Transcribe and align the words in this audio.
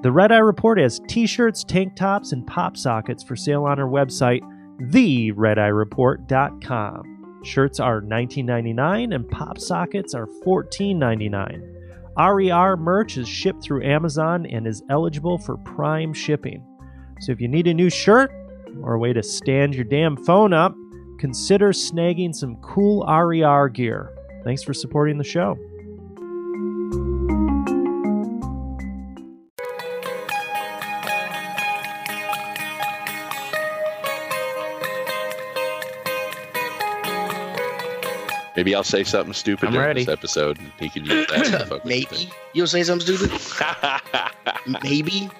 The 0.00 0.12
Red 0.12 0.30
Eye 0.30 0.38
Report 0.38 0.78
has 0.78 1.00
t 1.08 1.26
shirts, 1.26 1.64
tank 1.64 1.96
tops, 1.96 2.30
and 2.30 2.46
pop 2.46 2.76
sockets 2.76 3.24
for 3.24 3.34
sale 3.34 3.64
on 3.64 3.80
our 3.80 3.88
website, 3.88 4.42
theredeyereport.com. 4.80 7.40
Shirts 7.42 7.80
are 7.80 8.00
$19.99 8.00 9.12
and 9.12 9.28
pop 9.28 9.58
sockets 9.58 10.14
are 10.14 10.28
$14.99. 10.44 11.74
RER 12.16 12.76
merch 12.76 13.16
is 13.16 13.28
shipped 13.28 13.60
through 13.62 13.82
Amazon 13.84 14.46
and 14.46 14.68
is 14.68 14.84
eligible 14.88 15.38
for 15.38 15.56
prime 15.58 16.12
shipping. 16.12 16.64
So 17.20 17.32
if 17.32 17.40
you 17.40 17.48
need 17.48 17.66
a 17.66 17.74
new 17.74 17.90
shirt 17.90 18.30
or 18.82 18.94
a 18.94 18.98
way 18.98 19.12
to 19.12 19.22
stand 19.22 19.74
your 19.74 19.84
damn 19.84 20.16
phone 20.16 20.52
up, 20.52 20.74
consider 21.18 21.72
snagging 21.72 22.34
some 22.34 22.56
cool 22.56 23.04
RER 23.04 23.68
gear. 23.68 24.12
Thanks 24.44 24.62
for 24.62 24.72
supporting 24.72 25.18
the 25.18 25.24
show. 25.24 25.58
Maybe 38.58 38.74
I'll 38.74 38.82
say 38.82 39.04
something 39.04 39.32
stupid 39.34 39.66
I'm 39.68 39.72
during 39.72 39.86
ready. 39.86 40.04
this 40.04 40.12
episode, 40.12 40.58
and 40.58 40.72
he 40.80 40.88
can 40.88 41.04
use 41.04 41.28
that. 41.28 41.44
to 41.44 41.58
fuck 41.66 41.70
with 41.70 41.84
Maybe 41.84 42.28
you'll 42.54 42.66
say 42.66 42.82
something 42.82 43.06
stupid. 43.16 43.30
Maybe 44.82 45.30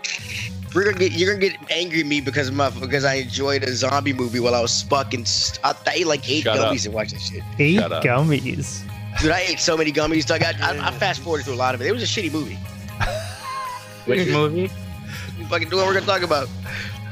we're 0.73 0.85
gonna 0.85 0.97
get 0.99 1.11
you're 1.11 1.35
gonna 1.35 1.49
get 1.49 1.59
angry 1.69 1.99
at 2.03 2.07
me 2.07 2.21
because 2.21 2.47
of 2.47 2.55
my 2.55 2.71
because 2.71 3.05
I 3.05 3.15
enjoyed 3.15 3.65
a 3.65 3.75
zombie 3.75 4.13
movie 4.13 4.39
while 4.39 4.55
I 4.55 4.61
was 4.61 4.83
fucking. 4.83 5.25
St- 5.25 5.59
I, 5.65 5.71
I 5.91 5.95
ate 5.95 6.07
like 6.07 6.31
eight 6.31 6.45
Shut 6.45 6.59
up. 6.61 6.73
gummies 6.73 6.85
and 6.87 6.95
watched 6.95 7.11
that 7.15 7.21
shit. 7.21 7.43
Eight 7.59 7.81
Shut 7.81 7.91
up. 7.91 8.05
gummies. 8.05 8.83
Dude, 9.21 9.33
I 9.33 9.41
ate 9.41 9.59
so 9.59 9.77
many 9.77 9.91
gummies. 9.91 10.25
Doug. 10.25 10.45
I, 10.45 10.53
I, 10.63 10.87
I 10.87 10.91
fast 10.93 11.19
forwarded 11.19 11.45
through 11.47 11.55
a 11.55 11.57
lot 11.57 11.75
of 11.75 11.81
it. 11.83 11.89
It 11.89 11.93
was 11.93 12.05
a 12.05 12.07
shitty 12.07 12.31
movie. 12.33 12.55
Which 14.05 14.29
movie? 14.29 14.71
We 15.41 15.45
fucking 15.47 15.71
do 15.71 15.77
what 15.79 15.87
we're 15.89 15.95
gonna 15.95 16.07
talk 16.07 16.23
about. 16.23 16.49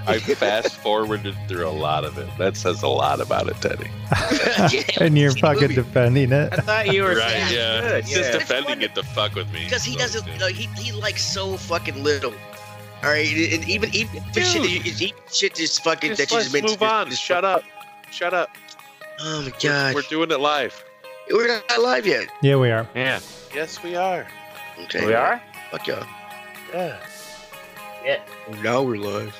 I 0.07 0.19
fast 0.21 0.77
forwarded 0.77 1.35
through 1.49 1.67
a 1.67 1.71
lot 1.71 2.05
of 2.05 2.17
it. 2.19 2.29
That 2.39 2.57
says 2.57 2.83
a 2.83 2.89
lot 2.89 3.21
about 3.21 3.49
it, 3.49 3.57
Teddy. 3.61 3.91
And 5.01 5.19
you're 5.19 5.33
fucking 5.33 5.63
movie. 5.63 5.75
defending 5.75 6.33
it. 6.33 6.53
I 6.53 6.57
thought 6.57 6.93
you 6.93 7.03
were 7.03 7.17
Right? 7.17 7.29
saying 7.31 7.55
Yeah. 7.55 7.81
good. 7.81 7.95
It's 8.05 8.11
just 8.13 8.33
defending 8.33 8.83
it 8.83 8.95
to 8.95 9.03
fuck 9.03 9.35
with 9.35 9.51
me. 9.53 9.65
because 9.65 9.85
he 9.85 9.93
So, 9.95 9.99
doesn't. 9.99 10.27
dude. 10.27 10.39
No, 10.41 10.47
he 10.49 10.67
he 10.81 10.93
likes 10.93 11.23
so 11.25 11.57
fucking 11.57 12.03
little. 12.05 12.33
All 13.05 13.11
right, 13.11 13.27
and 13.29 13.69
even 13.69 13.95
even 13.95 14.23
if 14.35 14.47
shit, 14.47 14.63
Dude. 14.63 14.87
is- 14.87 15.01
is- 15.03 15.13
shit 15.33 15.55
just 15.55 15.83
fucking 15.85 16.11
Just 16.15 16.19
that 16.21 16.31
you 16.31 16.37
let's 16.37 16.51
just 16.51 16.55
made. 16.55 16.65
move 16.71 16.83
on. 16.83 17.11
Shut 17.11 17.45
up. 17.45 17.63
Shut 18.11 18.33
up. 18.33 18.51
Oh 19.21 19.43
my 19.43 19.45
We're, 19.47 19.53
god, 19.71 19.95
we're 19.95 20.03
doing 20.03 20.31
it 20.31 20.41
live. 20.41 20.83
we're 21.31 21.47
not 21.49 21.63
live 21.83 22.07
yet. 22.07 22.29
Yeah, 22.43 22.57
we 22.57 22.71
are. 22.71 22.89
Yeah. 22.95 23.21
Yes, 23.55 23.83
we 23.83 23.97
are. 23.97 24.27
Okay, 24.85 25.05
We 25.07 25.15
are? 25.15 25.41
Fuck 25.71 25.87
y'all. 25.87 26.05
Yeah. 26.73 26.99
Yeah. 28.05 28.21
Now 28.63 28.83
we're 28.83 28.97
live. 28.99 29.35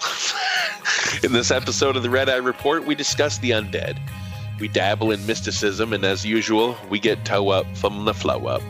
In 1.22 1.32
this 1.32 1.50
episode 1.50 1.96
of 1.96 2.02
the 2.02 2.10
Red 2.10 2.28
Eye 2.28 2.36
Report, 2.36 2.86
we 2.86 2.94
discuss 2.94 3.38
the 3.38 3.50
undead. 3.50 3.98
We 4.58 4.68
dabble 4.68 5.10
in 5.10 5.24
mysticism, 5.26 5.92
and 5.92 6.04
as 6.04 6.24
usual, 6.24 6.76
we 6.88 6.98
get 6.98 7.24
toe 7.24 7.48
up 7.50 7.66
from 7.76 8.04
the 8.04 8.14
flow 8.14 8.46
up. 8.46 8.62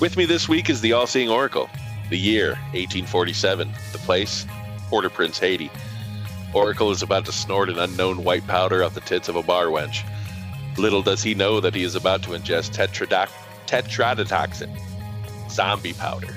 With 0.00 0.16
me 0.16 0.24
this 0.24 0.48
week 0.48 0.70
is 0.70 0.80
the 0.80 0.92
All 0.92 1.06
Seeing 1.06 1.28
Oracle. 1.28 1.68
The 2.08 2.18
year, 2.18 2.50
1847. 2.72 3.70
The 3.92 3.98
place, 3.98 4.46
Port 4.88 5.04
au 5.04 5.10
Prince, 5.10 5.38
Haiti. 5.38 5.70
Oracle 6.54 6.90
is 6.90 7.02
about 7.02 7.26
to 7.26 7.32
snort 7.32 7.68
an 7.68 7.78
unknown 7.78 8.24
white 8.24 8.46
powder 8.46 8.82
off 8.82 8.94
the 8.94 9.00
tits 9.00 9.28
of 9.28 9.36
a 9.36 9.42
bar 9.42 9.66
wench. 9.66 10.02
Little 10.78 11.02
does 11.02 11.22
he 11.22 11.34
know 11.34 11.60
that 11.60 11.74
he 11.74 11.82
is 11.82 11.94
about 11.94 12.22
to 12.22 12.30
ingest 12.30 12.70
tetradoc- 12.74 13.28
tetrodotoxin, 13.66 14.70
zombie 15.50 15.92
powder. 15.92 16.34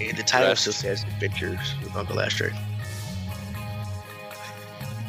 And 0.00 0.16
the 0.16 0.24
title 0.24 0.48
Rest. 0.48 0.62
still 0.62 0.72
says 0.72 1.04
Adventures 1.04 1.74
with 1.82 1.94
Uncle 1.94 2.20
Ashtray. 2.20 2.52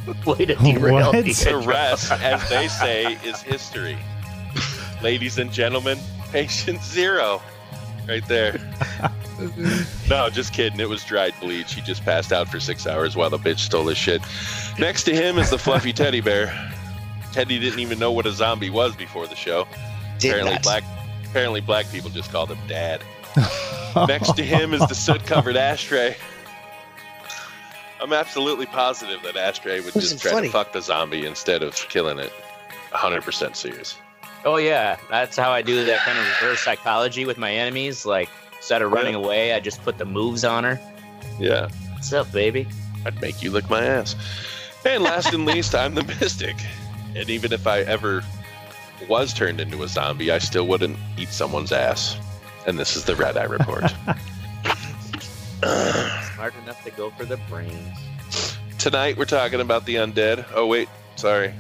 Way 0.26 0.46
to 0.46 0.56
derail 0.56 1.12
What? 1.12 1.26
the 1.26 1.34
The 1.34 1.58
rest, 1.58 2.12
as 2.22 2.48
they 2.50 2.68
say, 2.68 3.14
is 3.24 3.42
history. 3.42 3.98
Ladies 5.02 5.38
and 5.38 5.52
gentlemen, 5.52 6.00
patient 6.32 6.82
zero. 6.84 7.42
Right 8.08 8.28
there. 8.28 8.60
No, 10.10 10.30
just 10.30 10.54
kidding. 10.54 10.80
It 10.80 10.88
was 10.88 11.04
dried 11.04 11.34
bleach. 11.42 11.74
He 11.74 11.82
just 11.82 12.06
passed 12.06 12.32
out 12.32 12.48
for 12.48 12.58
six 12.58 12.88
hours 12.88 13.18
while 13.18 13.30
the 13.30 13.38
bitch 13.38 13.60
stole 13.60 13.86
his 13.88 13.98
shit. 13.98 14.22
Next 14.80 15.04
to 15.04 15.14
him 15.14 15.38
is 15.38 15.50
the 15.50 15.58
fluffy 15.58 15.92
teddy 15.92 16.22
bear. 16.22 16.72
Teddy 17.34 17.60
didn't 17.60 17.80
even 17.80 18.00
know 18.00 18.14
what 18.14 18.26
a 18.26 18.32
zombie 18.32 18.70
was 18.70 18.96
before 18.96 19.28
the 19.28 19.36
show. 19.36 19.68
Did 20.20 20.30
apparently 20.30 20.54
not. 20.54 20.64
black 20.64 20.84
apparently 21.26 21.60
black 21.60 21.92
people 21.92 22.10
just 22.10 22.32
called 22.32 22.50
him 22.50 22.58
dad. 22.66 23.04
Next 24.08 24.38
to 24.38 24.44
him 24.44 24.74
is 24.74 24.88
the 24.88 24.96
soot 24.96 25.26
covered 25.26 25.58
ashtray. 25.58 26.16
I'm 28.06 28.14
absolutely 28.14 28.68
positive 28.68 29.24
that 29.24 29.36
ashtray 29.36 29.80
would 29.80 29.96
This 29.96 30.04
just 30.04 30.16
is 30.18 30.22
try 30.22 30.32
funny. 30.34 30.48
to 30.50 30.54
fuck 30.54 30.74
the 30.74 30.82
zombie 30.82 31.26
instead 31.26 31.64
of 31.64 31.74
killing 31.90 32.20
it. 32.20 32.32
100% 32.92 33.56
serious. 33.56 33.98
Oh 34.46 34.58
yeah, 34.58 35.00
that's 35.10 35.36
how 35.36 35.50
I 35.50 35.64
do 35.64 35.84
that 35.86 36.02
kind 36.02 36.20
of 36.20 36.24
reverse 36.40 36.60
psychology 36.60 37.26
with 37.26 37.40
my 37.40 37.52
enemies. 37.52 38.06
Like 38.06 38.30
instead 38.58 38.84
of 38.84 38.92
running 38.92 39.16
away, 39.16 39.54
I 39.54 39.60
just 39.60 39.82
put 39.82 39.98
the 39.98 40.06
moves 40.06 40.44
on 40.46 40.64
her. 40.64 40.80
Yeah, 41.40 41.68
What's 41.94 42.14
up, 42.14 42.32
baby? 42.32 42.68
I'd 43.08 43.20
make 43.22 43.42
you 43.42 43.50
lick 43.50 43.68
my 43.72 43.84
ass. 43.84 44.16
And 44.86 45.02
last 45.02 45.34
and 45.34 45.48
least, 45.48 45.74
I'm 45.74 45.96
the 45.96 46.04
mystic. 46.04 46.58
And 47.16 47.28
even 47.28 47.52
if 47.54 47.66
I 47.66 47.80
ever 47.80 48.24
was 49.10 49.34
turned 49.34 49.60
into 49.60 49.82
a 49.82 49.88
zombie, 49.88 50.30
I 50.30 50.38
still 50.38 50.68
wouldn't 50.68 50.98
eat 51.18 51.30
someone's 51.30 51.72
ass. 51.72 52.18
And 52.68 52.78
this 52.78 52.96
is 52.96 53.06
the 53.06 53.16
Red 53.16 53.36
Eye 53.36 53.46
Report. 53.46 53.86
Smart 56.36 56.54
enough 56.86 56.96
to 56.96 57.02
go 57.02 57.10
for 57.12 57.26
the 57.26 57.38
brains. 57.50 58.58
Tonight 58.78 59.18
we're 59.18 59.26
talking 59.26 59.62
about 59.62 59.86
the 59.86 59.96
undead. 59.96 60.46
Oh 60.54 60.68
wait, 60.68 60.90
sorry. 61.16 61.54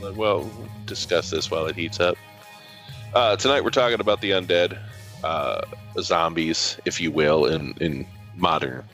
Well, 0.00 0.12
we'll 0.14 0.50
discuss 0.84 1.30
this 1.30 1.50
while 1.50 1.66
it 1.66 1.76
heats 1.76 2.00
up. 2.00 2.16
Uh, 3.14 3.36
tonight 3.36 3.64
we're 3.64 3.70
talking 3.70 4.00
about 4.00 4.20
the 4.20 4.30
undead, 4.30 4.78
uh, 5.24 5.62
zombies, 6.00 6.78
if 6.84 7.00
you 7.00 7.10
will, 7.10 7.46
in 7.46 7.74
in 7.80 8.06
modern 8.36 8.84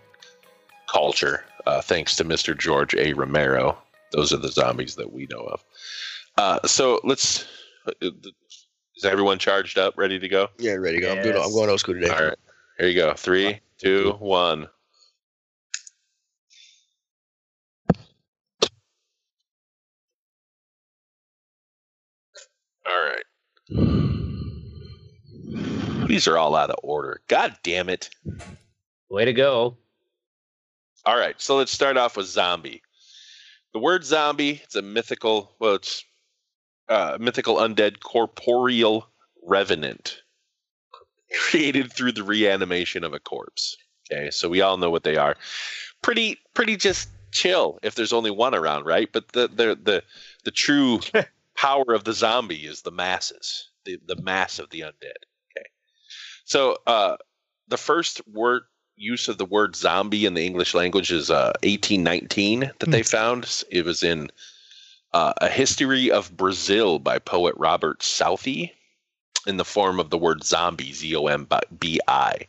culture. 0.91 1.45
Uh, 1.67 1.81
thanks 1.81 2.17
to 2.17 2.25
Mr. 2.25 2.59
George 2.59 2.94
A. 2.94 3.12
Romero, 3.12 3.79
those 4.12 4.33
are 4.33 4.39
the 4.39 4.50
zombies 4.50 4.97
that 4.97 5.12
we 5.12 5.27
know 5.31 5.43
of. 5.43 5.65
Uh, 6.39 6.67
so 6.67 7.00
let's. 7.05 7.47
Is 8.00 9.05
everyone 9.05 9.39
charged 9.39 9.79
up, 9.79 9.94
ready 9.97 10.19
to 10.19 10.29
go? 10.29 10.49
Yeah, 10.59 10.75
ready 10.75 11.00
to 11.00 11.03
go. 11.03 11.12
I'm, 11.12 11.23
doing, 11.23 11.37
I'm 11.37 11.50
going 11.50 11.69
old 11.69 11.81
school 11.81 11.94
today. 11.94 12.09
All 12.09 12.25
right, 12.25 12.39
here 12.79 12.89
you 12.89 12.94
go. 12.94 13.15
Three, 13.15 13.61
two, 13.79 14.12
one. 14.21 14.69
These 26.12 26.28
are 26.28 26.37
all 26.37 26.55
out 26.55 26.69
of 26.69 26.77
order. 26.83 27.23
God 27.27 27.56
damn 27.62 27.89
it. 27.89 28.11
Way 29.09 29.25
to 29.25 29.33
go. 29.33 29.78
All 31.06 31.17
right, 31.17 31.41
so 31.41 31.56
let's 31.56 31.73
start 31.73 31.97
off 31.97 32.19
with 32.19 32.27
zombie. 32.27 32.83
The 33.73 33.78
word 33.78 34.05
zombie, 34.05 34.61
it's 34.62 34.77
a 34.77 34.83
mythical, 34.83 35.55
well, 35.59 35.77
it's 35.77 36.05
uh, 36.91 37.17
mythical 37.19 37.56
undead 37.56 38.00
corporeal 38.00 39.06
revenant 39.43 40.21
created 41.34 41.91
through 41.91 42.12
the 42.12 42.25
reanimation 42.25 43.05
of 43.05 43.15
a 43.15 43.19
corpse. 43.19 43.79
Okay, 44.12 44.31
so 44.31 44.50
we 44.50 44.61
all 44.61 44.77
know 44.77 44.91
what 44.91 45.05
they 45.05 45.17
are. 45.17 45.34
Pretty, 46.03 46.39
pretty 46.53 46.77
just 46.77 47.09
chill 47.31 47.79
if 47.83 47.94
there's 47.94 48.12
only 48.12 48.31
one 48.31 48.55
around, 48.55 48.84
right? 48.84 49.11
But 49.11 49.29
the 49.29 49.49
the 49.49 49.79
the 49.83 50.05
the 50.44 50.50
true 50.50 51.00
power 51.56 51.94
of 51.94 52.05
the 52.05 52.12
zombie 52.12 52.67
is 52.67 52.83
the 52.83 52.91
masses, 52.91 53.71
the 53.87 53.99
the 54.05 54.21
mass 54.21 54.59
of 54.59 54.69
the 54.69 54.81
undead. 54.81 55.25
So 56.44 56.79
uh, 56.87 57.17
the 57.69 57.77
first 57.77 58.21
word 58.29 58.62
use 58.97 59.29
of 59.29 59.39
the 59.39 59.44
word 59.44 59.75
zombie 59.75 60.27
in 60.27 60.35
the 60.35 60.44
English 60.44 60.75
language 60.75 61.11
is 61.11 61.31
uh, 61.31 61.53
1819 61.62 62.73
that 62.79 62.91
they 62.91 63.03
found. 63.03 63.65
It 63.71 63.85
was 63.85 64.03
in 64.03 64.31
uh, 65.12 65.33
A 65.39 65.49
History 65.49 66.11
of 66.11 66.37
Brazil 66.37 66.99
by 66.99 67.19
poet 67.19 67.55
Robert 67.56 68.03
Southey 68.03 68.73
in 69.47 69.56
the 69.56 69.65
form 69.65 69.99
of 69.99 70.11
the 70.11 70.19
word 70.19 70.44
zombie, 70.44 70.93
Z 70.93 71.15
O 71.17 71.27
M 71.27 71.49
B 71.79 72.00
I. 72.06 72.47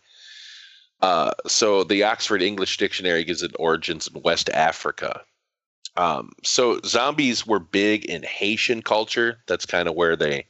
Uh, 1.02 1.32
so 1.48 1.84
the 1.84 2.04
Oxford 2.04 2.42
English 2.42 2.78
Dictionary 2.78 3.24
gives 3.24 3.44
it 3.44 3.56
origins 3.60 4.08
in 4.08 4.22
West 4.22 4.50
Africa. 4.50 5.22
Um, 5.98 6.32
so 6.44 6.80
zombies 6.86 7.46
were 7.46 7.60
big 7.60 8.06
in 8.06 8.24
Haitian 8.24 8.82
culture. 8.82 9.40
That's 9.48 9.66
kind 9.66 9.88
of 9.88 9.96
where 9.96 10.16
they 10.16 10.46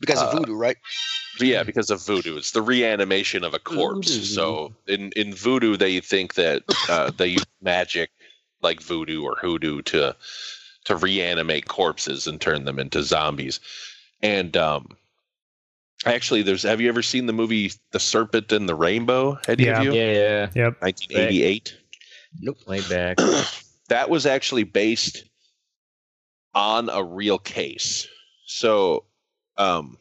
Because 0.00 0.22
of 0.22 0.28
Uh, 0.28 0.38
voodoo, 0.38 0.54
right? 0.54 0.76
yeah, 1.40 1.62
because 1.62 1.90
of 1.90 2.04
voodoo, 2.04 2.36
it's 2.36 2.52
the 2.52 2.62
reanimation 2.62 3.44
of 3.44 3.54
a 3.54 3.58
corpse. 3.58 4.10
Voodoo. 4.14 4.24
So 4.26 4.74
in 4.86 5.12
in 5.12 5.34
voodoo, 5.34 5.76
they 5.76 6.00
think 6.00 6.34
that 6.34 6.62
uh, 6.88 7.10
they 7.16 7.28
use 7.28 7.44
magic 7.62 8.10
like 8.62 8.80
voodoo 8.80 9.22
or 9.22 9.36
hoodoo 9.36 9.82
to 9.82 10.14
to 10.84 10.96
reanimate 10.96 11.68
corpses 11.68 12.26
and 12.26 12.40
turn 12.40 12.64
them 12.64 12.78
into 12.78 13.02
zombies. 13.02 13.60
And 14.22 14.56
um, 14.56 14.96
Actually, 16.04 16.42
there's. 16.42 16.64
Have 16.64 16.80
you 16.80 16.88
ever 16.88 17.02
seen 17.02 17.26
the 17.26 17.32
movie 17.32 17.70
The 17.92 18.00
Serpent 18.00 18.50
and 18.50 18.68
the 18.68 18.74
Rainbow? 18.74 19.38
Any 19.46 19.66
Yeah. 19.66 19.78
of 19.78 19.84
you? 19.84 19.92
Yeah, 19.94 20.48
Yep. 20.54 20.80
1988. 20.80 21.76
way 22.66 22.80
back. 22.88 23.18
that 23.88 24.10
was 24.10 24.26
actually 24.26 24.64
based 24.64 25.24
on 26.54 26.88
a 26.88 27.04
real 27.04 27.38
case. 27.38 28.08
So, 28.46 29.04
um, 29.56 29.98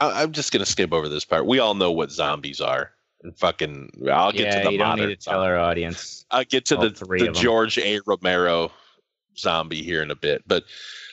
I, 0.00 0.22
I'm 0.22 0.32
just 0.32 0.52
gonna 0.52 0.66
skip 0.66 0.92
over 0.92 1.08
this 1.08 1.24
part. 1.24 1.46
We 1.46 1.58
all 1.58 1.74
know 1.74 1.92
what 1.92 2.10
zombies 2.10 2.60
are. 2.60 2.90
And 3.22 3.36
fucking, 3.36 3.90
I'll 4.10 4.32
get 4.32 4.46
yeah, 4.46 4.58
to 4.60 4.64
the 4.64 4.72
you 4.72 4.78
don't 4.78 4.98
need 4.98 5.06
to 5.06 5.16
tell 5.16 5.42
our 5.42 5.58
audience. 5.58 6.24
I'll 6.30 6.44
get 6.44 6.64
to 6.66 6.76
the, 6.76 6.90
three 6.90 7.26
the. 7.26 7.32
George 7.32 7.76
A. 7.76 8.00
Romero 8.06 8.72
zombie 9.36 9.82
here 9.82 10.02
in 10.02 10.10
a 10.10 10.16
bit. 10.16 10.42
But 10.46 10.64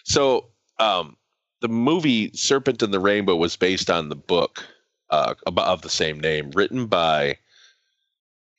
so 0.06 0.46
um, 0.80 1.18
the 1.60 1.68
movie 1.68 2.32
Serpent 2.34 2.82
and 2.82 2.94
the 2.94 3.00
Rainbow 3.02 3.36
was 3.36 3.58
based 3.58 3.90
on 3.90 4.08
the 4.08 4.16
book 4.16 4.66
uh, 5.10 5.34
of 5.46 5.82
the 5.82 5.90
same 5.90 6.20
name, 6.20 6.52
written 6.52 6.86
by. 6.86 7.38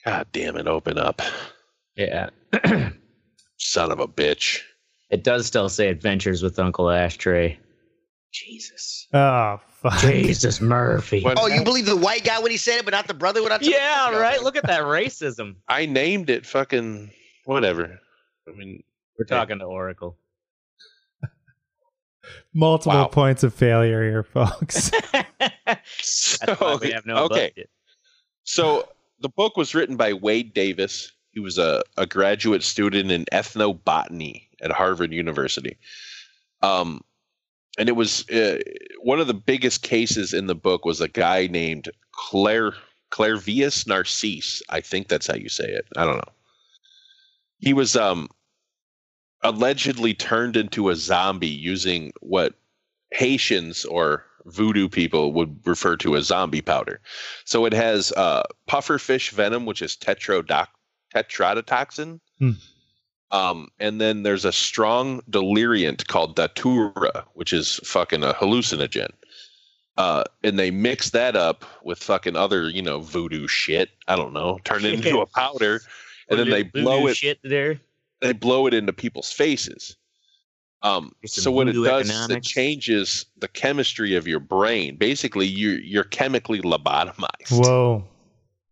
God 0.04 0.26
damn 0.32 0.56
it! 0.56 0.66
Open 0.66 0.98
up, 0.98 1.22
Yeah. 1.96 2.28
son 3.56 3.90
of 3.90 3.98
a 3.98 4.06
bitch. 4.06 4.60
it 5.10 5.24
does 5.24 5.46
still 5.46 5.68
say 5.68 5.88
Adventures 5.88 6.42
with 6.42 6.58
Uncle 6.58 6.90
Ashtray. 6.90 7.58
Jesus. 8.32 9.08
Oh 9.12 9.58
fuck. 9.80 10.00
Jesus 10.00 10.60
Murphy. 10.60 11.22
What- 11.22 11.38
Oh, 11.40 11.46
you 11.46 11.62
believe 11.64 11.86
the 11.86 11.96
white 11.96 12.24
guy 12.24 12.38
when 12.40 12.50
he 12.50 12.56
said 12.56 12.78
it, 12.78 12.84
but 12.84 12.92
not 12.92 13.06
the 13.06 13.14
brother 13.14 13.42
when 13.42 13.52
I 13.52 13.58
told 13.58 13.70
Yeah, 13.72 14.08
No. 14.12 14.20
right. 14.20 14.42
Look 14.42 14.56
at 14.56 14.66
that 14.66 14.82
racism. 14.82 15.56
I 15.68 15.86
named 15.86 16.28
it 16.30 16.44
fucking 16.46 17.10
whatever. 17.44 17.98
I 18.46 18.52
mean, 18.52 18.82
We're 19.18 19.24
talking 19.24 19.58
to 19.60 19.64
Oracle. 19.64 20.16
Multiple 22.54 22.92
Wow. 22.92 23.06
points 23.06 23.42
of 23.42 23.54
failure 23.54 24.02
here, 24.02 24.22
folks. 24.22 24.90
That's 25.38 26.60
why 26.60 26.78
we 26.80 26.90
have 26.92 27.06
no 27.06 27.24
okay. 27.24 27.48
budget. 27.54 27.70
So 28.44 28.88
the 29.20 29.28
book 29.28 29.56
was 29.56 29.74
written 29.74 29.96
by 29.96 30.12
Wade 30.12 30.52
Davis. 30.54 31.12
He 31.32 31.40
was 31.40 31.58
a, 31.58 31.82
a 31.96 32.06
graduate 32.06 32.62
student 32.62 33.10
in 33.10 33.24
ethnobotany 33.32 34.48
at 34.60 34.72
Harvard 34.72 35.12
University. 35.12 35.76
Um, 36.62 37.02
and 37.78 37.88
it 37.88 37.92
was 37.92 38.28
uh, 38.28 38.58
one 39.00 39.20
of 39.20 39.28
the 39.28 39.34
biggest 39.34 39.82
cases 39.82 40.34
in 40.34 40.46
the 40.46 40.54
book 40.54 40.84
was 40.84 41.00
a 41.00 41.08
guy 41.08 41.46
named 41.46 41.88
Claire 42.12 42.74
Clairvius 43.10 43.86
Narcisse. 43.86 44.62
I 44.68 44.80
think 44.80 45.08
that's 45.08 45.28
how 45.28 45.36
you 45.36 45.48
say 45.48 45.64
it. 45.64 45.86
I 45.96 46.04
don't 46.04 46.16
know. 46.16 46.32
He 47.58 47.72
was 47.72 47.96
um 47.96 48.28
allegedly 49.42 50.14
turned 50.14 50.56
into 50.56 50.90
a 50.90 50.96
zombie 50.96 51.46
using 51.46 52.12
what 52.20 52.54
Haitians 53.12 53.84
or 53.84 54.24
voodoo 54.46 54.88
people 54.88 55.32
would 55.32 55.60
refer 55.66 55.96
to 55.96 56.16
as 56.16 56.26
zombie 56.26 56.60
powder. 56.60 57.00
So 57.44 57.64
it 57.64 57.72
has 57.72 58.12
uh, 58.12 58.42
pufferfish 58.68 59.30
venom, 59.30 59.66
which 59.66 59.82
is 59.82 59.96
tetrodoc- 59.96 60.68
tetrodotoxin. 61.14 62.20
Hmm. 62.38 62.52
Um, 63.30 63.68
and 63.78 64.00
then 64.00 64.22
there's 64.22 64.44
a 64.44 64.52
strong 64.52 65.20
deliriant 65.28 66.06
called 66.08 66.36
datura, 66.36 67.24
which 67.34 67.52
is 67.52 67.80
fucking 67.84 68.22
a 68.24 68.32
hallucinogen. 68.32 69.10
Uh, 69.98 70.24
and 70.44 70.58
they 70.58 70.70
mix 70.70 71.10
that 71.10 71.36
up 71.36 71.64
with 71.82 71.98
fucking 71.98 72.36
other, 72.36 72.70
you 72.70 72.80
know, 72.80 73.00
voodoo 73.00 73.48
shit. 73.48 73.90
I 74.06 74.16
don't 74.16 74.32
know, 74.32 74.58
turn 74.64 74.84
it 74.84 74.94
into 74.94 75.20
a 75.20 75.26
powder, 75.34 75.80
and 76.30 76.38
then 76.38 76.50
they 76.50 76.62
blow 76.62 77.08
it. 77.08 77.16
shit 77.16 77.40
there. 77.42 77.80
They 78.20 78.32
blow 78.32 78.66
it 78.66 78.74
into 78.74 78.92
people's 78.92 79.32
faces. 79.32 79.96
Um, 80.82 81.12
so 81.26 81.50
what 81.50 81.68
it 81.68 81.74
voodoo 81.74 81.90
does 81.90 82.10
is 82.10 82.30
it 82.30 82.44
changes 82.44 83.26
the 83.38 83.48
chemistry 83.48 84.14
of 84.14 84.28
your 84.28 84.38
brain. 84.38 84.96
Basically, 84.96 85.46
you're 85.46 85.80
you're 85.80 86.04
chemically 86.04 86.60
lobotomized. 86.60 87.50
Whoa. 87.50 88.04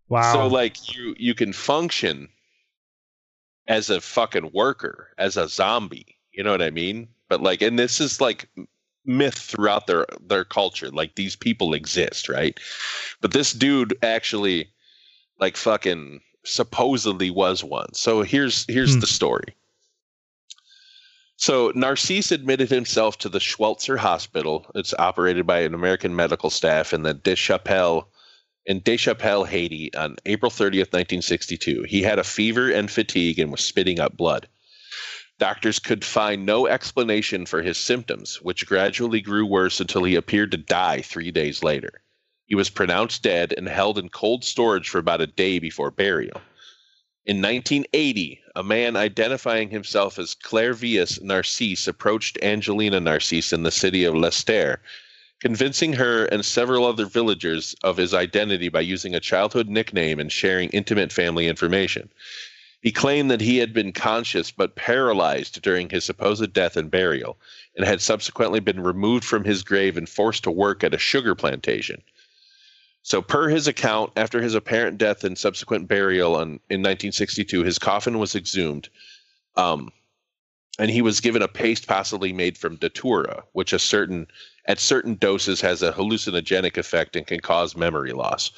Wow. 0.08 0.32
So 0.32 0.46
like 0.46 0.94
you 0.94 1.16
you 1.18 1.34
can 1.34 1.52
function 1.52 2.28
as 3.68 3.90
a 3.90 4.00
fucking 4.00 4.50
worker, 4.52 5.08
as 5.18 5.36
a 5.36 5.48
zombie. 5.48 6.16
You 6.32 6.44
know 6.44 6.50
what 6.52 6.62
I 6.62 6.70
mean? 6.70 7.08
But 7.28 7.42
like, 7.42 7.62
and 7.62 7.78
this 7.78 8.00
is 8.00 8.20
like 8.20 8.48
myth 9.04 9.38
throughout 9.38 9.86
their 9.86 10.06
their 10.20 10.44
culture. 10.44 10.90
Like 10.90 11.14
these 11.14 11.36
people 11.36 11.74
exist, 11.74 12.28
right? 12.28 12.58
But 13.20 13.32
this 13.32 13.52
dude 13.52 13.96
actually, 14.02 14.68
like, 15.40 15.56
fucking 15.56 16.20
supposedly 16.44 17.30
was 17.30 17.64
one. 17.64 17.92
So 17.94 18.22
here's 18.22 18.64
here's 18.68 18.94
Hmm. 18.94 19.00
the 19.00 19.06
story. 19.06 19.54
So 21.38 21.70
Narcisse 21.74 22.32
admitted 22.32 22.70
himself 22.70 23.18
to 23.18 23.28
the 23.28 23.40
Schweitzer 23.40 23.98
Hospital. 23.98 24.66
It's 24.74 24.94
operated 24.98 25.46
by 25.46 25.60
an 25.60 25.74
American 25.74 26.16
medical 26.16 26.48
staff 26.48 26.94
in 26.94 27.02
the 27.02 27.14
Deschapelles 27.14 28.04
in 28.66 28.80
Deschapelles, 28.80 29.48
Haiti, 29.48 29.94
on 29.94 30.16
April 30.26 30.50
30th, 30.50 30.92
1962. 30.92 31.84
He 31.84 32.02
had 32.02 32.18
a 32.18 32.24
fever 32.24 32.70
and 32.70 32.90
fatigue 32.90 33.38
and 33.38 33.50
was 33.50 33.64
spitting 33.64 34.00
up 34.00 34.16
blood. 34.16 34.48
Doctors 35.38 35.78
could 35.78 36.04
find 36.04 36.44
no 36.44 36.66
explanation 36.66 37.46
for 37.46 37.62
his 37.62 37.78
symptoms, 37.78 38.40
which 38.42 38.66
gradually 38.66 39.20
grew 39.20 39.46
worse 39.46 39.80
until 39.80 40.02
he 40.02 40.14
appeared 40.14 40.50
to 40.50 40.56
die 40.56 41.02
three 41.02 41.30
days 41.30 41.62
later. 41.62 42.02
He 42.46 42.54
was 42.54 42.70
pronounced 42.70 43.22
dead 43.22 43.52
and 43.56 43.68
held 43.68 43.98
in 43.98 44.08
cold 44.08 44.44
storage 44.44 44.88
for 44.88 44.98
about 44.98 45.20
a 45.20 45.26
day 45.26 45.58
before 45.58 45.90
burial. 45.90 46.40
In 47.26 47.42
1980, 47.42 48.40
a 48.54 48.62
man 48.62 48.96
identifying 48.96 49.68
himself 49.68 50.18
as 50.18 50.34
Clairvius 50.34 51.20
Narcisse 51.20 51.86
approached 51.86 52.38
Angelina 52.40 53.00
Narcisse 53.00 53.52
in 53.52 53.64
the 53.64 53.72
city 53.72 54.04
of 54.04 54.14
L'Estère, 54.14 54.78
convincing 55.40 55.92
her 55.92 56.24
and 56.26 56.44
several 56.44 56.84
other 56.84 57.06
villagers 57.06 57.74
of 57.82 57.96
his 57.96 58.14
identity 58.14 58.68
by 58.68 58.80
using 58.80 59.14
a 59.14 59.20
childhood 59.20 59.68
nickname 59.68 60.18
and 60.18 60.32
sharing 60.32 60.70
intimate 60.70 61.12
family 61.12 61.46
information. 61.46 62.08
He 62.80 62.92
claimed 62.92 63.30
that 63.30 63.40
he 63.40 63.58
had 63.58 63.72
been 63.72 63.92
conscious 63.92 64.50
but 64.50 64.76
paralyzed 64.76 65.60
during 65.62 65.90
his 65.90 66.04
supposed 66.04 66.52
death 66.52 66.76
and 66.76 66.90
burial, 66.90 67.38
and 67.76 67.84
had 67.84 68.00
subsequently 68.00 68.60
been 68.60 68.80
removed 68.80 69.24
from 69.24 69.44
his 69.44 69.62
grave 69.62 69.96
and 69.96 70.08
forced 70.08 70.44
to 70.44 70.50
work 70.50 70.84
at 70.84 70.94
a 70.94 70.98
sugar 70.98 71.34
plantation. 71.34 72.02
So, 73.02 73.22
per 73.22 73.48
his 73.48 73.66
account, 73.66 74.12
after 74.16 74.42
his 74.42 74.54
apparent 74.54 74.98
death 74.98 75.24
and 75.24 75.38
subsequent 75.38 75.88
burial 75.88 76.34
on, 76.34 76.60
in 76.70 76.82
1962, 76.82 77.62
his 77.62 77.78
coffin 77.78 78.18
was 78.18 78.34
exhumed, 78.34 78.88
um, 79.56 79.90
and 80.78 80.90
he 80.90 81.02
was 81.02 81.20
given 81.20 81.42
a 81.42 81.48
paste 81.48 81.86
possibly 81.86 82.32
made 82.32 82.58
from 82.58 82.76
datura, 82.76 83.42
which 83.52 83.72
a 83.72 83.78
certain 83.78 84.26
at 84.66 84.78
certain 84.78 85.14
doses 85.14 85.60
has 85.60 85.82
a 85.82 85.92
hallucinogenic 85.92 86.76
effect 86.76 87.16
and 87.16 87.26
can 87.26 87.40
cause 87.40 87.76
memory 87.76 88.12
loss. 88.12 88.50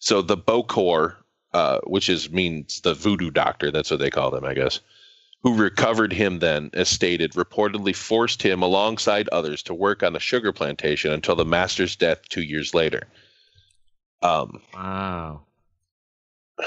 So 0.00 0.20
the 0.20 0.36
Bokor, 0.36 1.16
uh, 1.54 1.78
which 1.84 2.08
is 2.08 2.30
means 2.30 2.80
the 2.80 2.94
voodoo 2.94 3.30
doctor, 3.30 3.70
that's 3.70 3.90
what 3.90 4.00
they 4.00 4.10
call 4.10 4.30
them, 4.30 4.44
I 4.44 4.54
guess, 4.54 4.80
who 5.42 5.54
recovered 5.54 6.12
him 6.12 6.40
then, 6.40 6.70
as 6.74 6.88
stated, 6.88 7.32
reportedly 7.32 7.94
forced 7.94 8.42
him 8.42 8.62
alongside 8.62 9.28
others 9.28 9.62
to 9.64 9.74
work 9.74 10.02
on 10.02 10.16
a 10.16 10.20
sugar 10.20 10.52
plantation 10.52 11.12
until 11.12 11.36
the 11.36 11.44
master's 11.44 11.94
death 11.96 12.28
two 12.28 12.42
years 12.42 12.74
later. 12.74 13.04
Um, 14.22 14.60
Wow. 14.74 15.42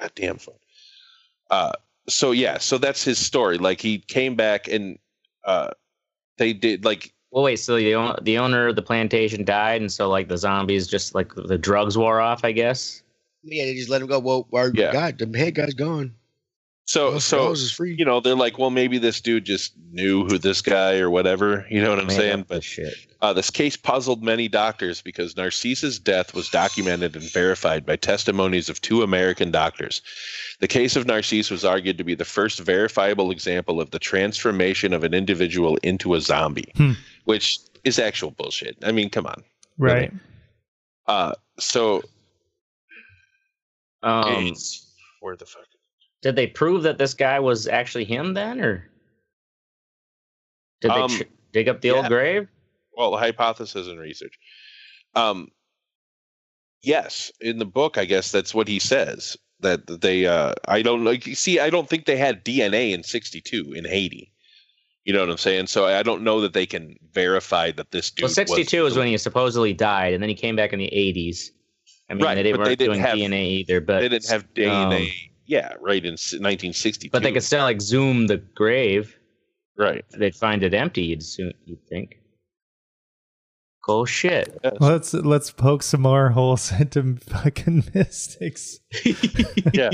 goddamn 0.00 0.38
phone. 0.38 0.56
Uh, 1.48 1.72
so 2.08 2.32
yeah, 2.32 2.58
so 2.58 2.78
that's 2.78 3.02
his 3.04 3.18
story. 3.18 3.58
Like 3.58 3.80
he 3.80 3.98
came 3.98 4.34
back 4.36 4.68
and 4.68 4.98
uh, 5.44 5.70
they 6.38 6.52
did 6.52 6.84
like 6.84 7.12
Well, 7.30 7.44
wait. 7.44 7.56
So 7.56 7.76
the 7.76 8.18
the 8.22 8.38
owner 8.38 8.68
of 8.68 8.76
the 8.76 8.82
plantation 8.82 9.44
died, 9.44 9.80
and 9.80 9.92
so 9.92 10.08
like 10.08 10.28
the 10.28 10.38
zombies, 10.38 10.86
just 10.86 11.14
like 11.14 11.32
the 11.34 11.58
drugs 11.58 11.96
wore 11.98 12.20
off, 12.20 12.44
I 12.44 12.52
guess. 12.52 13.02
Yeah, 13.42 13.64
they 13.64 13.74
just 13.74 13.88
let 13.88 14.02
him 14.02 14.08
go. 14.08 14.18
Well, 14.18 14.48
our 14.52 14.70
Yeah. 14.74 14.92
God, 14.92 15.18
the 15.18 15.38
head 15.38 15.54
guy's 15.54 15.74
gone. 15.74 16.14
So 16.88 17.18
so 17.18 17.50
is 17.50 17.72
free. 17.72 17.94
you 17.98 18.04
know 18.04 18.20
they're 18.20 18.36
like 18.36 18.58
well 18.58 18.70
maybe 18.70 18.96
this 18.98 19.20
dude 19.20 19.44
just 19.44 19.72
knew 19.90 20.24
who 20.24 20.38
this 20.38 20.62
guy 20.62 20.98
or 20.98 21.10
whatever 21.10 21.66
you 21.68 21.82
know 21.82 21.90
what 21.90 21.98
i'm 21.98 22.06
Made 22.06 22.16
saying 22.16 22.44
but 22.48 22.62
shit. 22.62 22.94
uh, 23.22 23.32
this 23.32 23.50
case 23.50 23.76
puzzled 23.76 24.22
many 24.22 24.46
doctors 24.48 25.02
because 25.02 25.36
narcisse's 25.36 25.98
death 25.98 26.32
was 26.32 26.48
documented 26.48 27.16
and 27.16 27.24
verified 27.32 27.84
by 27.84 27.96
testimonies 27.96 28.68
of 28.68 28.80
two 28.80 29.02
american 29.02 29.50
doctors 29.50 30.00
the 30.60 30.68
case 30.68 30.94
of 30.94 31.06
narcisse 31.06 31.50
was 31.50 31.64
argued 31.64 31.98
to 31.98 32.04
be 32.04 32.14
the 32.14 32.24
first 32.24 32.60
verifiable 32.60 33.30
example 33.32 33.80
of 33.80 33.90
the 33.90 33.98
transformation 33.98 34.92
of 34.92 35.02
an 35.02 35.12
individual 35.12 35.76
into 35.82 36.14
a 36.14 36.20
zombie 36.20 36.72
Hmm. 36.76 36.92
which 37.24 37.58
is 37.82 37.98
actual 37.98 38.30
bullshit 38.30 38.76
i 38.84 38.92
mean 38.92 39.10
come 39.10 39.26
on 39.26 39.42
right. 39.78 40.12
uh, 41.08 41.34
so 41.58 42.02
Um, 44.02 44.28
AIDS. 44.28 44.86
where 45.20 45.34
the 45.36 45.46
fuck 45.46 45.64
did 46.26 46.34
they 46.36 46.46
prove 46.48 46.82
that 46.82 46.98
this 46.98 47.14
guy 47.14 47.38
was 47.38 47.68
actually 47.68 48.04
him 48.04 48.34
then, 48.34 48.60
or 48.60 48.88
did 50.80 50.90
they 50.90 50.94
Um, 50.94 51.10
tr- 51.10 51.22
dig 51.52 51.68
up 51.68 51.80
the 51.80 51.88
yeah. 51.88 51.94
old 51.94 52.06
grave? 52.08 52.48
well 52.96 53.16
hypothesis 53.16 53.86
and 53.88 54.00
research 54.00 54.38
um 55.14 55.48
yes 56.82 57.30
in 57.42 57.58
the 57.58 57.64
book 57.66 57.98
i 57.98 58.06
guess 58.06 58.32
that's 58.32 58.54
what 58.54 58.66
he 58.66 58.78
says 58.78 59.36
that 59.60 59.86
they 60.00 60.24
uh 60.26 60.54
i 60.66 60.80
don't 60.80 61.04
like 61.04 61.26
you 61.26 61.34
see 61.34 61.60
i 61.60 61.68
don't 61.68 61.90
think 61.90 62.06
they 62.06 62.16
had 62.16 62.42
dna 62.42 62.92
in 62.92 63.02
62 63.02 63.74
in 63.74 63.84
haiti 63.84 64.32
You 65.04 65.12
know 65.12 65.20
what 65.20 65.30
I'm 65.30 65.36
saying? 65.36 65.66
So 65.68 65.84
I 65.86 66.02
don't 66.02 66.22
know 66.22 66.40
that 66.40 66.52
they 66.54 66.66
can 66.66 66.96
verify 67.12 67.70
that 67.72 67.90
this 67.92 68.10
dude. 68.10 68.24
Well, 68.24 68.32
62 68.32 68.82
was 68.82 68.94
is 68.94 68.98
when 68.98 69.06
he 69.06 69.16
supposedly 69.18 69.72
died, 69.72 70.14
and 70.14 70.20
then 70.22 70.28
he 70.28 70.34
came 70.34 70.56
back 70.56 70.72
in 70.72 70.80
the 70.80 70.90
80s. 70.90 71.50
I 72.10 72.14
mean, 72.14 72.24
Right, 72.24 72.34
they 72.42 72.52
weren't 72.52 72.64
they 72.64 72.74
didn't 72.74 72.94
doing 72.94 73.06
have- 73.06 73.16
DNA 73.16 73.44
either, 73.60 73.80
but 73.80 74.00
they 74.00 74.08
didn't 74.08 74.28
have 74.28 74.42
um, 74.42 74.48
DNA. 74.56 75.12
Yeah, 75.46 75.74
right 75.80 76.04
in 76.04 76.14
s- 76.14 76.32
1962. 76.32 77.10
but 77.10 77.22
they 77.22 77.32
could 77.32 77.42
still 77.42 77.62
like 77.64 77.80
zoom 77.80 78.26
the 78.26 78.36
grave. 78.38 79.16
right. 79.78 80.04
They'd 80.16 80.34
find 80.34 80.62
it 80.62 80.74
empty. 80.74 81.02
You'd 81.02 81.20
assume, 81.20 81.52
you'd 81.64 81.86
think. 81.88 82.16
Cool 83.84 84.04
shit. 84.04 84.58
Yes. 84.64 84.74
Let's 84.80 85.14
let's 85.14 85.50
poke 85.52 85.82
some 85.84 86.02
more 86.02 86.30
holes 86.30 86.72
into 86.80 87.16
fucking 87.16 87.84
mystics. 87.94 88.80
Yeah. 89.72 89.90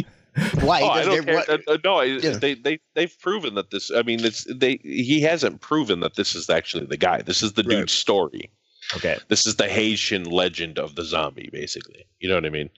Why? 0.63 0.81
Oh, 0.81 0.89
I 0.89 1.05
don't 1.05 1.25
care. 1.27 1.39
Uh, 1.47 1.59
uh, 1.69 1.77
no, 1.85 1.97
I, 1.97 2.05
Yeah. 2.05 2.31
they 2.39 2.55
they 2.55 2.79
they've 2.95 3.15
proven 3.21 3.55
that 3.57 3.71
this. 3.71 3.91
I 3.91 4.03
mean, 4.03 4.25
it's 4.25 4.45
they. 4.45 4.79
He 4.83 5.21
hasn't 5.21 5.61
proven 5.61 6.01
that 6.01 6.15
this 6.17 6.35
is 6.35 6.49
actually 6.49 6.87
the 6.87 6.97
guy. 6.97 7.21
This 7.21 7.43
is 7.43 7.53
the 7.53 7.63
Right. 7.63 7.81
dude's 7.81 7.93
story. 7.93 8.51
Okay. 8.97 9.19
This 9.29 9.47
is 9.47 9.57
the 9.57 9.69
Haitian 9.69 10.25
legend 10.25 10.79
of 10.79 10.95
the 10.95 11.05
zombie, 11.05 11.51
basically. 11.53 12.07
You 12.21 12.31
know 12.31 12.37
what 12.37 12.47
I 12.47 12.51
mean? 12.51 12.71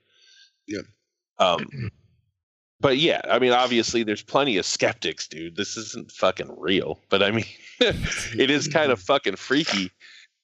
Yeah. 0.66 0.81
Um. 1.38 1.90
But 2.85 2.99
yeah, 2.99 3.23
I 3.31 3.38
mean, 3.38 3.53
obviously, 3.53 4.03
there's 4.03 4.21
plenty 4.21 4.59
of 4.59 4.67
skeptics, 4.67 5.26
dude. 5.26 5.57
This 5.57 5.79
isn't 5.79 6.12
fucking 6.12 6.55
real. 6.59 7.00
But 7.09 7.23
I 7.23 7.31
mean, 7.31 7.47
it 7.81 8.50
is 8.50 8.69
kind 8.69 8.93
of 8.93 9.00
fucking 9.00 9.37
freaky 9.37 9.91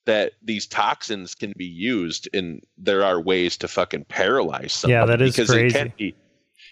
that 0.07 0.31
these 0.41 0.65
toxins 0.65 1.35
can 1.35 1.53
be 1.55 1.67
used, 1.67 2.27
and 2.33 2.63
there 2.79 3.03
are 3.03 3.21
ways 3.21 3.57
to 3.57 3.67
fucking 3.67 4.05
paralyze 4.05 4.73
someone. 4.73 4.99
Yeah, 5.01 5.05
that 5.05 5.21
is 5.21 5.35
because 5.35 5.51
crazy. 5.51 5.67
It, 5.67 5.73
can 5.79 5.93
be, 5.99 6.15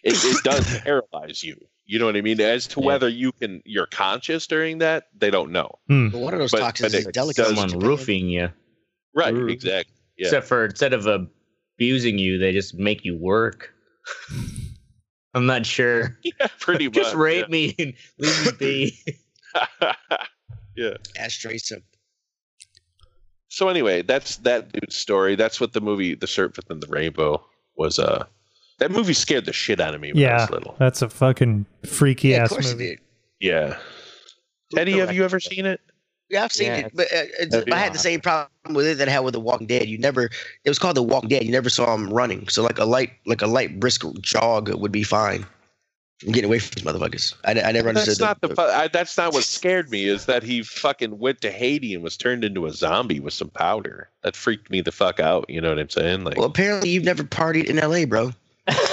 it, 0.03 0.15
it 0.23 0.43
does 0.43 0.79
paralyze 0.83 1.43
you. 1.43 1.55
You 1.85 1.99
know 1.99 2.05
what 2.07 2.17
I 2.17 2.21
mean? 2.21 2.41
As 2.41 2.65
to 2.69 2.79
Yeah. 2.79 2.87
whether 2.87 3.07
you 3.07 3.31
can, 3.31 3.61
you're 3.63 3.85
conscious 3.85 4.47
during 4.47 4.79
that, 4.79 5.03
they 5.15 5.29
don't 5.29 5.51
know. 5.51 5.69
Hmm. 5.87 6.09
One 6.09 6.33
of 6.33 6.39
those 6.39 6.49
But- 6.51 6.61
toxins 6.61 6.93
but 6.93 6.99
is 7.01 7.05
it 7.05 7.13
delicate. 7.13 7.45
does- 7.45 7.55
Someone 7.59 7.77
roofing 7.77 8.27
you. 8.27 8.49
Right? 9.13 9.35
True. 9.35 9.49
Exactly. 9.49 9.93
Yeah. 10.17 10.25
Except 10.29 10.47
for 10.47 10.65
instead 10.65 10.93
of 10.93 11.05
abusing 11.05 12.17
you, 12.17 12.39
they 12.39 12.53
just 12.53 12.73
make 12.73 13.05
you 13.05 13.15
work. 13.15 13.71
I'm 15.33 15.45
not 15.45 15.65
sure. 15.65 16.17
yeah, 16.23 16.47
pretty 16.59 16.85
much. 16.87 16.93
just 16.95 17.15
rape 17.15 17.49
me 17.49 17.75
and 17.77 17.93
leave 18.17 18.45
me 18.45 18.51
be. 18.59 18.99
yeah. 20.75 20.93
Ashtray 21.17 21.57
simp. 21.57 21.83
So 23.47 23.67
anyway, 23.69 24.01
that's 24.03 24.37
that 24.37 24.71
dude's 24.71 24.95
story. 24.95 25.35
That's 25.35 25.59
what 25.59 25.73
the 25.73 25.81
movie 25.81 26.15
The 26.15 26.27
Serpent 26.27 26.67
and 26.69 26.81
the 26.81 26.87
Rainbow 26.87 27.43
was 27.77 27.97
uh 27.99 28.25
that 28.79 28.91
movie 28.91 29.13
scared 29.13 29.45
the 29.45 29.53
shit 29.53 29.79
out 29.79 29.93
of 29.95 30.01
me 30.01 30.13
when 30.13 30.17
I 30.23 30.27
Yeah, 30.27 30.41
was 30.41 30.49
little. 30.51 30.75
that's 30.79 31.01
a 31.01 31.09
fucking 31.09 31.65
freaky 31.85 32.29
Yeah, 32.29 32.37
of 32.37 32.43
ass 32.43 32.49
course 32.49 32.71
movie. 32.71 32.85
it 32.85 32.89
did. 32.89 32.99
Yeah. 33.41 33.77
Teddy, 34.73 34.93
have 34.99 35.13
you 35.13 35.23
ever 35.25 35.39
seen 35.39 35.65
it? 35.65 35.81
Yeah, 36.29 36.43
I've 36.43 36.51
seen 36.51 36.67
Yeah, 36.67 36.77
it, 36.77 36.91
but 36.93 37.07
uh, 37.07 37.25
it's, 37.39 37.55
I 37.71 37.77
had 37.77 37.93
the 37.93 37.99
same 37.99 38.21
problem 38.21 38.49
with 38.69 38.85
it 38.85 38.97
that 38.99 39.07
I 39.07 39.11
had 39.11 39.21
with 39.21 39.33
The 39.33 39.39
Walking 39.39 39.65
Dead. 39.65 39.87
You 39.87 39.97
never, 39.97 40.25
it 40.63 40.69
was 40.69 40.77
called 40.77 40.95
The 40.95 41.03
Walking 41.03 41.29
Dead. 41.29 41.43
You 41.43 41.51
never 41.51 41.69
saw 41.69 41.93
him 41.95 42.09
running, 42.09 42.47
so 42.49 42.61
like 42.61 42.77
a 42.77 42.85
light, 42.85 43.11
like 43.25 43.41
a 43.41 43.47
light 43.47 43.79
brisk 43.79 44.03
jog 44.21 44.69
would 44.73 44.91
be 44.91 45.03
fine. 45.03 45.45
I'm 46.25 46.33
getting 46.33 46.49
away 46.49 46.59
from 46.59 46.71
these 46.75 46.83
motherfuckers. 46.83 47.33
I, 47.45 47.51
I 47.61 47.71
never 47.71 47.89
understood. 47.89 48.17
That's 48.17 48.19
not 48.19 48.41
the, 48.41 48.49
fu- 48.49 48.61
I, 48.61 48.89
that's 48.89 49.17
not 49.17 49.33
what 49.33 49.43
scared 49.45 49.89
me 49.89 50.03
is 50.05 50.25
that 50.25 50.43
he 50.43 50.63
fucking 50.63 51.17
went 51.17 51.41
to 51.41 51.51
Haiti 51.51 51.93
and 51.93 52.03
was 52.03 52.17
turned 52.17 52.43
into 52.43 52.65
a 52.65 52.71
zombie 52.71 53.21
with 53.21 53.33
some 53.33 53.49
powder. 53.49 54.09
That 54.23 54.35
freaked 54.35 54.69
me 54.69 54.81
the 54.81 54.91
fuck 54.91 55.19
out, 55.19 55.49
you 55.49 55.61
know 55.61 55.69
what 55.69 55.79
I'm 55.79 55.89
saying? 55.89 56.25
Like 56.25 56.37
Well, 56.37 56.47
apparently 56.47 56.89
you've 56.89 57.05
never 57.05 57.23
partied 57.23 57.65
in 57.65 57.79
L.A., 57.79 58.03
bro. 58.05 58.31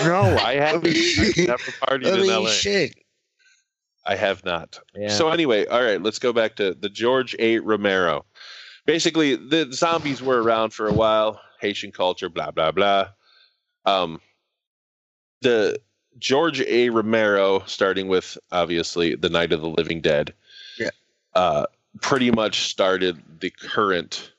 no, 0.04 0.38
I 0.38 0.54
haven't 0.60 0.86
I've 0.86 1.36
never 1.36 1.72
partied 1.82 2.06
I 2.06 2.16
mean, 2.16 2.30
in 2.30 2.44
LA. 2.44 2.50
shit. 2.50 2.94
I 4.06 4.14
have 4.16 4.44
not. 4.44 4.78
Yeah. 4.94 5.08
So 5.08 5.30
anyway, 5.30 5.66
all 5.66 5.82
right, 5.82 6.00
let's 6.00 6.18
go 6.20 6.32
back 6.32 6.56
to 6.56 6.74
the 6.74 6.88
George 6.88 7.34
A. 7.38 7.58
Romero. 7.58 8.24
Basically, 8.86 9.34
the 9.34 9.68
zombies 9.72 10.22
were 10.22 10.40
around 10.42 10.70
for 10.72 10.86
a 10.86 10.92
while, 10.92 11.40
Haitian 11.60 11.90
culture, 11.92 12.28
blah 12.28 12.52
blah 12.52 12.70
blah. 12.70 13.08
Um, 13.84 14.20
the 15.42 15.80
George 16.18 16.60
A. 16.62 16.88
Romero, 16.90 17.62
starting 17.66 18.08
with 18.08 18.38
obviously 18.52 19.16
the 19.16 19.28
Night 19.28 19.52
of 19.52 19.60
the 19.60 19.68
Living 19.68 20.00
Dead, 20.00 20.32
Yeah. 20.78 20.90
uh, 21.34 21.66
pretty 22.00 22.30
much 22.30 22.68
started 22.70 23.20
the 23.40 23.50
current 23.50 24.32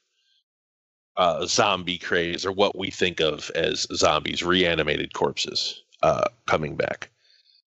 uh, 1.17 1.45
zombie 1.45 1.97
craze, 1.97 2.45
or 2.45 2.51
what 2.51 2.77
we 2.77 2.89
think 2.89 3.19
of 3.19 3.49
as 3.55 3.85
zombies, 3.93 4.43
reanimated 4.43 5.13
corpses 5.13 5.81
uh, 6.03 6.25
coming 6.45 6.75
back. 6.75 7.09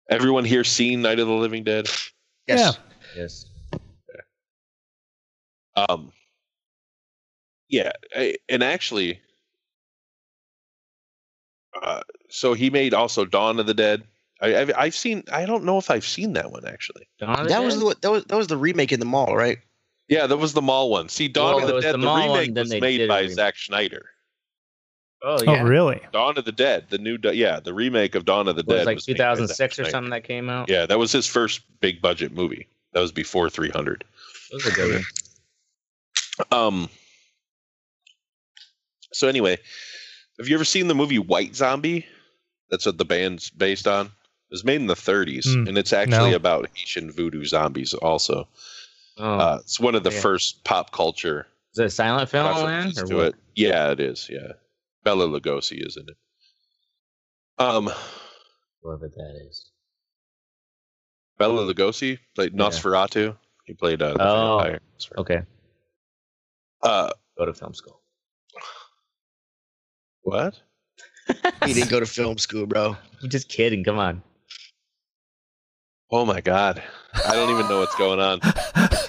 Everyone 0.10 0.44
here 0.44 0.64
seen 0.64 1.02
Night 1.02 1.20
of 1.20 1.28
the 1.28 1.34
Living 1.34 1.64
Dead? 1.64 1.88
Yes. 2.48 2.80
yes. 3.16 3.46
Um, 5.76 6.12
yeah, 7.70 7.92
I, 8.16 8.36
and 8.50 8.64
actually, 8.64 9.22
uh, 11.82 12.02
so 12.30 12.54
he 12.54 12.70
made 12.70 12.94
also 12.94 13.24
Dawn 13.24 13.60
of 13.60 13.68
the 13.68 13.74
Dead. 13.76 14.04
I, 14.42 14.58
I've, 14.58 14.72
I've 14.76 14.96
seen. 14.96 15.24
I 15.32 15.46
don't 15.46 15.64
know 15.64 15.78
if 15.78 15.92
I've 15.92 16.06
seen 16.06 16.34
that 16.34 16.52
one 16.52 16.66
actually. 16.66 17.08
Dawn 17.20 17.48
That 17.48 17.64
was 17.64 17.80
the 17.80 17.96
that 18.02 18.12
was 18.12 18.26
that 18.26 18.36
was 18.36 18.48
the 18.48 18.58
remake 18.58 18.92
in 18.92 19.00
the 19.00 19.06
mall, 19.06 19.36
right? 19.38 19.60
Yeah, 20.08 20.26
that 20.26 20.38
was 20.38 20.54
the 20.54 20.62
mall 20.62 20.90
one. 20.90 21.08
See, 21.08 21.28
Dawn 21.28 21.56
Well, 21.58 21.70
of 21.70 21.76
the 21.76 21.82
Dead. 21.82 21.94
the 21.94 22.00
The, 22.00 22.06
mall 22.06 22.30
one, 22.30 22.40
remake 22.40 22.58
was 22.58 22.70
made 22.72 23.08
by 23.08 23.20
remake. 23.22 23.36
Zack 23.36 23.58
Snyder. 23.58 24.10
Oh 25.22 25.42
yeah. 25.44 25.62
Oh, 25.62 25.66
really? 25.66 26.00
Dawn 26.14 26.38
of 26.38 26.46
the 26.46 26.52
Dead, 26.52 26.86
the 26.90 26.98
new, 26.98 27.18
yeah, 27.34 27.60
the 27.60 27.74
remake 27.74 28.16
of 28.16 28.24
Dawn 28.26 28.48
of 28.48 28.56
the 28.56 28.62
It 28.62 28.68
was 28.68 28.78
Dead 28.78 28.86
like 28.86 28.96
was 28.96 29.08
made 29.08 29.18
by 29.18 29.24
Zack 29.36 29.38
2006 29.38 29.74
or 29.80 29.84
Snyder. 29.84 29.92
something 29.92 30.10
that 30.12 30.24
came 30.24 30.50
out. 30.50 30.70
Yeah, 30.70 30.86
that 30.86 30.98
was 30.98 31.12
his 31.12 31.28
first 31.28 31.62
big 31.82 32.02
budget 32.02 32.32
movie. 32.32 32.68
That 32.94 33.02
was 33.02 33.12
before 33.12 33.50
300. 33.50 34.04
It 34.52 34.56
was 34.56 34.66
a 34.66 34.72
good 34.72 34.94
one. 34.96 35.04
Um. 36.52 36.90
So 39.12 39.28
anyway, 39.28 39.58
have 40.38 40.48
you 40.48 40.56
ever 40.56 40.64
seen 40.64 40.88
the 40.88 40.96
movie 40.96 41.20
White 41.20 41.54
Zombie? 41.54 42.06
That's 42.70 42.86
what 42.86 42.98
the 42.98 43.04
band's 43.06 43.50
based 43.50 43.88
on. 43.88 44.06
It 44.06 44.12
was 44.52 44.64
made 44.64 44.78
in 44.80 44.88
the 44.88 44.94
30s, 44.96 45.46
Mm, 45.48 45.68
and 45.68 45.78
it's 45.78 45.92
actually 45.92 46.30
no. 46.32 46.36
about 46.38 46.70
Haitian 46.74 47.12
voodoo 47.12 47.44
zombies. 47.44 47.94
Also, 47.94 48.48
Oh, 49.18 49.38
uh, 49.38 49.58
it's 49.62 49.82
one 49.82 49.96
of 49.96 50.04
the 50.04 50.12
yeah. 50.14 50.22
first 50.22 50.64
pop 50.64 50.92
culture 50.94 51.46
is 51.74 51.80
it 51.80 51.86
a 51.86 51.90
silent 51.90 52.30
film, 52.30 52.46
man? 52.46 52.86
references 52.86 53.04
Or 53.04 53.08
to 53.08 53.16
what? 53.18 53.26
it. 53.28 53.36
Yeah, 53.56 53.92
it 53.92 54.00
is. 54.00 54.30
Yeah, 54.32 54.54
Bela 55.04 55.26
Lugosi 55.28 55.86
is 55.86 55.98
in 55.98 56.06
it. 56.08 56.18
Um, 57.58 57.90
Whoever 58.82 59.08
that 59.10 59.48
is. 59.50 59.72
Bela 61.38 61.74
Lugosi 61.74 62.20
played 62.36 62.54
Yeah. 62.54 62.60
Nosferatu. 62.60 63.38
He 63.66 63.74
played 63.74 64.02
uh, 64.02 64.14
the 64.14 64.22
Oh. 64.24 64.58
vampire. 64.58 64.80
Okay. 65.18 65.42
Uh, 66.82 67.12
Go 67.38 67.46
to 67.46 67.54
film 67.54 67.74
school. 67.74 68.02
what? 70.22 70.60
He 71.66 71.74
didn't 71.74 71.90
go 71.92 72.00
to 72.00 72.06
film 72.06 72.38
school, 72.38 72.66
bro. 72.66 72.98
I'm 73.22 73.30
just 73.36 73.48
kidding. 73.50 73.84
Come 73.84 74.00
on. 74.00 74.24
Oh 76.12 76.26
my 76.26 76.42
God! 76.42 76.82
I 77.14 77.34
don't 77.34 77.52
even 77.52 77.70
know 77.70 77.80
what's 77.82 77.96
going 77.96 78.20
on. 78.20 78.40
I, 78.44 78.50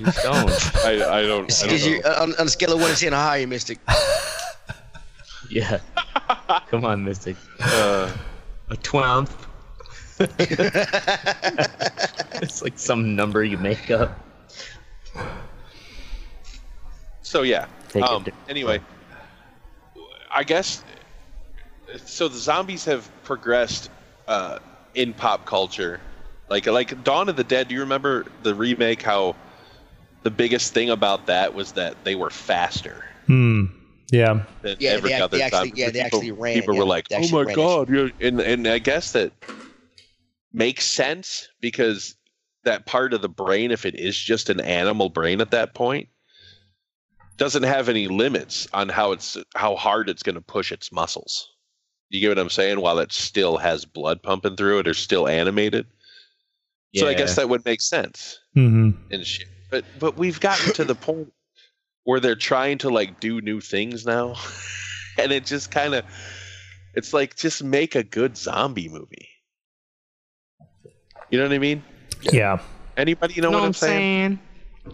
I 0.05 0.93
don't. 0.93 1.11
I 1.11 1.23
don't 1.23 1.51
is 1.51 1.87
you, 1.87 2.03
know. 2.03 2.11
on, 2.13 2.35
on 2.35 2.47
a 2.47 2.51
scale 2.51 2.75
of 2.75 2.81
one 2.81 2.91
to 2.91 2.97
ten, 2.97 3.13
how 3.15 3.21
high 3.23 3.39
are 3.39 3.41
you, 3.41 3.47
Mystic? 3.47 3.79
Yeah. 5.51 5.81
Come 6.69 6.85
on, 6.85 7.05
Mystic. 7.05 7.37
Uh, 7.61 8.11
A 8.71 8.77
twelfth. 8.77 9.47
it's 10.39 10.63
like 12.63 12.79
some 12.79 13.17
number 13.17 13.43
you 13.43 13.59
make 13.59 13.91
up. 13.91 14.19
so 17.23 17.43
yeah. 17.43 17.67
Take 17.89 18.05
um, 18.05 18.25
anyway, 18.49 18.81
I 20.33 20.45
guess 20.45 20.85
so. 22.05 22.29
The 22.29 22.39
zombies 22.39 22.85
have 22.85 23.11
progressed 23.25 23.91
uh, 24.29 24.59
in 24.95 25.15
pop 25.15 25.47
culture, 25.47 26.01
like 26.49 26.67
like 26.67 27.03
Dawn 27.03 27.29
of 27.29 27.37
the 27.37 27.45
Dead. 27.45 27.69
Do 27.69 27.75
you 27.75 27.81
remember 27.81 28.27
the 28.43 28.55
remake? 28.55 29.03
How 29.03 29.35
the 30.23 30.31
biggest 30.31 30.75
thing 30.75 30.91
about 30.91 31.27
that 31.27 31.55
was 31.55 31.73
that 31.73 32.05
they 32.05 32.15
were 32.15 32.31
faster 32.31 33.05
Hmm. 33.27 33.65
Yeah. 34.13 34.45
than 34.63 34.77
Yeah, 34.81 34.91
every 34.93 35.11
they 35.11 35.15
act- 35.15 35.23
other 35.23 35.37
they 35.39 35.43
actually- 35.45 35.69
zombie. 35.69 35.81
yeah, 35.81 35.87
they 35.91 36.03
people, 36.05 36.19
actually 36.19 36.33
ran, 36.33 36.55
People 36.61 36.75
yeah, 36.75 36.81
were 36.81 36.87
like, 36.87 37.07
"Oh 37.13 37.29
my 37.45 37.53
god!" 37.55 37.89
you're-" 37.89 38.13
And 38.21 38.41
and 38.41 38.67
I 38.67 38.79
guess 38.79 39.13
that 39.13 39.33
makes 40.53 40.85
sense 40.85 41.49
because 41.61 42.15
that 42.65 42.87
part 42.87 43.15
of 43.15 43.23
the 43.23 43.29
brain, 43.29 43.71
if 43.71 43.87
it 43.87 43.95
is 43.95 44.19
just 44.19 44.51
an 44.51 44.61
animal 44.61 45.09
brain 45.09 45.41
at 45.41 45.51
that 45.53 45.75
point, 45.75 46.09
doesn't 47.37 47.63
have 47.63 47.89
any 47.89 48.09
limits 48.09 48.69
on 48.73 48.89
how 48.89 49.13
it's 49.13 49.37
how 49.55 49.77
hard 49.77 50.09
it's 50.09 50.23
going 50.23 50.35
to 50.35 50.41
push 50.43 50.73
its 50.73 50.93
muscles. 50.93 51.49
You 52.11 52.21
get 52.21 52.29
what 52.31 52.39
I'm 52.39 52.51
saying? 52.51 52.81
While 52.81 52.99
it 52.99 53.13
still 53.13 53.57
has 53.59 53.85
blood 53.85 54.23
pumping 54.23 54.57
through 54.57 54.81
it, 54.81 54.89
or 54.89 54.95
still 54.95 55.29
animated. 55.29 55.87
Yeah. 56.93 57.03
So 57.03 57.09
I 57.09 57.15
guess 57.15 57.37
that 57.37 57.49
would 57.49 57.65
make 57.65 57.81
sense 57.81 58.41
hmm 58.55 58.91
and 59.13 59.25
shit. 59.25 59.47
But 59.71 59.85
but 60.01 60.17
we've 60.17 60.41
gotten 60.41 60.73
to 60.75 60.85
the 60.85 60.97
point 60.97 61.33
where 62.05 62.21
they're 62.21 62.35
trying 62.37 62.79
to 62.79 62.91
like 62.91 63.21
do 63.21 63.41
new 63.41 63.61
things 63.61 64.07
now, 64.07 64.35
and 65.19 65.33
it 65.33 65.45
just 65.47 65.71
kind 65.71 65.95
of 65.95 66.05
it's 66.95 67.13
like 67.13 67.37
just 67.37 67.63
make 67.63 67.95
a 67.95 68.03
good 68.03 68.37
zombie 68.37 68.89
movie. 68.89 69.29
You 71.31 71.39
know 71.39 71.45
what 71.45 71.53
I 71.55 71.59
mean? 71.59 71.83
Yeah. 72.23 72.59
Anybody 72.97 73.41
know 73.41 73.51
know 73.51 73.59
what 73.59 73.67
I'm 73.67 73.73
saying? 73.73 74.39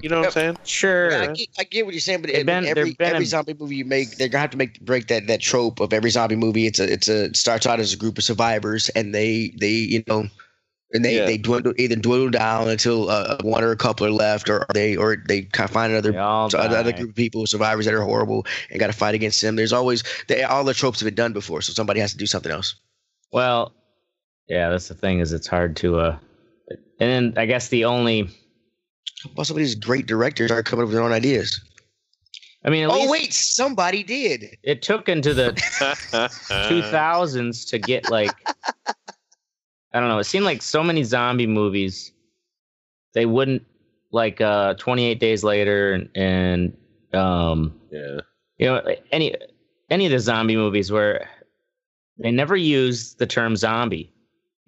You 0.02 0.10
know 0.10 0.18
what 0.18 0.26
I'm 0.26 0.32
saying? 0.32 0.58
Sure. 0.64 1.14
I, 1.22 1.26
get, 1.28 1.48
I 1.58 1.64
get 1.64 1.86
what 1.86 1.94
you're 1.94 2.00
saying, 2.00 2.20
but 2.20 2.30
They've 2.30 2.36
I 2.48 2.60
mean, 2.60 2.64
been- 2.64 2.66
every 2.66 2.96
every 3.00 3.24
a- 3.24 3.26
zombie 3.26 3.54
movie 3.58 3.76
you 3.76 3.84
make, 3.84 4.16
they're 4.16 4.28
gonna 4.28 4.42
have 4.42 4.50
to 4.50 4.56
make 4.56 4.80
break 4.80 5.06
that 5.08 5.26
that 5.28 5.40
trope 5.40 5.80
of 5.80 5.92
every 5.92 6.10
zombie 6.10 6.36
movie. 6.36 6.66
It's 6.66 6.78
a 6.78 6.92
it's 6.92 7.08
a 7.08 7.24
it 7.26 7.36
starts 7.36 7.66
out 7.66 7.80
as 7.80 7.92
a 7.92 7.96
group 7.96 8.18
of 8.18 8.24
survivors, 8.24 8.88
and 8.90 9.14
they 9.14 9.54
they 9.58 9.70
you 9.70 10.04
know, 10.06 10.26
and 10.92 11.04
they 11.04 11.16
Yeah. 11.16 11.26
they 11.26 11.36
dwindle 11.38 11.72
either 11.78 11.96
dwindle 11.96 12.30
down 12.30 12.68
until 12.68 13.10
uh, 13.10 13.38
one 13.42 13.64
or 13.64 13.70
a 13.72 13.76
couple 13.76 14.06
are 14.06 14.10
left, 14.10 14.48
or 14.48 14.66
they 14.72 14.96
or 14.96 15.16
they 15.28 15.42
kind 15.42 15.68
of 15.68 15.72
find 15.72 15.92
another 15.92 16.12
another 16.54 16.92
group 16.92 17.10
of 17.10 17.16
people, 17.16 17.46
survivors 17.46 17.84
that 17.86 17.94
are 17.94 18.02
horrible, 18.02 18.46
and 18.70 18.78
got 18.78 18.86
to 18.88 18.92
fight 18.92 19.14
against 19.14 19.40
them. 19.42 19.56
There's 19.56 19.72
always 19.72 20.04
they, 20.28 20.42
all 20.42 20.64
the 20.64 20.74
tropes 20.74 21.00
have 21.00 21.06
been 21.06 21.14
done 21.14 21.32
before, 21.32 21.60
so 21.62 21.72
somebody 21.72 22.00
has 22.00 22.12
to 22.12 22.18
do 22.18 22.26
something 22.26 22.52
else. 22.52 22.76
Well, 23.32 23.72
yeah, 24.48 24.70
that's 24.70 24.88
the 24.88 24.94
thing 24.94 25.18
is 25.18 25.32
it's 25.32 25.48
hard 25.48 25.76
to 25.76 25.98
uh 25.98 26.18
and 26.68 26.78
then 27.10 27.34
I 27.36 27.46
guess 27.46 27.68
the 27.68 27.84
only 27.84 28.28
Well, 29.36 29.44
some 29.44 29.56
of 29.56 29.58
these 29.58 29.74
great 29.74 30.06
directors 30.06 30.50
are 30.50 30.62
coming 30.62 30.84
up 30.84 30.86
with 30.88 30.94
their 30.94 31.02
own 31.04 31.12
ideas. 31.12 31.60
I 32.64 32.70
mean 32.70 32.84
at 32.84 32.90
Oh 32.90 33.10
wait, 33.10 33.32
somebody 33.34 34.02
did. 34.02 34.56
it 34.62 34.82
took 34.82 35.08
into 35.08 35.34
the 35.34 35.52
2000s 36.70 37.68
to 37.70 37.78
get 37.78 38.08
like 38.08 38.34
I 39.96 40.00
don't 40.00 40.08
know, 40.08 40.18
it 40.18 40.24
seemed 40.24 40.44
like 40.44 40.60
so 40.60 40.82
many 40.82 41.02
zombie 41.04 41.46
movies 41.46 42.12
they 43.16 43.26
wouldn't 43.26 43.64
like 44.12 44.40
uh 44.40 44.74
28 44.74 45.18
days 45.18 45.42
later 45.42 45.94
and, 45.94 46.08
and 46.14 46.76
um 47.12 47.80
yeah. 47.90 48.20
you 48.58 48.66
know 48.66 48.82
any 49.10 49.34
any 49.90 50.06
of 50.06 50.12
the 50.12 50.20
zombie 50.20 50.54
movies 50.54 50.92
where 50.92 51.28
they 52.18 52.30
never 52.30 52.56
use 52.56 53.14
the 53.14 53.26
term 53.26 53.56
zombie 53.56 54.12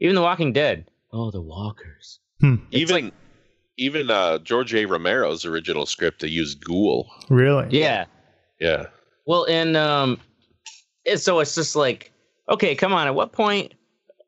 even 0.00 0.16
the 0.16 0.22
walking 0.22 0.52
dead 0.52 0.90
oh 1.12 1.30
the 1.30 1.40
walkers 1.40 2.18
Even 2.70 3.12
even 3.76 4.10
uh, 4.10 4.38
George 4.38 4.74
A. 4.74 4.86
Romero's 4.86 5.44
original 5.44 5.86
script 5.86 6.20
to 6.20 6.28
use 6.28 6.54
ghoul. 6.54 7.08
Really? 7.28 7.66
yeah 7.70 8.06
Yeah. 8.60 8.86
well 9.26 9.44
and 9.44 9.76
um 9.76 10.18
it's, 11.04 11.22
so 11.22 11.38
it's 11.40 11.54
just 11.54 11.76
like 11.76 12.12
okay 12.48 12.74
come 12.74 12.92
on 12.92 13.06
at 13.06 13.14
what 13.14 13.32
point 13.32 13.74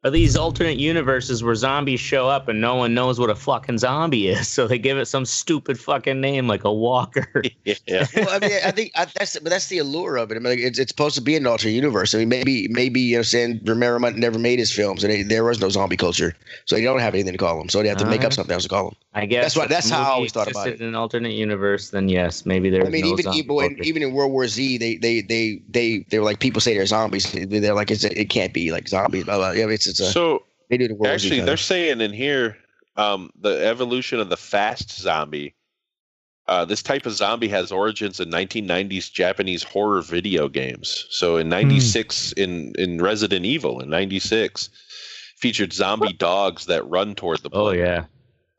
are 0.03 0.11
these 0.11 0.35
alternate 0.37 0.79
universes 0.79 1.45
where 1.45 1.55
zombies 1.55 2.01
show 2.01 2.27
up 2.29 2.49
and 2.49 2.61
no 2.61 2.75
one 2.75 2.95
knows 2.95 3.21
what 3.21 3.29
a 3.29 3.35
fucking 3.35 3.77
zombie 3.79 4.29
is 4.29 4.49
so 4.57 4.67
they 4.67 4.79
give 4.79 4.97
it 4.99 5.07
some 5.07 5.25
stupid 5.27 5.79
fucking 5.79 6.21
name 6.21 6.49
like 6.49 6.65
a 6.65 6.73
walker 6.73 7.43
Yeah. 7.65 8.07
well, 8.17 8.29
I 8.31 8.39
mean, 8.39 8.59
I 8.65 8.71
think 8.71 8.91
I, 8.97 9.05
that's 9.05 9.39
but 9.39 9.51
that's 9.51 9.67
the 9.69 9.79
allure 9.79 10.17
of 10.17 10.31
it. 10.33 10.37
I 10.37 10.39
mean, 10.41 10.59
it's 10.59 10.79
it's 10.79 10.91
supposed 10.91 11.15
to 11.17 11.21
be 11.21 11.37
an 11.37 11.47
alternate 11.47 11.73
universe. 11.73 12.15
I 12.15 12.19
mean, 12.19 12.29
maybe 12.29 12.69
maybe 12.69 13.01
you 13.01 13.17
know, 13.17 13.23
saying 13.23 13.61
Romero 13.65 13.99
might 13.99 14.17
never 14.17 14.39
made 14.39 14.59
his 14.59 14.73
films, 14.73 15.05
and 15.05 15.13
they, 15.13 15.23
there 15.23 15.45
was 15.45 15.61
no 15.61 15.69
zombie 15.69 15.97
culture, 15.97 16.35
so 16.65 16.75
they 16.77 16.83
don't 16.83 16.99
have 17.01 17.15
anything 17.15 17.33
to 17.33 17.39
call 17.39 17.59
them. 17.59 17.69
So 17.69 17.83
they 17.83 17.89
have 17.89 17.99
to 17.99 18.07
make 18.07 18.21
up 18.21 18.27
Uh-huh. 18.27 18.31
something 18.37 18.55
else 18.55 18.63
to 18.65 18.69
call 18.69 18.85
them. 18.91 18.97
i 19.15 19.27
guess 19.27 19.45
That's 19.45 19.57
what- 19.57 19.69
that's 19.69 19.91
how 19.91 19.99
I 19.99 20.01
movie 20.05 20.11
always 20.15 20.33
thought 20.33 20.51
about 20.51 20.69
it. 20.69 20.81
in 20.81 20.87
an 20.89 20.95
alternate 20.95 21.33
universe 21.33 21.91
then 21.91 22.09
yes 22.09 22.45
maybe 22.47 22.71
there's 22.71 22.87
I 22.87 22.91
mean, 22.91 23.03
no 23.05 23.13
even 23.13 23.25
zombie 23.25 23.39
even 23.41 23.85
even 23.85 24.03
in 24.03 24.13
World 24.13 24.33
War 24.33 24.47
Z, 24.49 24.79
they 24.79 24.97
they 24.97 25.21
they 25.21 25.61
they 25.69 25.99
they 26.09 26.19
were 26.19 26.25
like 26.25 26.39
people 26.41 26.61
say 26.61 26.75
they're 26.75 26.87
zombies. 26.87 27.31
They're 27.33 27.75
like 27.75 27.91
it's, 27.91 28.05
it 28.05 28.31
can't 28.31 28.53
be 28.53 28.73
like 28.73 28.89
zombies. 28.89 29.25
Blah, 29.25 29.37
blah. 29.39 29.51
Yeah, 29.53 29.69
it's 29.69 29.87
it's 29.91 30.01
a 30.01 30.13
So 30.13 30.45
they 30.69 30.77
do 30.79 30.89
the 30.89 30.95
World 30.95 31.01
War 31.11 31.19
Z 31.19 31.27
actually, 31.27 31.41
they're 31.41 31.57
saying 31.57 32.01
in 32.01 32.13
here 32.13 32.57
um, 32.97 33.31
the 33.41 33.65
evolution 33.67 34.21
of 34.21 34.29
the 34.31 34.37
fast 34.37 34.91
zombie. 35.01 35.55
Uh, 36.49 36.65
this 36.65 36.83
type 36.83 37.07
of 37.07 37.13
zombie 37.13 37.47
has 37.49 37.71
origins 37.71 38.19
in 38.19 38.29
1990s 38.31 39.13
Japanese 39.13 39.63
horror 39.63 40.03
video 40.03 40.49
games. 40.49 41.07
So 41.11 41.37
in 41.37 41.49
'96, 41.49 42.33
in 42.33 42.73
in 42.77 43.01
Resident 43.01 43.45
Evil 43.45 43.81
in 43.81 43.89
'96, 43.89 44.69
featured 45.37 45.73
zombie 45.73 46.13
dogs 46.13 46.67
that 46.67 46.89
run 46.89 47.15
toward 47.15 47.39
the 47.43 47.51
oh 47.53 47.71
yeah 47.71 48.07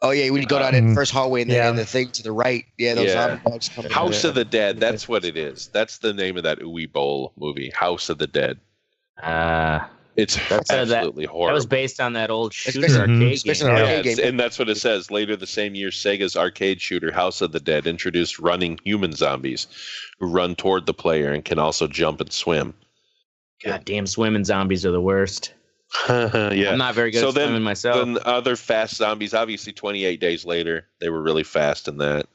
Oh 0.04 0.10
yeah, 0.12 0.30
when 0.32 0.42
you 0.42 0.48
go 0.48 0.58
down 0.58 0.74
that 0.74 0.82
Mm. 0.82 0.96
first 0.96 1.12
hallway 1.12 1.42
and 1.44 1.52
the, 1.52 1.56
Yeah. 1.56 1.70
and 1.70 1.78
the 1.78 1.86
thing 1.86 2.10
to 2.14 2.24
the 2.24 2.32
right, 2.32 2.66
yeah, 2.80 2.96
those 2.96 3.10
Yeah. 3.10 3.28
zombie 3.28 3.42
dogs 3.46 3.70
come. 3.70 3.86
House 3.86 4.24
of 4.24 4.34
the 4.34 4.46
Dead. 4.46 4.80
That's 4.80 5.08
what 5.08 5.24
it 5.26 5.38
is. 5.38 5.70
That's 5.74 6.00
the 6.00 6.12
name 6.14 6.38
of 6.38 6.44
that 6.44 6.60
Uwe 6.60 6.92
Boll 6.92 7.34
movie, 7.38 7.70
House 7.76 8.10
of 8.10 8.18
the 8.18 8.28
Dead. 8.28 8.60
uh 9.22 9.82
It's 10.18 10.36
That's, 10.50 10.70
uh, 10.70 10.84
that- 10.86 10.98
absolutely 10.98 11.26
That 11.26 11.54
was 11.54 11.66
based 11.66 12.02
on 12.02 12.14
that 12.14 12.30
old 12.30 12.54
shooter 12.54 12.82
based- 12.82 12.98
arcade 12.98 13.22
it's 13.32 13.44
based 13.44 13.62
game. 13.62 13.70
on 13.72 13.78
an 13.78 13.82
Yeah, 13.86 13.90
arcade 13.92 14.00
it's- 14.06 14.16
game. 14.18 14.28
and 14.28 14.40
that's 14.40 14.60
what 14.60 14.68
it 14.70 14.76
says. 14.78 15.10
Later 15.10 15.36
the 15.38 15.48
same 15.48 15.74
year, 15.74 15.90
Sega's 15.90 16.36
arcade 16.36 16.82
shooter 16.82 17.12
House 17.14 17.40
of 17.42 17.54
the 17.54 17.60
Dead 17.62 17.88
introduced 17.88 18.38
running 18.38 18.78
human 18.84 19.14
zombies 19.14 19.68
who 20.20 20.28
run 20.28 20.56
toward 20.56 20.86
the 20.86 20.94
player 20.94 21.32
and 21.32 21.46
can 21.46 21.60
also 21.60 21.88
jump 21.88 22.20
and 22.20 22.32
swim. 22.32 22.74
Goddamn, 23.64 24.06
swimming 24.08 24.44
zombies 24.44 24.86
are 24.86 24.92
the 24.92 25.02
worst. 25.02 25.54
yeah. 26.10 26.72
I'm 26.72 26.78
not 26.78 26.96
very 26.96 27.12
good 27.12 27.20
So 27.22 27.30
at 27.30 27.36
then- 27.36 27.48
swimming 27.48 27.64
myself. 27.64 27.98
Then 27.98 28.18
other 28.26 28.56
fast 28.56 28.96
zombies, 28.96 29.34
obviously 29.34 29.72
28 29.74 30.20
days 30.20 30.46
later, 30.46 30.88
they 31.00 31.10
were 31.10 31.22
really 31.22 31.44
fast 31.44 31.88
in 31.88 31.98
that. 32.00 32.28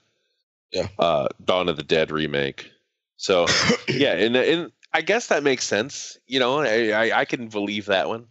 Yeah. 0.72 0.88
Uh, 0.98 1.28
Dawn 1.44 1.68
of 1.68 1.76
the 1.76 1.82
Dead 1.82 2.10
remake. 2.10 2.70
So 3.18 3.46
yeah, 3.88 4.12
and 4.12 4.36
and 4.36 4.72
I 4.96 5.02
guess 5.02 5.26
that 5.26 5.42
makes 5.42 5.64
sense. 5.66 6.16
You 6.26 6.40
know, 6.40 6.60
I, 6.60 6.88
I 6.88 7.20
I 7.20 7.24
can 7.26 7.48
believe 7.48 7.84
that 7.86 8.08
one. 8.08 8.28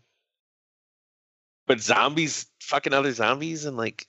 But 1.68 1.80
zombies, 1.80 2.48
fucking 2.60 2.92
other 2.92 3.12
zombies, 3.12 3.66
and 3.66 3.78
like 3.78 4.08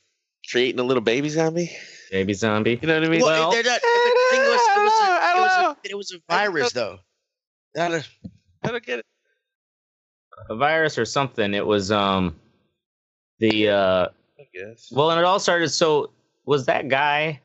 creating 0.50 0.80
a 0.80 0.82
little 0.82 1.02
baby 1.02 1.28
zombie. 1.28 1.70
Baby 2.10 2.32
zombie. 2.32 2.78
You 2.80 2.88
know 2.88 2.94
what 2.94 3.04
I 3.04 3.08
mean? 3.10 3.20
Well, 3.20 3.40
Well- 3.40 3.50
they're 3.50 3.62
not. 3.62 3.80
The 3.82 4.26
thing 4.30 4.40
was, 4.40 4.60
it 4.60 4.82
was 4.82 4.92
a, 4.92 5.04
I 5.12 5.34
it 5.36 5.40
was 5.40 5.52
a, 5.52 5.90
it 5.90 5.94
was 5.96 6.12
a 6.12 6.32
virus 6.32 6.72
though. 6.72 6.98
Not 7.74 7.92
a, 7.92 8.04
I 8.64 8.68
don't 8.70 8.86
get 8.86 9.00
it. 9.00 9.06
A 10.48 10.56
virus 10.56 10.96
or 10.96 11.04
something. 11.04 11.52
It 11.52 11.66
was 11.66 11.92
um 11.92 12.36
the 13.38 13.68
uh 13.68 14.08
I 14.40 14.46
guess. 14.54 14.90
well 14.90 15.10
and 15.10 15.20
it 15.20 15.26
all 15.26 15.40
started 15.40 15.68
so 15.68 16.10
was 16.46 16.64
that 16.66 16.88
guy 16.88 17.42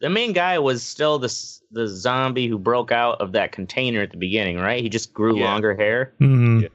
the 0.00 0.10
main 0.10 0.32
guy 0.32 0.58
was 0.58 0.82
still 0.82 1.18
the 1.18 1.28
the 1.72 1.86
zombie 1.86 2.48
who 2.48 2.58
broke 2.58 2.90
out 2.92 3.20
of 3.20 3.32
that 3.32 3.52
container 3.52 4.02
at 4.02 4.10
the 4.10 4.16
beginning, 4.16 4.56
right? 4.58 4.82
He 4.82 4.88
just 4.88 5.12
grew 5.12 5.38
Yeah. 5.38 5.44
longer 5.44 5.74
hair. 5.76 6.14
Mhm. 6.20 6.68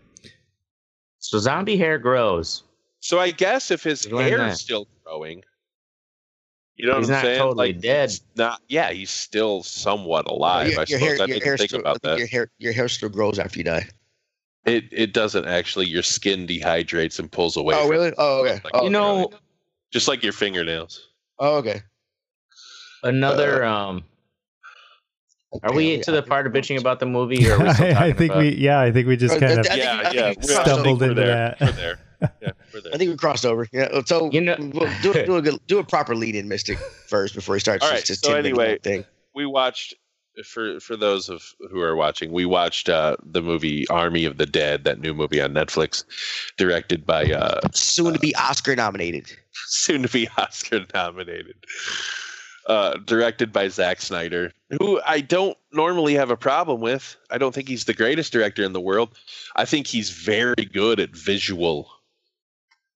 So 1.19 1.39
zombie 1.39 1.77
hair 1.77 1.97
grows. 1.97 2.63
So 2.99 3.19
I 3.19 3.31
guess 3.31 3.71
if 3.71 3.83
his 3.83 4.03
He's 4.03 4.11
hair 4.13 4.37
that. 4.37 4.53
is 4.53 4.59
still 4.61 4.87
growing, 5.03 5.43
you 6.75 6.87
know 6.87 6.97
He's 6.99 7.07
what 7.09 7.15
I'm 7.17 7.21
not 7.21 7.21
saying? 7.25 7.39
totally 7.39 7.73
like, 7.73 7.81
dead. 7.81 8.09
he's 8.09 8.21
Not 8.35 8.61
yeah, 8.67 8.91
he's 8.91 9.09
still 9.11 9.63
somewhat 9.63 10.27
alive. 10.27 10.71
your, 10.71 10.79
I 10.79 10.85
your 10.87 10.99
suppose 10.99 11.01
hair, 11.01 11.13
I 11.13 11.17
your 11.17 11.25
didn't 11.27 11.43
hair 11.43 11.57
think 11.57 11.69
still, 11.69 11.79
about 11.81 12.01
that. 12.03 12.17
your 12.17 12.27
hair, 12.27 12.51
your 12.57 12.73
hair 12.73 12.87
still 12.87 13.09
grows 13.09 13.39
after 13.39 13.59
you 13.59 13.63
die. 13.63 13.87
It 14.65 14.85
it 14.91 15.13
doesn't 15.13 15.45
actually. 15.45 15.85
Your 15.85 16.01
skin 16.03 16.47
dehydrates 16.47 17.19
and 17.19 17.31
pulls 17.31 17.55
away. 17.57 17.75
Oh 17.77 17.87
really? 17.87 18.07
it. 18.09 18.15
Oh 18.17 18.41
okay. 18.41 18.59
Like, 18.63 18.73
Oh, 18.73 18.79
you 18.81 18.85
okay. 18.87 18.91
know, 18.91 19.29
just 19.91 20.07
like 20.07 20.23
your 20.23 20.33
fingernails. 20.33 21.09
Oh 21.37 21.57
okay. 21.57 21.81
Another 23.05 23.63
Uh, 23.63 23.73
um 23.73 24.03
are 25.63 25.73
we 25.73 25.99
to 26.01 26.11
the 26.11 26.21
part 26.21 26.45
of 26.47 26.51
bitching 26.53 26.77
about 26.79 26.99
the 26.99 27.05
movie 27.05 27.47
or 27.49 27.53
are 27.55 27.63
we 27.63 27.73
still 27.73 27.95
I, 27.97 28.07
I 28.07 28.11
think 28.13 28.31
about- 28.31 28.43
we, 28.43 28.55
yeah, 28.55 28.81
I 28.81 28.91
think 28.91 29.07
we 29.07 29.15
just 29.15 29.35
Uh, 29.35 29.39
kind 29.39 29.53
of. 29.53 29.59
I 29.59 29.69
think- 29.69 29.77
yeah, 29.83 30.11
yeah. 30.11 30.33
we 30.41 30.55
I 30.55 30.63
think 30.83 30.99
we're 30.99 31.07
into 31.07 31.13
there. 31.13 31.55
that. 31.59 31.75
There. 31.77 31.99
Yeah. 32.41 32.49
I 32.93 32.97
think 32.97 33.11
we 33.11 33.15
crossed 33.17 33.45
over. 33.45 33.65
Yeah. 33.71 34.01
So 34.05 34.29
You 34.31 34.41
know- 34.41 34.57
we'll 34.59 34.91
do, 35.01 35.13
do, 35.25 35.35
a 35.37 35.41
good, 35.41 35.59
do 35.67 35.79
a 35.79 35.83
proper 35.83 36.13
lead 36.15 36.35
in 36.35 36.47
Mystic 36.49 36.77
first 37.07 37.35
before 37.35 37.55
he 37.55 37.59
starts. 37.61 37.83
All 37.85 37.91
his- 37.91 37.99
right, 38.01 38.07
his 38.07 38.19
so 38.19 38.29
10 38.31 38.37
anyway- 38.45 38.79
thing. 38.79 39.05
we 39.33 39.45
watched 39.45 39.93
for 40.43 40.81
for 40.81 40.97
those 40.97 41.29
of 41.29 41.41
who 41.71 41.79
are 41.79 41.95
watching. 41.95 42.29
We 42.33 42.45
watched 42.45 42.89
uh, 42.89 43.15
the 43.23 43.41
movie 43.41 43.87
Army 43.87 44.25
of 44.25 44.35
the 44.37 44.45
Dead, 44.45 44.83
that 44.83 44.99
new 44.99 45.13
movie 45.13 45.39
on 45.41 45.53
Netflix, 45.53 46.03
directed 46.57 47.05
by 47.05 47.31
uh, 47.31 47.61
soon 47.73 48.11
to 48.11 48.19
be 48.19 48.35
Oscar 48.35 48.75
nominated. 48.75 49.31
soon 49.67 50.01
to 50.03 50.09
be 50.09 50.27
Oscar 50.37 50.81
nominated. 50.93 51.55
Uh, 52.67 52.97
directed 53.05 53.53
by 53.53 53.67
Zack 53.67 54.01
Snyder, 54.01 54.51
who 54.79 54.99
I 55.05 55.21
don't 55.21 55.55
normally 55.71 56.15
have 56.15 56.31
a 56.31 56.37
problem 56.37 56.81
with. 56.81 57.15
I 57.29 57.37
don't 57.37 57.53
think 57.53 57.67
he's 57.67 57.85
the 57.85 57.93
greatest 57.93 58.33
director 58.33 58.63
in 58.63 58.73
the 58.73 58.81
world. 58.81 59.15
I 59.55 59.65
think 59.65 59.85
he's 59.85 60.09
very 60.09 60.65
good 60.73 60.99
at 60.99 61.15
visual, 61.15 61.87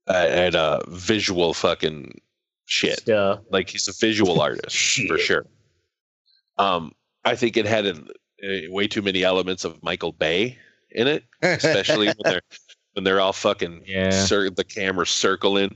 uh, 0.07 0.25
at 0.27 0.55
uh, 0.55 0.79
visual 0.87 1.53
fucking 1.53 2.19
shit. 2.65 3.01
stuff. 3.01 3.41
Like 3.51 3.69
he's 3.69 3.87
a 3.87 3.93
visual 3.93 4.41
artist 4.47 5.01
for 5.07 5.19
sure. 5.19 5.45
Um, 6.57 6.93
I 7.23 7.35
think 7.35 7.55
it 7.55 7.67
had 7.67 7.85
a, 7.85 7.95
a, 8.43 8.67
way 8.69 8.87
too 8.87 9.03
many 9.03 9.23
elements 9.23 9.65
of 9.65 9.83
Michael 9.83 10.13
Bay 10.13 10.57
in 10.89 11.07
it, 11.07 11.25
especially 11.43 12.07
when 12.17 12.31
they're 12.33 12.41
when 12.93 13.03
they're 13.03 13.19
all 13.21 13.33
fucking 13.33 13.83
Yeah. 13.85 14.09
cir- 14.09 14.49
the 14.49 14.63
camera 14.63 15.05
circling, 15.05 15.75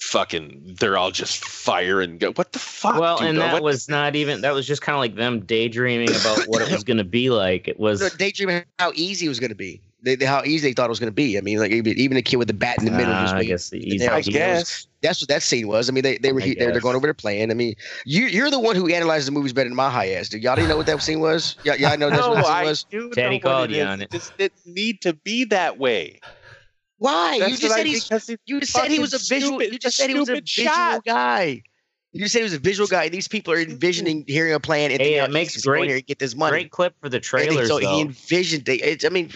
fucking 0.00 0.76
they're 0.78 0.96
all 0.96 1.10
just 1.10 1.44
fire 1.44 2.00
and 2.00 2.18
Go 2.20 2.32
what 2.32 2.52
the 2.52 2.58
fuck? 2.58 2.98
Well, 2.98 3.18
dude? 3.18 3.28
and 3.28 3.38
that 3.38 3.54
What- 3.54 3.62
was 3.62 3.88
not 3.88 4.16
even 4.16 4.40
that 4.42 4.54
was 4.54 4.66
just 4.66 4.82
kind 4.82 4.94
of 4.94 5.00
like 5.00 5.14
them 5.16 5.40
daydreaming 5.40 6.10
about 6.10 6.46
what 6.46 6.62
it 6.62 6.70
was 6.70 6.84
going 6.84 6.98
to 6.98 7.04
be 7.04 7.30
like. 7.30 7.68
It 7.68 7.78
was 7.78 8.00
No, 8.00 8.08
daydreaming 8.08 8.64
how 8.78 8.92
easy 8.94 9.26
it 9.26 9.28
was 9.28 9.40
going 9.40 9.50
to 9.50 9.56
be. 9.56 9.80
They, 10.00 10.14
they, 10.14 10.26
how 10.26 10.44
easy 10.44 10.68
they 10.68 10.72
thought 10.74 10.86
it 10.86 10.90
was 10.90 11.00
going 11.00 11.08
to 11.10 11.14
be. 11.14 11.36
I 11.36 11.40
mean, 11.40 11.58
like 11.58 11.72
even, 11.72 11.98
even 11.98 12.16
a 12.16 12.22
kid 12.22 12.36
with 12.36 12.46
the 12.46 12.54
bat 12.54 12.78
in 12.78 12.84
the 12.84 12.92
middle. 12.92 13.12
Ah, 13.12 13.22
just 13.22 13.34
I 13.34 13.42
guess 13.42 13.70
the 13.70 13.78
easy 13.78 14.04
Yeah, 14.04 14.14
I 14.14 14.20
guess. 14.22 14.86
That's 15.02 15.20
what 15.20 15.28
that 15.28 15.42
scene 15.42 15.66
was. 15.66 15.88
I 15.88 15.92
mean, 15.92 16.04
they, 16.04 16.18
they 16.18 16.32
were 16.32 16.40
they're, 16.40 16.54
they're 16.70 16.80
going 16.80 16.94
over 16.94 17.06
their 17.06 17.14
plan 17.14 17.50
I 17.50 17.54
mean, 17.54 17.74
you 18.06 18.26
you're 18.26 18.48
the 18.50 18.60
one 18.60 18.76
who 18.76 18.88
analyzed 18.88 19.26
the 19.26 19.32
movies 19.32 19.52
better 19.52 19.68
than 19.68 19.74
my 19.76 19.90
high 19.90 20.10
ass. 20.12 20.28
Did 20.28 20.44
y'all 20.44 20.54
didn't 20.54 20.68
know 20.68 20.76
what 20.76 20.86
that 20.86 21.02
scene 21.02 21.18
was? 21.18 21.56
Yeah, 21.64 21.74
yeah, 21.76 21.90
I 21.90 21.96
know 21.96 22.10
that's 22.10 22.22
No, 22.22 22.28
what 22.34 22.36
that 22.36 22.44
scene 22.44 22.52
I 22.54 22.64
was. 22.64 22.84
do 22.84 23.10
Teddy 23.10 23.28
know 23.28 23.32
what 23.34 23.42
called 23.42 23.70
it 23.72 23.76
you 23.76 23.82
on 23.82 24.00
it. 24.02 24.10
just 24.12 24.36
didn't 24.38 24.52
need 24.66 25.00
to 25.02 25.14
be 25.14 25.44
that 25.46 25.78
way. 25.78 26.20
Why? 26.98 27.38
That's 27.38 27.50
you 27.50 27.54
what 27.54 27.60
just 27.60 27.72
I- 27.72 27.76
said 27.76 27.86
he's 27.86 28.38
you 28.46 28.60
just 28.60 28.72
said 28.72 28.90
he 28.90 28.98
was 28.98 29.14
a 29.14 29.18
visual. 29.18 29.58
stupid- 29.60 29.72
You 29.72 29.78
just 29.78 29.96
said 29.96 30.10
he 30.10 30.18
was 30.18 30.28
a 30.28 30.34
visual 30.40 30.68
shot. 30.68 31.04
guy. 31.04 31.62
You 32.12 32.26
said 32.26 32.38
he 32.38 32.44
was 32.44 32.54
a 32.54 32.58
visual 32.58 32.86
guy. 32.88 33.08
These 33.08 33.28
people 33.28 33.52
are 33.52 33.58
envisioning 33.60 34.24
hearing 34.26 34.52
a 34.54 34.60
plan. 34.60 34.90
And 34.90 35.00
Hey, 35.00 35.08
thinking, 35.14 35.22
it 35.24 35.28
"Oh, 35.28 35.32
makes 35.32 35.62
great- 35.64 35.86
here 35.88 35.96
and 35.96 36.06
get 36.06 36.18
this 36.18 36.34
money. 36.34 36.50
Great 36.52 36.70
clip 36.70 36.94
for 37.00 37.08
the 37.08 37.16
And 37.18 37.24
they- 37.24 37.28
trailers, 37.28 37.68
so 37.68 37.78
though. 37.78 37.94
he 37.94 38.00
envisioned. 38.00 38.68
It. 38.68 38.80
It's, 38.80 39.04
I 39.04 39.10
mean, 39.10 39.30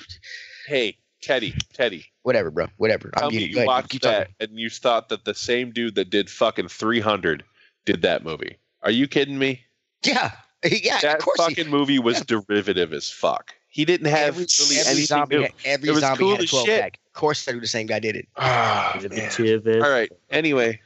Hey, 0.67 0.97
Teddy, 1.21 1.55
Teddy, 1.73 2.07
whatever, 2.23 2.51
bro. 2.51 2.67
Whatever. 2.79 3.11
tell 3.17 3.29
I'm 3.29 3.35
me 3.35 3.45
you 3.45 3.65
watched 3.65 3.91
Keep 3.91 4.03
that 4.03 4.19
talking. 4.19 4.35
and 4.41 4.59
you 4.59 4.71
thought 4.71 5.09
that 5.11 5.25
the 5.25 5.35
same 5.35 5.71
dude 5.71 5.95
that 5.97 6.11
did 6.11 6.31
fucking 6.31 6.69
300 6.69 7.45
did 7.85 8.03
that 8.03 8.25
movie. 8.25 8.57
Are 8.83 8.91
you 8.91 9.07
kidding 9.07 9.39
me? 9.39 9.61
Yeah, 10.05 10.33
yeah. 10.65 10.99
That 11.01 11.17
of 11.19 11.23
course, 11.23 11.37
fucking 11.39 11.67
he, 11.67 11.71
movie 11.71 11.99
was 12.01 12.23
derivative 12.23 12.93
as 12.93 13.09
fuck. 13.11 13.55
He 13.69 13.85
didn't 13.85 14.07
have 14.09 14.29
every, 14.29 14.47
really 14.59 14.77
every 14.79 14.91
anything 14.91 15.07
zombie, 15.07 15.37
new. 15.37 15.43
had, 15.43 15.53
every 15.65 15.89
It 15.91 15.93
was 15.93 16.01
zombie 16.01 16.19
cool 16.19 16.31
had 16.33 16.41
a 16.41 16.43
as 16.45 16.51
12 16.51 16.67
shit. 16.67 16.81
pack. 16.81 16.99
Of 17.15 17.21
course, 17.21 17.45
the 17.45 17.67
same 17.67 17.87
guy 17.87 17.99
did 17.99 18.17
it. 18.17 18.27
Man. 18.39 19.31
Derivative. 19.37 19.83
All 19.83 19.91
right. 19.91 20.11
Anyway, 20.31 20.81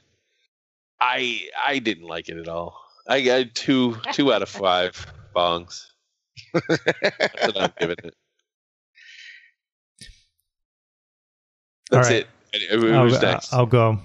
I 1.00 1.42
I 1.64 1.78
didn't 1.78 2.08
like 2.08 2.28
it 2.28 2.36
at 2.36 2.48
all. 2.48 2.76
I 3.06 3.20
got 3.20 3.54
two 3.54 3.96
two 4.12 4.32
out 4.32 4.42
of 4.42 4.48
five 4.48 5.06
bongs. 5.36 5.86
That's 6.52 7.46
what 7.46 7.60
I'm 7.60 7.72
giving 7.78 7.96
it. 8.02 8.14
That's 11.90 12.08
All 12.08 12.12
right. 12.12 12.26
it. 12.52 12.72
It, 12.72 12.82
it 12.84 12.92
I'll, 12.92 13.04
was 13.04 13.22
next. 13.22 13.52
I'll 13.52 13.66
go. 13.66 13.98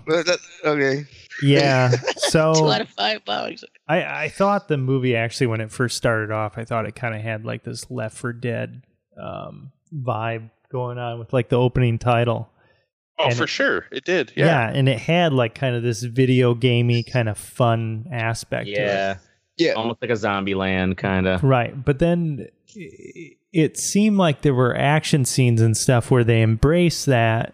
okay. 0.63 1.05
Yeah. 1.41 1.91
So 2.17 2.53
Two 2.53 2.59
So 2.59 2.69
out 2.69 2.81
of 2.81 2.89
five 2.89 3.25
bucks. 3.25 3.63
I, 3.87 4.25
I 4.25 4.29
thought 4.29 4.67
the 4.67 4.77
movie 4.77 5.15
actually, 5.15 5.47
when 5.47 5.59
it 5.59 5.71
first 5.71 5.97
started 5.97 6.31
off, 6.31 6.57
I 6.57 6.63
thought 6.65 6.85
it 6.85 6.95
kind 6.95 7.15
of 7.15 7.21
had 7.21 7.45
like 7.45 7.63
this 7.63 7.89
Left 7.89 8.15
4 8.15 8.33
Dead 8.33 8.83
um, 9.19 9.71
vibe 9.93 10.49
going 10.71 10.97
on 10.97 11.19
with 11.19 11.33
like 11.33 11.49
the 11.49 11.57
opening 11.57 11.99
title. 11.99 12.49
oh, 13.19 13.25
and 13.25 13.35
for 13.35 13.43
it- 13.43 13.49
sure, 13.49 13.85
it 13.91 14.05
did. 14.05 14.31
Yeah. 14.35 14.45
Yeah. 14.45 14.71
and 14.73 14.87
it 14.89 14.97
had 14.99 15.33
like 15.33 15.53
kind 15.55 15.75
of 15.75 15.83
this 15.83 16.01
video 16.03 16.53
gamey 16.55 17.03
kind 17.03 17.29
of 17.29 17.37
fun 17.37 18.07
aspect 18.11 18.67
to 18.67 18.71
it. 18.73 18.77
Yeah. 18.77 19.17
Yeah. 19.57 19.73
Almost 19.73 20.01
like 20.01 20.09
a 20.11 20.13
Zombieland, 20.15 20.97
kind 20.97 21.27
of. 21.27 21.43
Right. 21.43 21.83
But 21.85 21.99
then 21.99 22.47
it 23.53 23.77
seemed 23.77 24.17
like 24.17 24.41
there 24.41 24.53
were 24.53 24.75
action 24.75 25.25
scenes 25.25 25.61
and 25.61 25.75
stuff 25.75 26.09
where 26.09 26.23
they 26.23 26.41
embraced 26.41 27.05
that, 27.07 27.53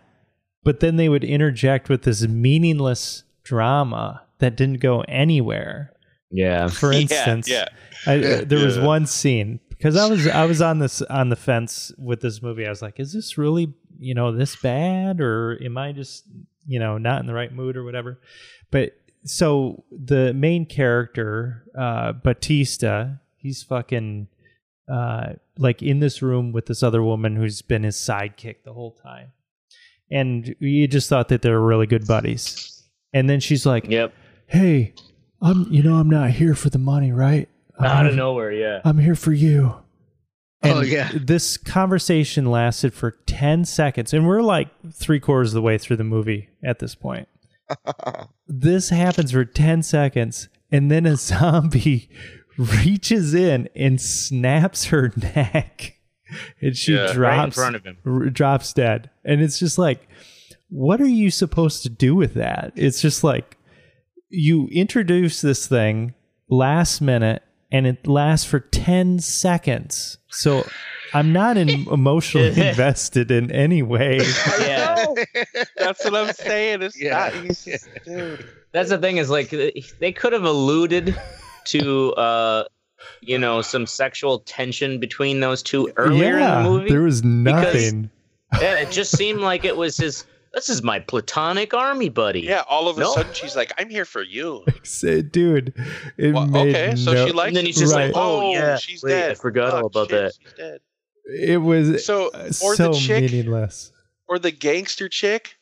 but 0.64 0.80
then 0.80 0.96
they 0.96 1.10
would 1.10 1.24
interject 1.24 1.90
with 1.90 2.04
this 2.04 2.22
meaningless 2.28 3.24
drama 3.44 4.22
that 4.40 4.56
didn't 4.56 4.80
go 4.80 5.02
anywhere. 5.08 5.92
Yeah. 6.32 6.68
For 6.68 6.92
instance, 6.94 7.50
yeah. 7.50 7.66
I, 8.06 8.16
Yeah. 8.16 8.42
there 8.46 8.64
was 8.64 8.78
one 8.80 9.06
scene 9.08 9.60
because 9.78 9.96
I 9.96 10.08
was 10.08 10.28
I 10.28 10.46
was 10.46 10.62
on 10.62 10.80
this 10.80 11.02
on 11.04 11.30
the 11.30 11.36
fence 11.36 11.92
with 11.98 12.22
this 12.22 12.42
movie. 12.42 12.66
I 12.66 12.70
was 12.70 12.82
like, 12.82 13.00
is 13.00 13.14
this 13.14 13.38
really 13.38 13.74
you 14.00 14.14
know 14.14 14.32
this 14.32 14.56
bad 14.56 15.22
or 15.22 15.58
am 15.64 15.78
I 15.78 15.92
just 15.92 16.26
you 16.66 16.80
know 16.80 16.98
not 16.98 17.20
in 17.22 17.28
the 17.28 17.34
right 17.34 17.54
mood 17.54 17.78
or 17.78 17.84
whatever? 17.84 18.20
But 18.72 18.94
so 19.24 19.84
the 19.92 20.34
main 20.34 20.66
character, 20.66 21.64
uh, 21.78 22.14
Batista, 22.14 23.16
he's 23.36 23.64
fucking 23.64 24.28
uh, 24.92 25.34
like 25.58 25.82
in 25.82 26.00
this 26.00 26.22
room 26.22 26.52
with 26.52 26.66
this 26.66 26.82
other 26.84 27.04
woman 27.04 27.36
who's 27.36 27.62
been 27.62 27.84
his 27.84 27.98
sidekick 27.98 28.64
the 28.64 28.74
whole 28.74 28.92
time, 29.04 29.32
and 30.10 30.56
you 30.60 30.88
just 30.88 31.10
thought 31.10 31.30
that 31.30 31.42
they 31.42 31.50
were 31.50 31.66
really 31.66 31.88
good 31.88 32.08
buddies. 32.08 32.74
And 33.14 33.30
then 33.30 33.40
she's 33.40 33.66
like, 33.66 33.86
Yep. 33.88 34.14
"Hey, 34.48 34.94
I'm 35.42 35.72
you 35.72 35.84
know 35.84 35.96
I'm 35.96 36.10
not 36.10 36.32
here 36.32 36.56
for 36.56 36.70
the 36.70 36.78
money, 36.78 37.12
right? 37.12 37.50
I'm 37.80 37.86
Out 37.86 38.06
of 38.08 38.16
nowhere, 38.16 38.52
yeah. 38.52 38.82
I'm 38.84 38.98
here 38.98 39.16
for 39.16 39.34
you. 39.34 39.76
Oh, 40.64 40.82
yeah. 40.82 41.12
This 41.14 41.56
conversation 41.58 42.46
lasted 42.50 42.94
for 42.94 43.12
10 43.28 43.66
seconds, 43.66 44.14
and 44.14 44.28
we're 44.28 44.42
like 44.42 44.70
three 44.92 45.20
quarters 45.20 45.50
of 45.52 45.54
the 45.56 45.62
way 45.62 45.78
through 45.78 45.98
the 45.98 46.04
movie 46.04 46.50
at 46.64 46.80
this 46.80 46.96
point. 46.96 47.28
This 48.50 48.90
happens 48.92 49.32
for 49.34 49.44
10 49.44 49.84
seconds, 49.84 50.48
and 50.72 50.90
then 50.90 51.06
a 51.06 51.16
zombie 51.18 52.10
reaches 52.58 53.34
in 53.34 53.68
and 53.76 54.00
snaps 54.00 54.86
her 54.86 55.12
neck, 55.36 55.96
and 56.62 56.76
she 56.78 56.94
Yeah. 56.96 57.12
Drops 57.12 57.18
Right 57.18 57.44
in 57.46 57.52
front 57.52 57.76
of 57.76 57.84
him. 57.84 57.98
r- 58.06 58.30
drops 58.30 58.72
dead. 58.72 59.10
And 59.26 59.42
it's 59.42 59.60
just 59.60 59.78
like, 59.78 60.08
what 60.70 61.02
are 61.02 61.08
you 61.08 61.30
supposed 61.30 61.84
to 61.84 61.90
do 61.90 62.16
with 62.16 62.36
that? 62.36 62.72
It's 62.78 63.02
just 63.02 63.22
like 63.24 63.58
you 64.30 64.68
introduce 64.72 65.42
this 65.42 65.68
thing 65.68 66.14
last 66.50 67.02
minute 67.02 67.44
and 67.72 67.86
it 67.88 68.08
lasts 68.08 68.46
for 68.46 68.60
10 68.60 69.20
seconds. 69.20 70.18
So 70.30 70.66
I'm 71.14 71.34
not 71.34 71.58
in, 71.58 71.70
emotionally 71.92 72.48
invested 72.50 73.32
in 73.32 73.52
any 73.52 73.82
way. 73.84 74.20
Yeah. 74.60 75.06
That's 75.78 76.04
what 76.04 76.16
I'm 76.16 76.34
saying. 76.34 76.82
It's 76.82 77.00
Yeah. 77.00 77.32
not. 77.34 77.34
He's, 77.44 77.88
dude. 78.06 78.46
That's 78.74 78.90
the 78.90 78.98
thing 78.98 79.18
is 79.18 79.30
like 79.30 79.50
they 80.00 80.12
could 80.12 80.34
have 80.34 80.44
alluded 80.44 81.16
to 81.66 82.14
uh 82.14 82.64
you 83.22 83.38
know 83.38 83.62
some 83.62 83.86
sexual 83.86 84.40
tension 84.40 85.00
between 85.00 85.40
those 85.40 85.62
two 85.64 85.92
earlier 85.98 86.40
yeah, 86.40 86.58
in 86.60 86.64
the 86.64 86.70
movie. 86.70 86.90
there 86.90 87.02
was 87.04 87.24
nothing. 87.24 88.10
yeah, 88.62 88.80
it 88.80 88.92
just 88.92 89.16
seemed 89.16 89.40
like 89.42 89.64
it 89.66 89.78
was 89.78 89.98
his 89.98 90.26
this 90.54 90.70
is 90.70 90.82
my 90.84 91.00
platonic 91.00 91.74
army 91.74 92.10
buddy. 92.10 92.42
Yeah. 92.42 92.64
All 92.68 92.88
of 92.90 92.98
a 92.98 93.02
No. 93.02 93.14
sudden, 93.14 93.34
she's 93.34 93.56
like, 93.56 93.74
"I'm 93.78 93.90
here 93.90 94.06
for 94.06 94.22
you." 94.24 94.64
Say, 94.84 95.22
Dude, 95.22 95.74
it 96.18 96.34
Well, 96.34 96.48
made 96.48 96.76
okay, 96.76 96.96
so 96.96 97.14
no, 97.14 97.26
she 97.28 97.32
likes. 97.34 97.48
And 97.50 97.58
then 97.58 97.66
he's 97.66 97.78
just 97.78 97.94
Right. 97.94 98.06
like, 98.08 98.14
oh, 98.16 98.52
yeah, 98.54 98.78
she's 98.78 99.04
wait, 99.04 99.12
dead. 99.12 99.32
I 99.32 99.34
forgot 99.36 99.74
oh, 99.74 99.78
all 99.78 99.86
about 99.88 100.10
shit, 100.10 100.24
that. 100.24 100.34
She's 100.42 100.54
dead. 100.54 100.80
it 101.26 101.58
was 101.58 102.06
So, 102.06 102.30
or 102.64 102.76
so 102.76 102.92
the 102.92 102.94
chick, 103.00 103.32
meaningless. 103.32 103.92
or 104.28 104.40
the 104.40 104.52
gangster 104.52 105.10
chick, 105.10 105.56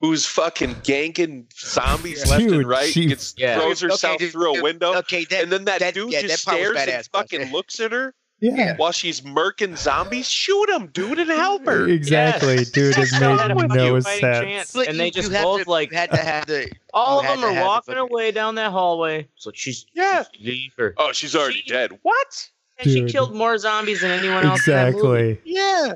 who's 0.00 0.24
fucking 0.26 0.74
ganking 0.76 1.44
zombies 1.58 2.26
left 2.28 2.42
Dude, 2.42 2.52
and 2.54 2.68
right, 2.68 2.92
she- 2.92 3.06
gets 3.06 3.34
Yeah. 3.36 3.58
throws 3.58 3.82
Okay, 3.82 3.92
herself 3.92 4.18
dude, 4.18 4.32
through 4.32 4.56
a 4.56 4.62
window, 4.62 4.94
Okay, 4.96 5.24
that, 5.26 5.42
and 5.42 5.52
then 5.52 5.64
that, 5.66 5.80
that- 5.80 5.94
dude 5.94 6.10
yeah, 6.12 6.22
just 6.22 6.44
that 6.44 6.50
part 6.50 6.60
was 6.60 6.68
stares 6.70 6.88
and 6.88 7.04
badass, 7.04 7.10
fucking 7.10 7.52
looks 7.52 7.80
at 7.80 7.92
her 7.92 8.14
Yeah, 8.40 8.76
while 8.76 8.92
she's 8.92 9.20
murking 9.20 9.76
zombies. 9.76 10.28
Shoot 10.28 10.70
him, 10.70 10.86
dude, 10.88 11.18
and 11.18 11.28
help 11.30 11.66
her. 11.66 11.86
exactly, 11.86 12.56
Yes. 12.56 12.70
dude. 12.70 12.96
It 12.98 13.06
Still 13.08 13.36
had 13.36 13.54
made 13.54 13.68
no 13.68 14.00
chance. 14.00 14.18
sense. 14.20 14.72
But 14.72 14.86
and 14.88 14.96
you- 14.96 15.02
they 15.02 15.10
just 15.10 15.30
both 15.30 15.64
to- 15.64 15.70
like 15.70 15.92
had 15.92 16.10
to 16.12 16.16
have 16.16 16.46
the. 16.46 16.70
all 16.94 17.20
of 17.20 17.26
them 17.26 17.44
are 17.44 17.52
have 17.52 17.56
the 17.56 17.64
walking 17.64 17.96
away 17.96 18.30
down 18.32 18.54
that 18.54 18.70
hallway. 18.72 19.28
So 19.36 19.50
she's 19.54 19.84
Yeah. 19.94 20.24
she's 20.32 20.46
leave 20.46 20.72
her. 20.78 20.94
Oh, 20.96 21.12
she's 21.12 21.36
already 21.36 21.62
She- 21.64 21.70
dead. 21.70 21.98
What? 22.02 22.48
And 22.78 22.90
she 22.90 23.04
killed 23.04 23.34
more 23.34 23.58
zombies 23.58 24.00
than 24.00 24.10
anyone 24.10 24.42
else. 24.46 24.66
in 24.66 24.72
that 24.74 24.94
movie. 24.94 25.32
Exactly. 25.32 25.40
Yeah, 25.44 25.92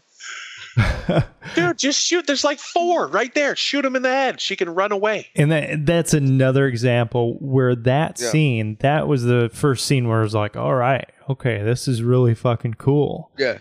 dude, 1.54 1.78
just 1.78 2.00
shoot. 2.04 2.26
There's 2.26 2.44
like 2.44 2.59
four 2.59 3.07
right 3.07 3.35
there. 3.35 3.57
Shoot 3.57 3.85
him 3.85 3.96
in 3.96 4.02
the 4.02 4.11
head. 4.11 4.40
She 4.40 4.57
can 4.57 4.68
run 4.68 4.92
away. 4.92 5.28
And 5.37 5.50
that 5.52 5.87
that's 5.87 6.12
another 6.12 6.66
example 6.66 7.38
where 7.40 7.74
that 7.74 8.18
Yeah. 8.20 8.28
scene, 8.28 8.76
that 8.80 9.09
was 9.09 9.22
the 9.24 9.50
first 9.52 9.87
scene 9.87 10.09
where 10.09 10.20
I 10.20 10.22
was 10.22 10.35
like, 10.35 10.57
all 10.57 10.74
right, 10.74 11.09
okay, 11.28 11.62
this 11.62 11.87
is 11.88 12.02
really 12.02 12.34
fucking 12.34 12.74
cool. 12.74 13.30
Yeah. 13.38 13.58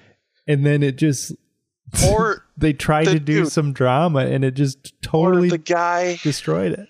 And 0.47 0.65
then 0.65 0.83
it 0.83 0.97
just 0.97 1.33
Or 2.09 2.45
they 2.57 2.73
tried 2.73 3.07
the 3.07 3.13
to 3.13 3.19
do 3.19 3.43
dude- 3.43 3.51
some 3.51 3.73
drama 3.73 4.25
and 4.25 4.43
it 4.43 4.53
just 4.55 4.93
totally 5.01 5.49
the 5.49 5.57
guy, 5.57 6.17
destroyed 6.23 6.73
it. 6.73 6.87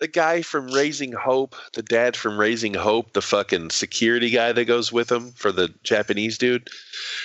the 0.00 0.08
guy 0.08 0.42
from 0.42 0.66
Raising 0.68 1.12
Hope, 1.12 1.54
the 1.74 1.82
dad 1.82 2.16
from 2.16 2.38
Raising 2.38 2.74
Hope, 2.74 3.12
the 3.12 3.22
fucking 3.22 3.70
security 3.70 4.30
guy 4.30 4.52
that 4.52 4.64
goes 4.66 4.92
with 4.92 5.10
him 5.10 5.32
for 5.32 5.52
the 5.52 5.72
Japanese 5.84 6.36
dude. 6.38 6.68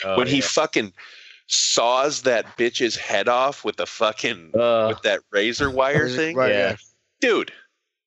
Oh, 0.06 0.18
when 0.18 0.28
he 0.28 0.42
fucking 0.42 0.94
saws 1.48 2.24
that 2.24 2.58
bitch's 2.58 2.96
head 2.96 3.28
off 3.28 3.64
with 3.64 3.78
the 3.78 3.86
fucking 3.86 4.52
Uh, 4.54 4.88
with 4.90 5.02
that 5.04 5.22
razor 5.32 5.70
wire 5.72 6.10
thing, 6.10 6.36
Right, 6.36 6.52
yeah. 6.52 6.70
yeah. 6.70 6.76
dude, 7.22 7.52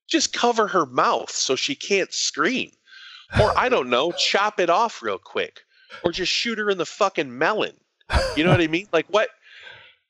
just 0.08 0.32
cover 0.32 0.66
her 0.68 0.86
mouth 0.86 1.30
so 1.30 1.56
she 1.56 1.74
can't 1.74 2.12
scream, 2.12 2.70
or 3.40 3.56
I 3.58 3.68
don't 3.68 3.90
know, 3.90 4.12
chop 4.12 4.58
it 4.60 4.70
off 4.70 5.02
real 5.02 5.18
quick, 5.18 5.60
or 6.04 6.12
just 6.12 6.32
shoot 6.32 6.58
her 6.58 6.70
in 6.70 6.78
the 6.78 6.86
fucking 6.86 7.36
melon. 7.36 7.72
You 8.36 8.44
know 8.44 8.50
what 8.50 8.60
I 8.60 8.66
mean? 8.66 8.88
Like 8.92 9.06
what? 9.08 9.28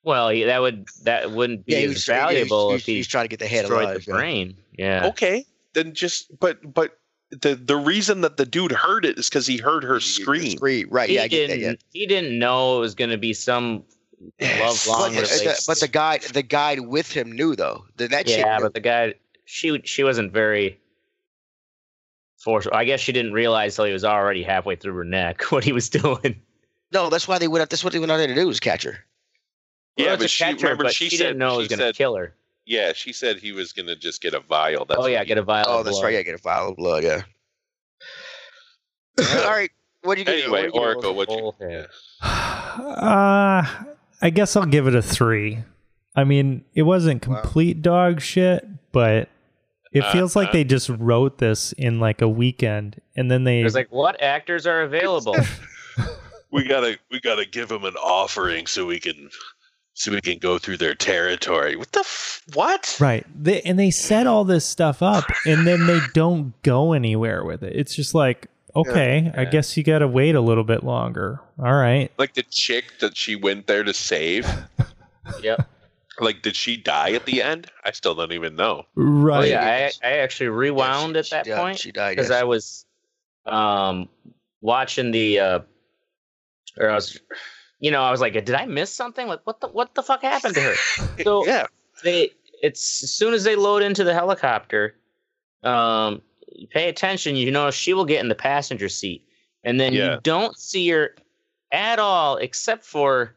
well, 0.02 0.32
yeah, 0.32 0.46
that 0.46 0.60
would 0.62 0.86
that 1.02 1.30
wouldn't 1.32 1.66
be 1.66 1.72
Yeah, 1.74 1.78
as 1.80 1.88
was 1.90 2.04
trying- 2.04 2.16
yeah, 2.18 2.22
he 2.22 2.28
was- 2.28 2.48
valuable 2.48 2.68
if 2.70 2.74
was- 2.74 2.84
he 2.86 2.96
he 2.96 3.04
trying 3.04 3.24
to 3.24 3.28
get 3.28 3.38
the 3.40 3.46
head 3.46 3.62
destroyed 3.62 3.82
alive. 3.84 4.04
the 4.04 4.10
yeah. 4.10 4.16
brain. 4.16 4.56
Yeah. 4.78 5.06
Okay, 5.08 5.44
then 5.74 5.92
just 5.92 6.38
but 6.40 6.72
but 6.72 6.98
the 7.30 7.54
the 7.54 7.76
reason 7.76 8.22
that 8.22 8.36
the 8.38 8.46
dude 8.46 8.72
heard 8.72 9.04
it 9.04 9.18
is 9.18 9.28
because 9.28 9.46
he 9.46 9.58
heard 9.58 9.84
her 9.84 10.00
scream. 10.00 10.56
Scream. 10.56 10.88
Right. 10.90 11.08
He 11.10 11.16
Yeah, 11.16 11.22
I 11.24 11.28
get 11.28 11.48
that. 11.48 11.56
didn't. 11.58 11.72
Yeah. 11.92 12.00
He 12.00 12.06
didn't 12.06 12.38
know 12.38 12.78
it 12.78 12.80
was 12.80 12.94
going 12.94 13.10
to 13.10 13.18
be 13.18 13.32
some 13.34 13.84
love 14.40 14.86
long 14.86 15.14
But, 15.14 15.24
the, 15.28 15.64
but 15.66 15.80
the 15.80 15.88
guy, 15.88 16.18
the 16.32 16.42
guy 16.42 16.78
with 16.80 17.12
him 17.12 17.30
knew 17.32 17.54
though. 17.54 17.84
The, 17.96 18.08
that 18.08 18.26
chick 18.26 18.38
yeah, 18.38 18.56
knew. 18.56 18.64
but 18.64 18.74
the 18.74 18.80
guy, 18.80 19.14
she 19.44 19.80
she 19.84 20.02
wasn't 20.04 20.32
very 20.32 20.80
forceful. 22.40 22.74
I 22.74 22.84
guess 22.84 23.00
she 23.00 23.12
didn't 23.12 23.32
realize 23.32 23.76
till 23.76 23.84
he 23.84 23.92
was 23.92 24.04
already 24.04 24.42
halfway 24.42 24.76
through 24.76 24.94
her 24.96 25.04
neck 25.04 25.42
what 25.52 25.62
he 25.64 25.72
was 25.72 25.88
doing. 25.88 26.40
no, 26.92 27.08
that's 27.10 27.28
why 27.28 27.38
they 27.38 27.48
went 27.48 27.62
out. 27.62 27.70
That's 27.70 27.84
what 27.84 27.92
they 27.92 27.98
went 27.98 28.10
out 28.12 28.16
there 28.18 28.26
to 28.26 28.34
do 28.34 28.46
was 28.46 28.60
catch 28.60 28.82
her. 28.82 28.98
Yeah, 29.96 30.16
but 30.16 30.30
she 30.30 30.44
catch 30.44 30.60
her, 30.62 30.68
remember 30.68 30.84
but 30.84 30.94
she, 30.94 31.08
she 31.08 31.16
said 31.16 31.24
didn't 31.24 31.38
know 31.38 31.54
it 31.54 31.58
was 31.58 31.68
going 31.68 31.78
to 31.80 31.92
kill 31.92 32.16
her. 32.16 32.34
Yeah, 32.66 32.92
she 32.92 33.12
said 33.12 33.38
he 33.38 33.50
was 33.52 33.72
gonna 33.72 33.96
just 33.96 34.22
get 34.22 34.32
a 34.32 34.38
vial. 34.40 34.84
That's 34.84 35.00
oh 35.00 35.06
yeah, 35.06 35.24
get 35.24 35.38
a 35.38 35.42
vial. 35.42 35.64
Oh, 35.66 35.78
of 35.80 35.84
that's 35.84 35.96
blood. 35.96 36.04
right. 36.04 36.14
Yeah, 36.14 36.22
get 36.22 36.34
a 36.34 36.38
vial 36.38 36.68
of 36.68 36.76
blood. 36.76 37.02
Yeah. 37.02 37.22
All 39.44 39.50
right. 39.50 39.70
What 40.02 40.14
do 40.14 40.20
you 40.20 40.24
give? 40.24 40.34
Anyway, 40.44 40.68
what 40.70 40.72
do 40.72 40.78
you 40.78 40.84
Oracle, 40.84 41.14
what 41.14 41.30
you? 41.30 41.52
Yeah. 41.68 41.86
Uh, 42.22 43.66
I 44.22 44.30
guess 44.30 44.54
I'll 44.56 44.66
give 44.66 44.86
it 44.86 44.94
a 44.94 45.02
three. 45.02 45.58
I 46.14 46.24
mean, 46.24 46.64
it 46.74 46.82
wasn't 46.82 47.26
Wow. 47.26 47.40
complete 47.40 47.82
dog 47.82 48.20
shit, 48.20 48.66
but 48.92 49.28
It 49.92 50.04
uh, 50.04 50.12
feels 50.12 50.36
like 50.36 50.48
uh, 50.48 50.52
they 50.52 50.64
just 50.64 50.88
wrote 50.88 51.38
this 51.38 51.72
in 51.72 51.98
like 51.98 52.22
a 52.22 52.28
weekend, 52.28 53.00
and 53.16 53.30
then 53.30 53.44
they 53.44 53.60
It 53.60 53.64
was 53.64 53.74
like, 53.74 53.90
what 53.90 54.20
actors 54.22 54.66
are 54.66 54.82
available? 54.82 55.36
we 56.50 56.64
gotta 56.64 56.98
we 57.10 57.20
gotta 57.20 57.44
give 57.44 57.68
them 57.68 57.84
an 57.84 57.96
offering 57.96 58.66
so 58.66 58.86
we 58.86 59.00
can 59.00 59.30
so 59.94 60.12
we 60.12 60.20
can 60.20 60.38
go 60.38 60.58
through 60.58 60.76
their 60.76 60.94
territory. 60.94 61.76
What 61.76 61.92
the 61.92 62.00
f- 62.00 62.42
what? 62.54 62.96
right, 63.00 63.26
they, 63.36 63.60
and 63.62 63.78
they 63.78 63.90
set 63.90 64.26
all 64.26 64.44
this 64.44 64.64
stuff 64.64 65.02
up, 65.02 65.24
and 65.44 65.66
then 65.66 65.86
they 65.86 66.00
don't 66.14 66.60
go 66.62 66.92
anywhere 66.92 67.44
with 67.44 67.62
it. 67.62 67.74
It's 67.74 67.94
just 67.94 68.14
like, 68.14 68.46
okay, 68.74 69.32
I 69.36 69.44
guess 69.44 69.76
you 69.76 69.82
got 69.82 69.98
to 69.98 70.08
wait 70.08 70.36
a 70.36 70.40
little 70.40 70.64
bit 70.64 70.84
longer. 70.84 71.40
All 71.58 71.74
right, 71.74 72.10
Like 72.16 72.34
the 72.34 72.44
chick 72.44 73.00
that 73.00 73.16
she 73.16 73.34
went 73.34 73.66
there 73.66 73.82
to 73.82 73.92
save. 73.92 74.48
yep. 75.42 75.68
Like, 76.20 76.42
did 76.42 76.54
she 76.56 76.76
die 76.76 77.12
at 77.12 77.26
the 77.26 77.42
end? 77.42 77.70
I 77.84 77.92
still 77.92 78.14
don't 78.14 78.32
even 78.32 78.56
know. 78.56 78.84
Right. 78.94 79.48
yeah, 79.50 79.90
I, 80.02 80.06
I 80.06 80.12
actually 80.18 80.48
rewound 80.48 81.14
Yeah, 81.14 81.20
at 81.20 81.30
that 81.30 81.44
she 81.46 81.50
died- 81.50 81.58
point 81.58 81.78
She 81.78 81.92
died. 81.92 82.16
because 82.16 82.30
yes. 82.30 82.40
I 82.40 82.44
was 82.44 82.86
um 83.46 84.08
watching 84.60 85.10
the 85.10 85.38
uh 85.40 85.58
or 86.78 86.90
I 86.90 86.94
was 86.94 87.18
you 87.78 87.90
know, 87.90 88.02
I 88.02 88.10
was 88.10 88.20
like, 88.20 88.34
did 88.34 88.50
I 88.52 88.66
miss 88.66 88.92
something? 88.94 89.26
Like 89.26 89.40
what 89.44 89.60
the 89.60 89.68
what 89.68 89.94
the 89.94 90.02
fuck 90.02 90.22
happened 90.22 90.54
to 90.56 90.60
her? 90.60 90.74
So 91.24 91.46
Yeah. 91.46 91.66
they 92.04 92.30
it's 92.62 93.02
as 93.02 93.10
soon 93.10 93.32
as 93.34 93.44
they 93.44 93.56
load 93.56 93.82
into 93.82 94.04
the 94.04 94.12
helicopter, 94.14 94.94
um 95.62 96.22
pay 96.70 96.88
attention, 96.88 97.36
you 97.36 97.50
know 97.50 97.70
she 97.70 97.94
will 97.94 98.04
get 98.04 98.20
in 98.20 98.28
the 98.28 98.34
passenger 98.34 98.88
seat. 98.88 99.26
And 99.64 99.80
then 99.80 99.92
Yeah. 99.94 100.14
you 100.14 100.20
don't 100.22 100.56
see 100.58 100.88
her 100.90 101.14
at 101.72 101.98
all 101.98 102.36
except 102.36 102.84
for 102.84 103.34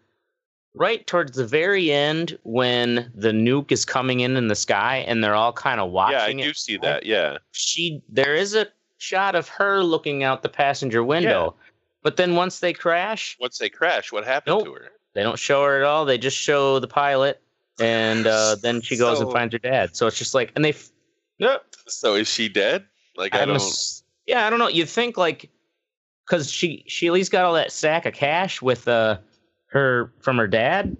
right 0.75 1.05
towards 1.05 1.37
the 1.37 1.45
very 1.45 1.91
end 1.91 2.37
when 2.43 3.11
the 3.13 3.29
nuke 3.31 3.71
is 3.71 3.85
coming 3.85 4.21
in 4.21 4.35
in 4.35 4.47
the 4.47 4.55
sky 4.55 4.97
and 5.07 5.23
they're 5.23 5.35
all 5.35 5.53
kind 5.53 5.79
of 5.79 5.91
watching 5.91 6.39
Yeah, 6.39 6.45
I 6.45 6.47
it 6.47 6.49
do 6.49 6.53
see 6.53 6.77
that. 6.77 7.05
Yeah. 7.05 7.37
she 7.51 8.01
there 8.09 8.33
is 8.35 8.55
a 8.55 8.67
shot 8.97 9.35
of 9.35 9.47
her 9.49 9.83
looking 9.83 10.23
out 10.23 10.41
the 10.41 10.49
passenger 10.49 11.03
window 11.03 11.55
but 12.01 12.17
then 12.17 12.35
once 12.35 12.59
they 12.59 12.73
crash 12.73 13.37
Once 13.39 13.57
they 13.57 13.69
crash, 13.69 14.11
what 14.11 14.25
happened 14.25 14.57
Nope. 14.57 14.65
to 14.65 14.73
her? 14.73 14.89
they 15.13 15.21
don't 15.23 15.37
show 15.39 15.63
her 15.63 15.77
at 15.79 15.83
all 15.83 16.05
they 16.05 16.17
just 16.17 16.37
show 16.37 16.79
the 16.79 16.87
pilot 16.87 17.39
and 17.79 18.25
uh, 18.25 18.55
then 18.61 18.81
she 18.81 18.97
goes 18.97 19.19
and 19.19 19.31
finds 19.31 19.53
her 19.53 19.59
dad 19.59 19.95
so 19.95 20.07
it's 20.07 20.17
just 20.17 20.33
like 20.33 20.51
and 20.55 20.65
they 20.65 20.69
f- 20.71 20.89
yep 21.37 21.65
So 21.87 22.15
is 22.15 22.27
she 22.27 22.49
dead? 22.49 22.85
Like 23.15 23.35
I 23.35 23.41
I'm 23.41 23.49
don't. 23.49 23.57
ass- 23.57 24.03
yeah 24.25 24.47
i 24.47 24.49
don't 24.49 24.57
know 24.59 24.69
you'd 24.69 24.89
think 24.89 25.17
like 25.17 25.51
because 26.25 26.49
she 26.49 26.83
she 26.87 27.05
at 27.07 27.13
least 27.13 27.31
got 27.31 27.43
all 27.45 27.53
that 27.53 27.71
sack 27.71 28.05
of 28.07 28.13
cash 28.13 28.61
with 28.61 28.87
uh 28.87 29.17
her 29.73 30.11
from 30.19 30.37
her 30.37 30.47
dad 30.47 30.95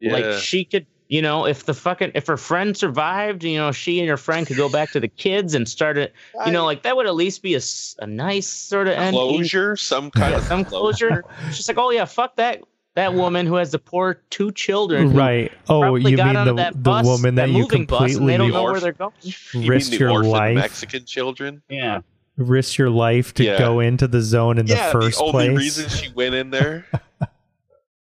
yeah. 0.00 0.12
like 0.12 0.40
she 0.40 0.64
could 0.64 0.86
you 1.08 1.20
know 1.20 1.46
if 1.46 1.66
the 1.66 1.74
fucking 1.74 2.10
if 2.14 2.26
her 2.26 2.36
friend 2.36 2.76
survived 2.76 3.44
you 3.44 3.56
know 3.58 3.70
she 3.70 4.00
and 4.00 4.08
her 4.08 4.16
friend 4.16 4.46
could 4.46 4.56
go 4.56 4.68
back 4.68 4.90
to 4.90 5.00
the 5.00 5.08
kids 5.08 5.54
and 5.54 5.68
start 5.68 5.98
it 5.98 6.14
you 6.46 6.52
know 6.52 6.64
like 6.64 6.82
that 6.82 6.96
would 6.96 7.06
at 7.06 7.14
least 7.14 7.42
be 7.42 7.54
a, 7.54 7.60
a 7.98 8.06
nice 8.06 8.46
sort 8.46 8.88
of 8.88 8.94
end 8.94 9.14
closure, 9.14 9.76
some 9.76 10.10
kind 10.10 10.32
yeah, 10.32 10.38
of 10.38 10.44
some 10.44 10.64
closure 10.64 11.24
She's 11.52 11.68
like 11.68 11.78
oh 11.78 11.90
yeah 11.90 12.06
fuck 12.06 12.36
that 12.36 12.62
that 12.94 13.14
woman 13.14 13.44
who 13.46 13.56
has 13.56 13.72
the 13.72 13.78
poor 13.78 14.22
two 14.30 14.52
children 14.52 15.12
Right. 15.12 15.52
Oh, 15.68 15.96
you 15.96 16.16
mean 16.16 16.32
the, 16.44 16.54
that 16.54 16.82
the 16.82 17.02
woman 17.04 17.34
that, 17.34 17.48
you 17.48 17.62
moving 17.62 17.86
bus 17.86 18.00
and 18.00 18.10
completely 18.10 18.32
they 18.32 18.38
don't 18.38 18.52
know 18.52 18.62
where 18.62 18.80
they're 18.80 18.92
going 18.92 19.12
You 19.20 19.70
mean 19.70 19.80
the 19.80 19.96
your 19.98 20.24
life, 20.24 20.54
Mexican 20.54 21.04
children. 21.04 21.62
yeah 21.68 22.00
risked 22.36 22.78
your 22.78 22.90
life 22.90 23.34
to 23.34 23.44
Yeah. 23.44 23.58
go 23.58 23.80
into 23.80 24.08
the 24.08 24.20
zone 24.20 24.58
in 24.58 24.66
yeah, 24.66 24.86
the 24.86 24.92
first 24.92 25.18
the 25.18 25.24
only 25.24 25.48
place, 25.50 25.58
reason 25.58 25.88
she 25.88 26.12
went 26.12 26.34
in 26.34 26.50
there. 26.50 26.86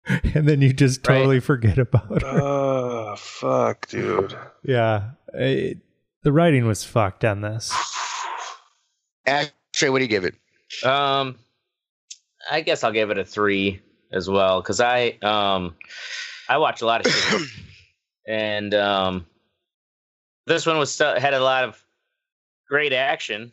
and 0.35 0.47
then 0.47 0.61
you 0.61 0.73
just 0.73 1.07
Right. 1.07 1.17
totally 1.17 1.39
forget 1.39 1.77
about 1.77 2.21
her. 2.21 2.27
oh 2.27 3.15
fuck, 3.17 3.87
dude. 3.87 4.35
yeah, 4.63 5.11
it, 5.33 5.77
the 6.23 6.31
writing 6.31 6.65
was 6.65 6.83
fucked 6.83 7.23
on 7.25 7.41
this. 7.41 7.71
Ashtray, 9.25 9.89
what 9.89 9.99
do 9.99 10.03
you 10.03 10.09
give 10.09 10.25
it? 10.25 10.35
um 10.83 11.37
i 12.49 12.61
guess 12.61 12.83
i'll 12.83 12.91
give 12.91 13.11
it 13.11 13.19
a 13.19 13.23
three 13.23 13.79
as 14.11 14.27
well 14.27 14.59
because 14.59 14.81
i 14.81 15.09
um 15.21 15.75
i 16.49 16.57
watch 16.57 16.81
a 16.81 16.85
lot 16.85 17.05
of 17.05 17.11
shit 17.11 17.41
and 18.27 18.73
um 18.73 19.23
this 20.47 20.65
one 20.65 20.79
was 20.79 20.91
stu- 20.91 21.03
had 21.19 21.35
a 21.35 21.39
lot 21.39 21.63
of 21.63 21.79
great 22.67 22.91
action 22.91 23.51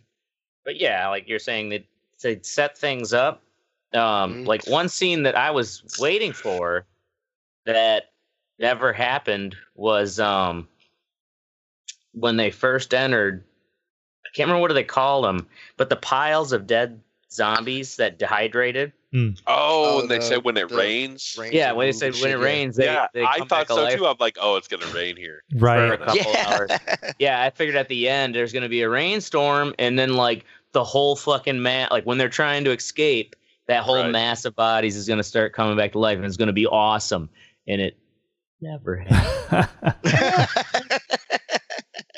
but 0.64 0.80
yeah 0.80 1.08
like 1.08 1.28
you're 1.28 1.38
saying 1.38 1.68
that 1.68 1.84
they 2.22 2.40
set 2.42 2.78
things 2.78 3.12
up 3.12 3.42
um 3.94 4.34
Mhm. 4.34 4.46
like 4.46 4.66
one 4.66 4.88
scene 4.88 5.24
that 5.24 5.36
i 5.36 5.50
was 5.50 5.82
waiting 5.98 6.32
for 6.32 6.86
that 7.66 8.04
never 8.58 8.92
happened 8.92 9.56
was 9.74 10.20
um 10.20 10.68
when 12.12 12.36
they 12.36 12.50
first 12.50 12.94
entered 12.94 13.44
i 14.26 14.28
can't 14.34 14.46
remember 14.48 14.60
what 14.60 14.68
do 14.68 14.74
they 14.74 14.84
call 14.84 15.22
them 15.22 15.46
but 15.76 15.88
the 15.90 15.96
piles 15.96 16.52
of 16.52 16.66
dead 16.66 17.00
zombies 17.30 17.96
that 17.96 18.18
dehydrated 18.18 18.92
Oh, 19.12 19.32
Oh, 19.96 20.00
and 20.00 20.08
they 20.08 20.18
the- 20.18 20.22
said 20.22 20.44
when 20.44 20.56
it 20.56 20.68
the 20.68 20.76
rains. 20.76 21.36
yeah 21.50 21.72
when 21.72 21.88
they 21.88 21.92
said 21.92 22.12
when 22.20 22.30
it 22.30 22.38
yeah. 22.38 22.44
rains 22.44 22.76
they, 22.76 22.84
yeah, 22.84 23.06
they 23.12 23.24
I 23.24 23.38
thought 23.38 23.48
back 23.48 23.68
so 23.68 23.80
alive 23.80 23.96
too. 23.98 24.06
I'm 24.06 24.16
like, 24.20 24.38
oh, 24.40 24.54
it's 24.54 24.68
gonna 24.68 24.86
rain 24.94 25.16
here. 25.16 25.42
for 25.58 25.58
a 25.58 25.62
Right. 25.62 25.98
couple 25.98 26.32
hours 26.46 26.70
yeah, 27.18 27.42
I 27.42 27.50
figured 27.50 27.74
at 27.74 27.88
the 27.88 28.08
end 28.08 28.36
there's 28.36 28.52
gonna 28.52 28.68
be 28.68 28.82
a 28.82 28.88
rainstorm, 28.88 29.74
and 29.80 29.98
then 29.98 30.14
like 30.14 30.44
the 30.72 30.84
whole 30.84 31.16
fucking 31.16 31.60
mat, 31.60 31.90
like 31.90 32.04
when 32.04 32.18
they're 32.18 32.28
trying 32.28 32.62
to 32.64 32.70
escape, 32.70 33.34
that 33.70 33.82
whole 33.84 33.96
Right. 33.96 34.10
mass 34.10 34.44
of 34.44 34.54
bodies 34.56 34.96
is 34.96 35.06
gonna 35.08 35.22
start 35.22 35.52
coming 35.54 35.76
back 35.76 35.92
to 35.92 35.98
life, 35.98 36.16
and 36.16 36.24
it's 36.26 36.36
gonna 36.36 36.52
be 36.52 36.66
awesome. 36.66 37.30
And 37.68 37.80
it 37.80 37.96
never 38.60 38.96
happened. 39.08 39.68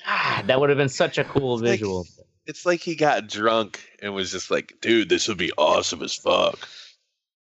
Ah, 0.07 0.43
that 0.47 0.59
would 0.61 0.69
have 0.71 0.79
been 0.79 0.89
such 0.89 1.19
a 1.19 1.25
cool 1.25 1.57
Like- 1.57 1.65
visual. 1.73 2.07
It's 2.47 2.67
like 2.67 2.81
he 2.81 2.97
got 2.97 3.29
drunk 3.29 3.81
and 4.03 4.13
was 4.15 4.33
just 4.33 4.51
like, 4.51 4.75
dude, 4.81 5.09
this 5.09 5.29
would 5.29 5.39
be 5.39 5.53
awesome 5.57 6.03
as 6.03 6.15
fuck. 6.17 6.69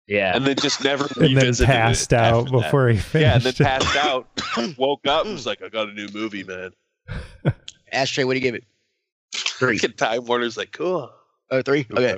Yeah, 0.07 0.35
And 0.35 0.43
then 0.47 0.55
just 0.55 0.83
never 0.83 1.07
and 1.21 1.37
then 1.37 1.53
passed 1.53 2.13
out 2.13 2.45
after 2.45 2.51
that. 2.57 2.61
before 2.63 2.89
he 2.89 3.19
Yeah, 3.19 3.35
and 3.35 3.43
then 3.43 3.53
passed 3.53 3.95
out, 3.97 4.27
woke 4.77 5.05
up, 5.05 5.25
and 5.25 5.33
was 5.33 5.45
like, 5.45 5.61
I 5.61 5.69
got 5.69 5.89
a 5.89 5.93
new 5.93 6.07
movie, 6.13 6.43
man. 6.45 6.71
Ashtray, 7.91 8.23
what 8.23 8.33
do 8.33 8.37
you 8.37 8.41
give 8.41 8.55
it? 8.55 8.63
three. 9.35 9.77
Time 9.77 10.25
Warner's 10.25 10.57
like, 10.57 10.71
cool. 10.71 11.11
Oh, 11.51 11.61
three. 11.61 11.85
Okay. 11.91 12.17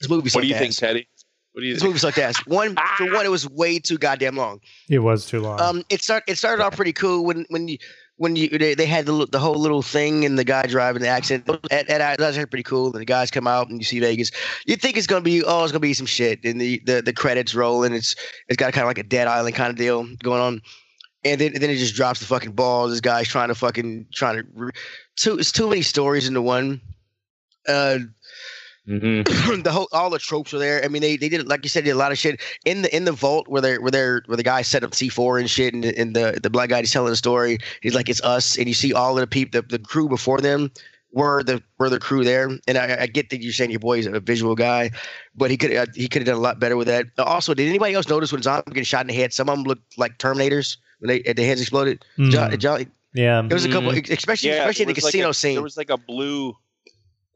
This 0.00 0.08
movie 0.10 0.30
What 0.30 0.42
do 0.42 0.46
you 0.48 0.54
think. 0.54 0.74
Teddy? 0.76 1.08
What 1.52 1.62
do 1.62 1.66
you 1.66 1.74
This 1.74 1.82
think? 1.82 1.90
movie 1.90 1.98
sucked 1.98 2.18
ass. 2.18 2.36
One 2.46 2.76
for 2.96 3.12
one, 3.12 3.26
it 3.26 3.30
was 3.30 3.48
way 3.48 3.78
too 3.78 3.98
goddamn 3.98 4.36
long. 4.36 4.60
it 4.88 5.00
was 5.00 5.26
too 5.26 5.40
long. 5.40 5.60
Um, 5.60 5.84
it 5.90 6.02
start 6.02 6.24
it 6.28 6.38
started 6.38 6.62
off 6.62 6.76
pretty 6.76 6.92
cool 6.92 7.24
when 7.24 7.44
when 7.50 7.68
you 7.68 7.78
when 8.16 8.36
you 8.36 8.48
they, 8.50 8.74
they 8.74 8.86
had 8.86 9.06
the 9.06 9.26
the 9.26 9.38
whole 9.38 9.56
little 9.56 9.82
thing 9.82 10.24
and 10.24 10.38
the 10.38 10.44
guy 10.44 10.62
driving 10.66 11.02
the 11.02 11.08
accident. 11.08 11.48
And, 11.70 11.90
and 11.90 12.00
that 12.00 12.18
was 12.20 12.36
pretty 12.46 12.62
cool. 12.62 12.86
And 12.86 12.94
the 13.00 13.04
guys 13.04 13.30
come 13.30 13.46
out 13.46 13.68
and 13.68 13.78
you 13.80 13.84
see 13.84 13.98
Vegas. 14.00 14.30
You 14.66 14.76
think 14.76 14.96
it's 14.96 15.06
gonna 15.06 15.22
be 15.22 15.42
oh 15.42 15.64
it's 15.64 15.72
gonna 15.72 15.80
be 15.80 15.94
some 15.94 16.06
shit. 16.06 16.44
And 16.44 16.60
the 16.60 16.80
the, 16.86 17.02
the 17.02 17.12
credits 17.12 17.54
roll 17.54 17.82
and 17.82 17.94
it's 17.94 18.14
it's 18.48 18.56
got 18.56 18.72
kind 18.72 18.84
of 18.84 18.88
like 18.88 18.98
a 18.98 19.02
Dead 19.02 19.26
Island 19.26 19.54
kind 19.56 19.70
of 19.70 19.76
deal 19.76 20.06
going 20.22 20.40
on. 20.40 20.62
And 21.22 21.38
then, 21.38 21.52
then 21.52 21.68
it 21.68 21.76
just 21.76 21.94
drops 21.94 22.20
the 22.20 22.24
fucking 22.26 22.52
ball. 22.52 22.88
This 22.88 23.00
guy's 23.02 23.28
trying 23.28 23.48
to 23.48 23.54
fucking 23.54 24.06
trying 24.14 24.36
to. 24.38 24.44
Re- 24.54 24.70
too, 25.16 25.38
it's 25.38 25.52
too 25.52 25.68
many 25.68 25.82
stories 25.82 26.26
into 26.26 26.40
one. 26.40 26.80
Uh, 27.68 27.98
hmm 28.86 29.22
the 29.62 29.70
whole 29.72 29.88
all 29.92 30.10
the 30.10 30.18
tropes 30.18 30.52
are 30.54 30.58
there. 30.58 30.84
I 30.84 30.88
mean, 30.88 31.02
they, 31.02 31.16
they 31.16 31.28
did 31.28 31.46
like 31.48 31.64
you 31.64 31.68
said, 31.68 31.84
did 31.84 31.90
a 31.90 31.96
lot 31.96 32.12
of 32.12 32.18
shit 32.18 32.40
in 32.64 32.82
the 32.82 32.94
in 32.94 33.04
the 33.04 33.12
vault 33.12 33.48
where 33.48 33.62
they 33.62 33.78
where 33.78 33.90
they 33.90 34.20
where 34.26 34.36
the 34.36 34.42
guy 34.42 34.62
set 34.62 34.84
up 34.84 34.94
C 34.94 35.08
four 35.08 35.38
and 35.38 35.48
shit, 35.48 35.74
and, 35.74 35.84
and 35.84 36.16
the 36.16 36.38
the 36.42 36.50
black 36.50 36.70
guy 36.70 36.80
is 36.80 36.90
telling 36.90 37.10
the 37.10 37.16
story. 37.16 37.58
He's 37.82 37.94
like, 37.94 38.08
it's 38.08 38.22
us, 38.22 38.56
and 38.56 38.66
you 38.66 38.74
see 38.74 38.92
all 38.92 39.16
of 39.16 39.20
the 39.20 39.26
people, 39.26 39.60
the, 39.60 39.66
the 39.66 39.78
crew 39.78 40.08
before 40.08 40.40
them 40.40 40.70
were 41.12 41.42
the 41.42 41.62
were 41.78 41.90
the 41.90 41.98
crew 41.98 42.24
there. 42.24 42.50
And 42.68 42.78
I, 42.78 43.02
I 43.02 43.06
get 43.06 43.30
that 43.30 43.42
you're 43.42 43.52
saying 43.52 43.70
your 43.70 43.80
boy 43.80 43.98
is 43.98 44.06
a 44.06 44.20
visual 44.20 44.54
guy, 44.54 44.90
but 45.34 45.50
he 45.50 45.56
could 45.56 45.74
uh, 45.74 45.86
he 45.94 46.08
could 46.08 46.22
have 46.22 46.26
done 46.26 46.36
a 46.36 46.40
lot 46.40 46.58
better 46.60 46.76
with 46.76 46.86
that. 46.86 47.06
Also, 47.18 47.54
did 47.54 47.68
anybody 47.68 47.94
else 47.94 48.08
notice 48.08 48.32
when 48.32 48.42
zombie 48.42 48.62
getting 48.68 48.84
shot 48.84 49.02
in 49.02 49.08
the 49.08 49.14
head? 49.14 49.32
Some 49.32 49.48
of 49.48 49.56
them 49.56 49.64
looked 49.64 49.98
like 49.98 50.18
Terminators 50.18 50.76
when 51.00 51.08
they 51.08 51.32
their 51.32 51.46
heads 51.46 51.60
exploded. 51.60 52.04
Mm, 52.18 52.30
John, 52.30 52.58
John, 52.58 52.92
yeah. 53.14 53.42
there 53.42 53.56
was 53.56 53.64
a 53.64 53.70
couple, 53.70 53.90
especially 53.90 54.50
especially 54.50 54.82
in 54.84 54.88
the 54.88 54.94
there 54.94 54.94
was 54.94 55.04
like 55.04 55.12
casino 55.12 55.28
a- 55.30 55.34
scene. 55.34 55.54
There 55.54 55.62
was 55.62 55.76
like 55.76 55.90
a 55.90 55.96
blue, 55.98 56.56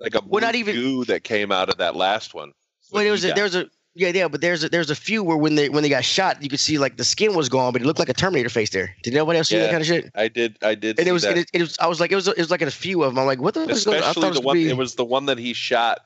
like 0.04 0.14
a 0.14 0.22
blue 0.22 0.30
Well, 0.30 0.40
not 0.42 0.54
even- 0.54 0.74
goo 0.74 1.04
that 1.06 1.24
came 1.24 1.50
out 1.52 1.68
of 1.68 1.78
that 1.78 1.96
last 1.96 2.34
one. 2.34 2.52
Well, 2.92 3.02
there 3.02 3.12
was 3.12 3.24
a, 3.24 3.32
there 3.32 3.44
was 3.44 3.54
a 3.56 3.66
yeah 3.96 4.08
yeah, 4.08 4.28
but 4.28 4.40
there's 4.40 4.62
a, 4.64 4.68
there's 4.68 4.90
a 4.90 4.94
few 4.94 5.22
where 5.24 5.36
when 5.36 5.54
they 5.56 5.68
when 5.68 5.82
they 5.82 5.88
got 5.88 6.04
shot, 6.04 6.42
you 6.42 6.48
could 6.48 6.60
see 6.60 6.78
like 6.78 6.96
the 6.96 7.04
skin 7.04 7.34
was 7.34 7.48
gone, 7.48 7.72
but 7.72 7.82
it 7.82 7.86
looked 7.86 7.98
like 7.98 8.08
a 8.08 8.14
Terminator 8.14 8.48
face 8.48 8.70
there. 8.70 8.94
Did 9.02 9.14
nobody 9.14 9.38
else 9.38 9.48
see 9.48 9.58
that 9.58 9.70
kind 9.70 9.80
of 9.80 9.86
shit? 9.86 10.10
I 10.14 10.28
did. 10.28 10.56
I 10.62 10.74
did. 10.74 10.98
And 10.98 11.06
see 11.06 11.10
it 11.10 11.12
was, 11.12 11.22
that. 11.22 11.36
it, 11.38 11.50
it 11.52 11.60
was 11.60 11.78
I 11.78 11.86
was 11.86 11.98
like 12.00 12.12
it 12.12 12.16
was 12.16 12.28
it 12.28 12.36
was 12.38 12.50
like 12.50 12.62
in 12.62 12.68
a 12.68 12.72
few 12.72 13.02
of 13.02 13.12
them. 13.12 13.18
I'm 13.18 13.26
like, 13.26 13.40
what 13.40 13.54
the 13.54 13.60
fuck 13.60 13.70
is 13.70 13.84
going 13.84 13.98
on? 13.98 14.04
I 14.04 14.10
especially 14.10 14.30
the 14.32 14.38
it 14.40 14.44
one. 14.44 14.56
was, 14.58 14.66
It 14.66 14.76
was 14.76 14.94
the 14.96 15.04
one 15.04 15.26
that 15.26 15.38
he 15.38 15.52
shot. 15.54 16.00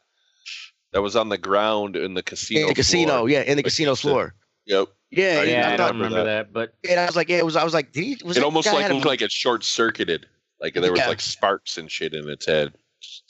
That 0.92 1.02
was 1.02 1.16
on 1.16 1.28
the 1.28 1.36
ground 1.38 1.96
in 1.96 2.14
the 2.14 2.22
casino. 2.22 2.62
in 2.62 2.68
the 2.68 2.74
casino, 2.74 3.18
floor. 3.18 3.28
yeah, 3.30 3.40
in 3.40 3.48
the 3.48 3.54
Like 3.56 3.64
casino 3.64 3.90
you 3.90 3.96
said. 3.96 4.08
floor. 4.08 4.34
Yep. 4.66 4.88
Yeah, 5.10 5.24
I 5.24 5.28
yeah. 5.28 5.42
Yeah, 5.44 5.68
I 5.68 5.72
I 5.72 5.76
don't 5.76 5.96
remember 5.96 6.24
that, 6.24 6.52
but 6.52 6.74
and 6.88 6.98
I 7.00 7.04
was 7.06 7.16
like, 7.16 7.28
yeah, 7.28 7.36
it 7.38 7.44
was. 7.44 7.56
I 7.56 7.64
was 7.64 7.74
like, 7.74 7.92
did 7.92 8.04
he? 8.04 8.18
Was 8.24 8.36
It 8.38 8.42
almost 8.42 8.66
like 8.66 8.82
had 8.82 8.90
a- 8.90 8.94
looked 8.94 9.06
like 9.06 9.20
it 9.22 9.30
short 9.32 9.64
circuited. 9.64 10.26
Like 10.60 10.74
there 10.74 10.90
was 10.90 10.98
Yeah. 11.00 11.08
like 11.08 11.20
sparks 11.20 11.78
and 11.78 11.90
shit 11.90 12.14
in 12.14 12.28
its 12.28 12.44
head. 12.46 12.72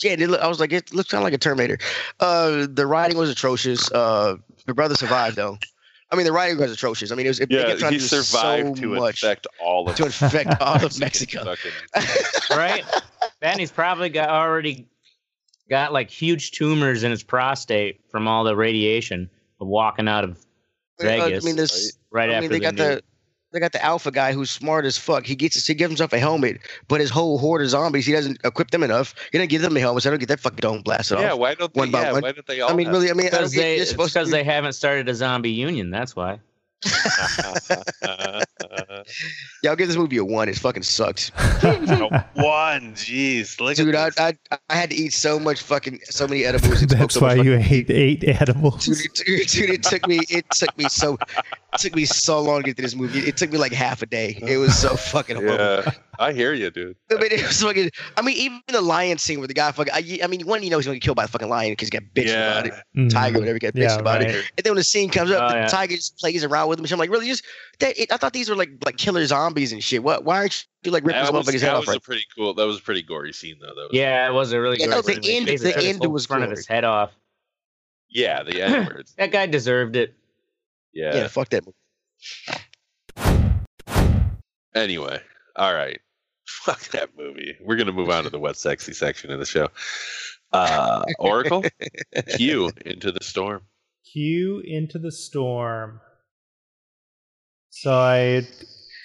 Yeah, 0.03 0.13
it 0.13 0.21
look, 0.29 0.41
I 0.41 0.47
was 0.49 0.61
like, 0.61 0.73
it 0.73 0.93
looks 0.95 1.11
kind 1.11 1.21
of 1.21 1.25
like 1.25 1.35
a 1.35 1.39
Terminator. 1.39 1.79
Uh, 2.21 2.67
the 2.71 2.87
writing 2.87 3.19
was 3.19 3.31
atrocious. 3.31 3.91
Uh, 3.91 4.37
the 4.67 4.75
brother 4.75 4.95
survived 4.95 5.37
though. 5.37 5.59
I 6.11 6.17
mean, 6.17 6.25
the 6.25 6.33
writing 6.33 6.59
was 6.59 6.73
atrocious. 6.73 7.13
I 7.13 7.17
mean, 7.17 7.27
it 7.27 7.31
was. 7.31 7.41
It, 7.41 7.51
it 7.51 7.55
Yeah, 7.55 7.67
gets 7.67 7.83
on 7.83 7.93
he 7.93 7.99
to 7.99 8.05
survived 8.09 8.77
so 8.79 8.83
to 8.83 8.89
much. 8.95 9.23
infect 9.23 9.47
all 9.61 9.89
of 9.89 9.97
to 9.97 10.05
infect 10.07 10.55
all 10.61 10.83
of 10.85 10.99
Mexico. 10.99 11.55
right? 12.51 12.85
then 13.41 13.59
he's 13.59 13.71
probably 13.71 14.09
got 14.09 14.31
already 14.31 14.87
got 15.69 15.93
like 15.93 16.11
huge 16.11 16.53
tumors 16.53 17.03
in 17.03 17.11
his 17.11 17.23
prostate 17.23 18.01
from 18.11 18.27
all 18.27 18.45
the 18.45 18.57
radiation 18.57 19.29
of 19.61 19.67
walking 19.67 20.09
out 20.09 20.25
of 20.25 20.39
Vegas. 20.99 21.45
I 21.45 21.47
mean, 21.47 21.57
this. 21.57 21.99
right 22.11 22.31
I 22.31 22.35
after 22.35 22.49
mean, 22.49 22.51
they 22.53 22.59
the 22.59 22.73
got 22.73 22.75
nuke. 22.75 22.97
the. 22.97 23.03
They 23.51 23.61
got 23.61 23.73
the 23.73 23.83
alpha 23.83 24.11
guy 24.11 24.33
who's 24.35 24.51
smart 24.51 24.85
as 24.85 24.99
fuck. 24.99 25.25
He 25.25 25.35
gets 25.35 25.63
to 25.65 25.73
he 25.73 25.75
gives 25.75 25.91
himself 25.91 26.13
a 26.13 26.19
helmet, 26.19 26.61
but 26.87 27.01
his 27.01 27.09
whole 27.09 27.39
horde 27.39 27.63
of 27.63 27.69
zombies, 27.71 28.05
he 28.05 28.13
doesn't 28.13 28.39
equip 28.45 28.71
them 28.71 28.83
enough. 28.83 29.15
He 29.33 29.39
doesn't 29.39 29.49
give 29.49 29.63
them 29.63 29.75
a 29.77 29.81
helmet, 29.81 30.03
so 30.03 30.11
they 30.11 30.13
don't 30.13 30.21
get 30.21 30.29
that 30.29 30.41
fucking 30.41 30.59
dome 30.59 30.83
blasted 30.83 31.19
yeah, 31.19 31.33
off. 31.33 31.39
why 31.39 31.55
don't 31.55 31.73
they? 31.73 31.79
One 31.81 31.91
by 31.91 32.03
Yeah, 32.03 32.13
one. 32.13 32.23
why 32.23 32.33
don't 32.33 32.47
they 32.47 32.61
all? 32.61 32.71
I 32.71 32.75
mean, 32.75 32.87
have- 32.87 32.95
really, 32.95 33.11
I 33.11 33.15
mean, 33.15 33.27
because 33.27 33.53
they 33.53 33.77
you're 33.77 33.83
it's 33.83 33.95
because 33.95 34.31
they 34.31 34.45
haven't 34.45 34.75
started 34.75 35.09
a 35.09 35.15
zombie 35.15 35.51
union. 35.51 35.91
That's 35.91 36.15
why. 36.15 36.41
y'all 39.63 39.75
give 39.77 39.89
this 39.89 39.97
movie 39.97 40.17
a 40.19 40.25
one. 40.25 40.49
It 40.49 40.57
fucking 40.57 40.85
sucked, 40.85 41.33
one, 41.35 42.95
jeez, 42.95 43.61
look 43.61 43.77
dude. 43.77 43.95
I, 43.95 44.07
at 44.07 44.17
this. 44.17 44.39
I 44.53 44.59
I 44.71 44.77
had 44.77 44.91
to 44.91 44.97
eat 44.97 45.13
so 45.13 45.39
much 45.41 45.63
fucking 45.63 46.01
so 46.05 46.29
many 46.29 46.45
edibles. 46.45 46.81
That's 46.87 47.15
so 47.15 47.21
why 47.23 47.35
you 47.35 47.55
ate 47.57 47.91
eight 47.91 48.23
edibles. 48.27 48.87
Dude, 48.87 48.99
it, 49.05 49.15
dude, 49.15 49.49
dude, 49.49 49.71
it 49.71 49.83
took 49.83 50.07
me. 50.07 50.21
It 50.29 50.49
took 50.51 50.77
me 50.79 50.89
so. 50.89 51.19
It 51.75 51.79
took 51.79 51.95
me 51.97 52.05
so 52.05 52.41
long 52.41 52.61
to 52.61 52.67
get 52.67 52.77
to 52.77 52.83
this 52.83 52.95
movie. 52.95 53.21
It 53.21 53.37
took 53.37 53.51
me 53.51 53.59
like 53.59 53.73
half 53.73 54.03
a 54.03 54.07
day. 54.07 54.39
It 54.43 54.59
was 54.59 54.79
so 54.79 54.95
fucking 54.97 55.37
horrible. 55.37 55.57
yeah, 55.57 55.91
I 56.21 56.33
hear 56.33 56.53
you, 56.53 56.69
dude. 56.71 56.97
I 57.11 57.15
mean, 57.15 57.31
it 57.31 57.47
was 57.47 57.63
fucking. 57.63 57.91
I 58.17 58.23
mean, 58.23 58.37
even 58.37 58.61
the 58.67 58.81
lion 58.81 59.19
scene 59.19 59.39
where 59.39 59.47
the 59.47 59.55
guy 59.55 59.71
fucking. 59.71 59.93
I, 59.95 60.19
I 60.23 60.27
mean, 60.27 60.41
one, 60.47 60.63
you 60.65 60.71
know, 60.71 60.77
he's 60.79 60.87
gonna 60.87 60.97
get 60.97 61.03
killed 61.05 61.17
by 61.17 61.25
a 61.25 61.29
fucking 61.29 61.49
lion 61.49 61.73
because 61.73 61.89
he 61.89 61.91
got 61.91 62.03
bitched 62.15 62.35
about 62.35 62.67
it. 62.67 62.75
Mhm. 62.97 63.09
Tiger, 63.11 63.39
whatever, 63.39 63.55
he 63.55 63.61
got 63.61 63.75
bitched 63.75 63.83
Yeah, 63.83 63.99
about 63.99 64.21
right. 64.23 64.31
it. 64.31 64.51
And 64.57 64.65
then 64.65 64.73
when 64.73 64.77
the 64.79 64.85
scene 64.85 65.11
comes 65.11 65.31
up, 65.31 65.43
Oh, 65.45 65.49
the 65.55 65.61
yeah. 65.61 65.67
tiger 65.69 65.95
just 65.95 66.19
plays 66.19 66.43
around 66.43 66.69
with 66.69 66.81
him. 66.81 66.87
So 66.89 66.95
I'm 66.95 66.99
like, 66.99 67.11
really? 67.11 67.29
Just 67.29 67.45
that? 67.79 67.97
It, 67.97 68.13
I 68.13 68.17
thought 68.17 68.33
these 68.33 68.49
were 68.51 68.57
like 68.57 68.71
like 68.85 68.97
killer 68.97 69.25
zombies 69.27 69.71
and 69.73 69.83
shit. 69.83 70.03
What? 70.03 70.25
Why 70.25 70.39
aren't 70.39 70.67
you 70.83 70.91
like 70.91 71.05
ripping 71.05 71.21
this 71.21 71.31
That 71.31 71.35
was, 71.37 71.47
motherfucker's 71.47 71.63
head 71.63 71.69
that 71.71 71.75
off? 71.77 71.81
was 71.83 71.89
Right? 71.89 71.97
a 71.99 72.01
pretty 72.01 72.25
cool. 72.37 72.53
That 72.55 72.67
was 72.67 72.79
a 72.79 72.83
pretty 72.83 73.03
gory 73.03 73.33
scene, 73.33 73.57
though. 73.61 73.69
That 73.69 73.77
was, 73.77 73.91
Yeah, 73.93 74.29
it 74.29 74.33
was 74.33 74.53
a 74.53 74.61
really 74.61 74.79
Yeah, 74.81 74.87
good. 74.87 74.91
no, 74.97 75.03
the 75.03 75.23
scene. 75.23 75.49
End- 75.49 75.59
the 75.59 75.73
took 75.73 75.85
end 75.85 76.05
was 76.13 76.27
front 76.27 76.43
of 76.43 76.51
his 76.51 76.67
head 76.67 76.83
off. 76.85 77.13
yeah, 78.11 78.43
the 78.43 78.61
end 78.61 78.89
words. 78.93 79.15
That 79.19 79.31
guy 79.31 79.47
deserved 79.47 79.95
it. 79.95 80.15
Yeah. 80.93 81.15
Yeah, 81.15 81.29
fuck 81.29 81.49
that. 81.51 81.65
movie. 81.65 81.77
Anyway, 84.75 85.21
all 85.57 85.75
right. 85.75 85.99
Fuck 86.65 86.89
that 86.91 87.11
movie. 87.19 87.57
We're 87.61 87.77
gonna 87.77 87.93
move 87.93 88.09
on 88.09 88.25
to 88.25 88.31
the 88.31 88.39
wet 88.39 88.57
sexy 88.57 88.95
section 88.95 89.31
of 89.31 89.39
the 89.39 89.45
show. 89.45 89.69
Uh, 90.51 91.05
Oracle, 91.19 91.63
Q 92.37 92.71
into 92.87 93.13
the 93.13 93.23
storm. 93.23 93.63
Q 94.11 94.63
into 94.65 94.99
the 94.99 95.13
storm. 95.13 96.01
So 97.69 97.93
I 97.93 98.49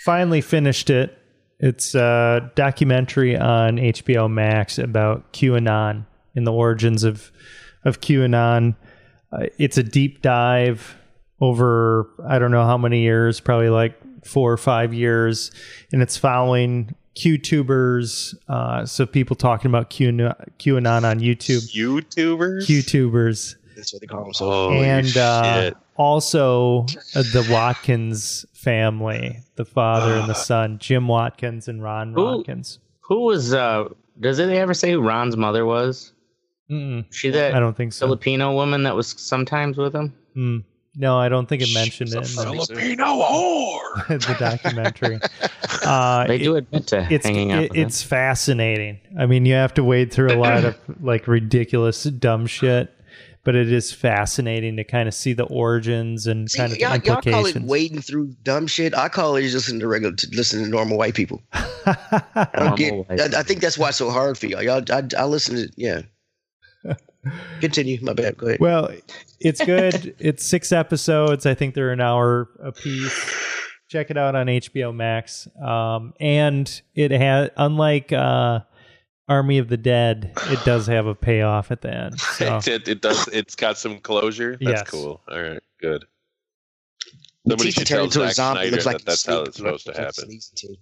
finally 0.06 0.40
finished 0.40 0.90
it. 0.90 1.18
It's 1.60 1.96
a 1.96 2.50
documentary 2.56 3.38
on 3.38 3.76
HBO 3.76 4.32
Max 4.32 4.80
about 4.80 5.34
QAnon 5.34 6.06
and 6.36 6.48
the 6.48 6.54
origins 6.54 7.04
of 7.04 7.30
of 7.84 8.00
QAnon. 8.00 8.78
Uh, 9.34 9.48
it's 9.60 9.78
a 9.78 9.84
deep 9.84 10.22
dive 10.22 10.96
over 11.42 12.08
I 12.26 12.40
don't 12.40 12.52
know 12.52 12.66
how 12.66 12.78
many 12.78 13.02
years, 13.02 13.42
probably 13.42 13.70
like 13.70 14.00
four 14.26 14.50
or 14.50 14.58
five 14.58 14.94
years, 14.94 15.52
and 15.92 16.02
it's 16.02 16.16
following 16.16 16.96
QTubers, 17.16 18.36
uh, 18.48 18.86
so 18.86 19.06
people 19.06 19.36
talking 19.36 19.70
about 19.70 19.90
QAnon, 19.90 20.34
QAnon 20.60 21.04
on 21.04 21.20
YouTube, 21.20 21.62
YouTubers. 21.74 22.66
QTubers 22.66 23.56
That's 23.76 23.94
what 23.94 24.02
they 24.02 24.08
call 24.08 24.24
themselves. 24.24 24.74
Holy 24.74 24.86
and 24.86 25.18
uh, 25.18 25.62
shit. 25.66 25.78
also 25.98 26.82
uh, 27.16 27.24
the 27.34 27.48
Watkins 27.52 28.46
family, 28.54 29.40
the 29.56 29.66
father 29.66 30.14
and 30.16 30.28
the 30.28 30.34
Ah. 30.34 30.38
son, 30.38 30.78
Jim 30.80 31.08
Watkins 31.08 31.68
and 31.68 31.84
Ron 31.84 32.14
Who- 32.14 32.24
Watkins. 32.24 32.80
Who 33.02 33.26
was? 33.26 33.54
uh 33.54 33.90
Does 34.20 34.40
it 34.40 34.50
ever 34.50 34.74
say 34.74 34.92
who 34.94 35.02
Ron's 35.02 35.36
mother 35.38 35.66
was? 35.66 36.14
Mm-mm, 36.72 37.06
She 37.12 37.30
I 37.38 37.60
don't 37.60 37.76
think 37.76 37.94
so. 37.94 38.06
Filipino 38.08 38.54
woman 38.54 38.84
that 38.84 38.96
was 38.96 39.08
sometimes 39.18 39.78
with 39.78 39.94
him. 39.94 40.14
Mm. 40.36 40.64
No, 40.96 41.18
I 41.18 41.28
don't 41.28 41.50
think 41.50 41.64
it 41.64 41.74
mentioned 41.74 42.10
it 42.10 42.16
a 42.16 42.18
in 42.20 42.24
the, 42.24 42.66
Filipino 42.68 43.06
whore. 43.06 44.08
the 44.08 44.36
documentary. 44.40 45.20
Uh, 45.84 46.28
They 46.28 46.38
do 46.38 46.56
admit 46.56 46.88
to 46.88 47.08
it's 47.12 47.26
hanging 47.26 47.52
out 47.52 47.64
it- 47.64 47.72
with 47.72 47.78
him. 47.78 47.88
it's 47.88 48.04
fascinating. 48.04 49.00
I 49.18 49.26
mean, 49.26 49.46
you 49.46 49.56
have 49.56 49.74
to 49.76 49.84
wade 49.84 50.14
through 50.14 50.34
a 50.34 50.38
lot 50.38 50.64
of 50.66 50.78
like 51.02 51.28
ridiculous 51.28 52.04
dumb 52.04 52.46
shit, 52.46 52.92
but 53.44 53.56
it 53.56 53.72
is 53.74 53.92
fascinating 53.92 54.76
to 54.78 54.84
kind 54.84 55.08
of 55.08 55.16
see 55.16 55.34
the 55.34 55.46
origins 55.46 56.28
and 56.28 56.50
See, 56.52 56.60
kind 56.60 56.72
of 56.74 56.78
y'all, 56.78 56.98
y'all 56.98 57.22
call 57.24 57.48
it 57.48 57.60
wading 57.64 58.02
through 58.02 58.36
dumb 58.44 58.68
shit. 58.68 58.96
I 58.96 59.10
call 59.10 59.36
it 59.36 59.42
just 59.42 59.56
listening 59.56 59.80
to 59.80 59.88
regular, 59.88 60.16
to 60.16 60.28
listen 60.34 60.62
to 60.64 60.70
normal 60.70 60.98
white 61.00 61.16
people. 61.16 61.42
I 61.54 62.48
don't 62.56 62.56
Normal 62.56 62.78
get. 62.78 62.94
white 63.10 63.36
I, 63.36 63.40
I 63.40 63.44
think 63.44 63.62
that's 63.62 63.80
why 63.80 63.90
it's 63.90 63.98
so 63.98 64.12
hard 64.12 64.38
for 64.38 64.46
y'all. 64.46 64.62
Y'all, 64.62 64.84
I, 64.92 65.02
I 65.18 65.26
listen 65.26 65.56
to. 65.56 65.70
Yeah. 65.76 66.02
Continue. 67.62 68.00
My 68.02 68.14
bad. 68.14 68.38
Go 68.38 68.48
ahead. 68.48 68.60
Well, 68.60 68.92
it's 69.40 69.64
good. 69.64 70.16
it's 70.20 70.46
six 70.46 70.72
episodes. 70.72 71.46
I 71.46 71.54
think 71.54 71.74
they're 71.76 71.92
an 71.92 72.02
hour 72.02 72.50
a 72.62 72.72
piece. 72.72 73.34
Check 73.90 74.10
it 74.12 74.18
out 74.18 74.36
on 74.36 74.48
HBO 74.48 74.94
Max. 74.94 75.48
Um, 75.64 76.14
and 76.20 76.82
it 76.96 77.12
has, 77.12 77.50
unlike 77.58 78.12
uh, 78.12 78.62
Army 79.30 79.58
of 79.60 79.70
the 79.70 79.78
Dead, 79.78 80.34
it 80.48 80.60
does 80.66 80.88
have 80.88 81.06
a 81.06 81.16
payoff 81.16 81.72
at 81.72 81.82
the 81.82 81.94
end. 81.94 82.20
So 82.20 82.60
it, 82.66 82.88
it 82.88 83.02
does. 83.02 83.28
It's 83.30 83.56
got 83.56 83.78
some 83.78 84.00
closure. 84.00 84.58
That's 84.60 84.82
Yes. 84.82 84.90
cool. 84.90 85.22
All 85.30 85.42
right, 85.42 85.60
good. 85.80 86.06
Somebody 87.48 87.70
Batista 87.72 87.80
should 87.82 87.88
tell 87.88 88.04
into 88.06 88.22
a 88.24 88.28
Zack 88.28 88.36
zombie. 88.36 88.60
Snyder 88.62 88.72
Looks 88.72 88.86
like 88.86 88.98
that 89.00 89.06
that's 89.06 89.26
how 89.26 89.42
it's 89.44 89.58
supposed 89.58 89.86
to 89.86 89.92
happen. 89.94 90.30
he's 90.30 90.46
sneezing, 90.48 90.76
too. 90.76 90.82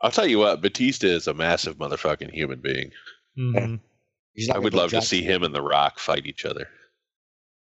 I'll 0.00 0.10
tell 0.10 0.26
you 0.26 0.38
what, 0.38 0.60
Batista 0.60 1.06
is 1.06 1.26
a 1.28 1.34
massive 1.34 1.76
motherfucking 1.76 2.30
human 2.32 2.60
being. 2.60 2.90
mhm. 3.38 3.80
He's 4.34 4.48
not 4.48 4.56
I 4.56 4.60
would 4.60 4.72
be 4.72 4.78
love 4.78 4.90
to 4.90 5.02
see 5.02 5.22
him 5.22 5.42
and 5.42 5.54
The 5.54 5.62
Rock 5.62 5.98
fight 5.98 6.26
each 6.26 6.44
other. 6.44 6.68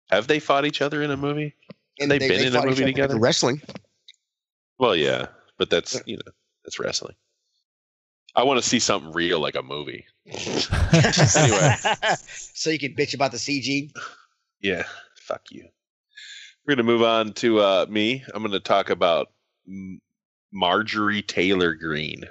Have 0.09 0.27
they 0.27 0.39
fought 0.39 0.65
each 0.65 0.81
other 0.81 1.01
in 1.01 1.11
a 1.11 1.17
movie? 1.17 1.53
And 1.99 2.11
they've 2.11 2.19
been 2.19 2.47
in 2.47 2.55
a 2.55 2.65
movie 2.65 2.85
together? 2.85 3.15
for 3.15 3.19
Wrestling. 3.19 3.61
Well, 4.79 4.95
yeah, 4.95 5.27
but 5.57 5.69
that's 5.69 6.01
you 6.05 6.17
know 6.17 6.31
that's 6.63 6.79
wrestling. 6.79 7.15
I 8.35 8.43
want 8.43 8.61
to 8.61 8.67
see 8.67 8.79
something 8.79 9.11
real 9.11 9.39
like 9.39 9.55
a 9.55 9.63
movie. 9.63 10.05
Anyway. 11.35 11.75
so 12.27 12.69
you 12.69 12.77
can 12.77 12.93
bitch 12.93 13.13
about 13.13 13.31
the 13.31 13.37
CG. 13.37 13.91
Yeah, 14.61 14.83
fuck 15.15 15.41
you. 15.51 15.67
We're 16.65 16.75
gonna 16.75 16.83
move 16.83 17.01
on 17.01 17.33
to 17.33 17.59
uh, 17.59 17.85
me. 17.89 18.23
I'm 18.33 18.43
gonna 18.43 18.59
talk 18.59 18.89
about 18.89 19.31
Marjorie 20.51 21.21
Taylor 21.21 21.73
Greene, 21.75 22.25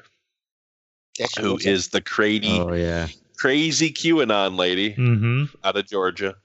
That's 1.19 1.37
who 1.37 1.53
what's 1.53 1.67
is 1.67 1.89
the 1.89 2.01
crazy, 2.01 2.51
oh 2.51 2.73
yeah. 2.73 3.09
Crazy 3.39 3.91
QAnon 3.91 4.57
lady 4.57 4.95
Mhm. 4.95 5.51
out 5.65 5.77
of 5.77 5.87
Georgia. 5.89 6.37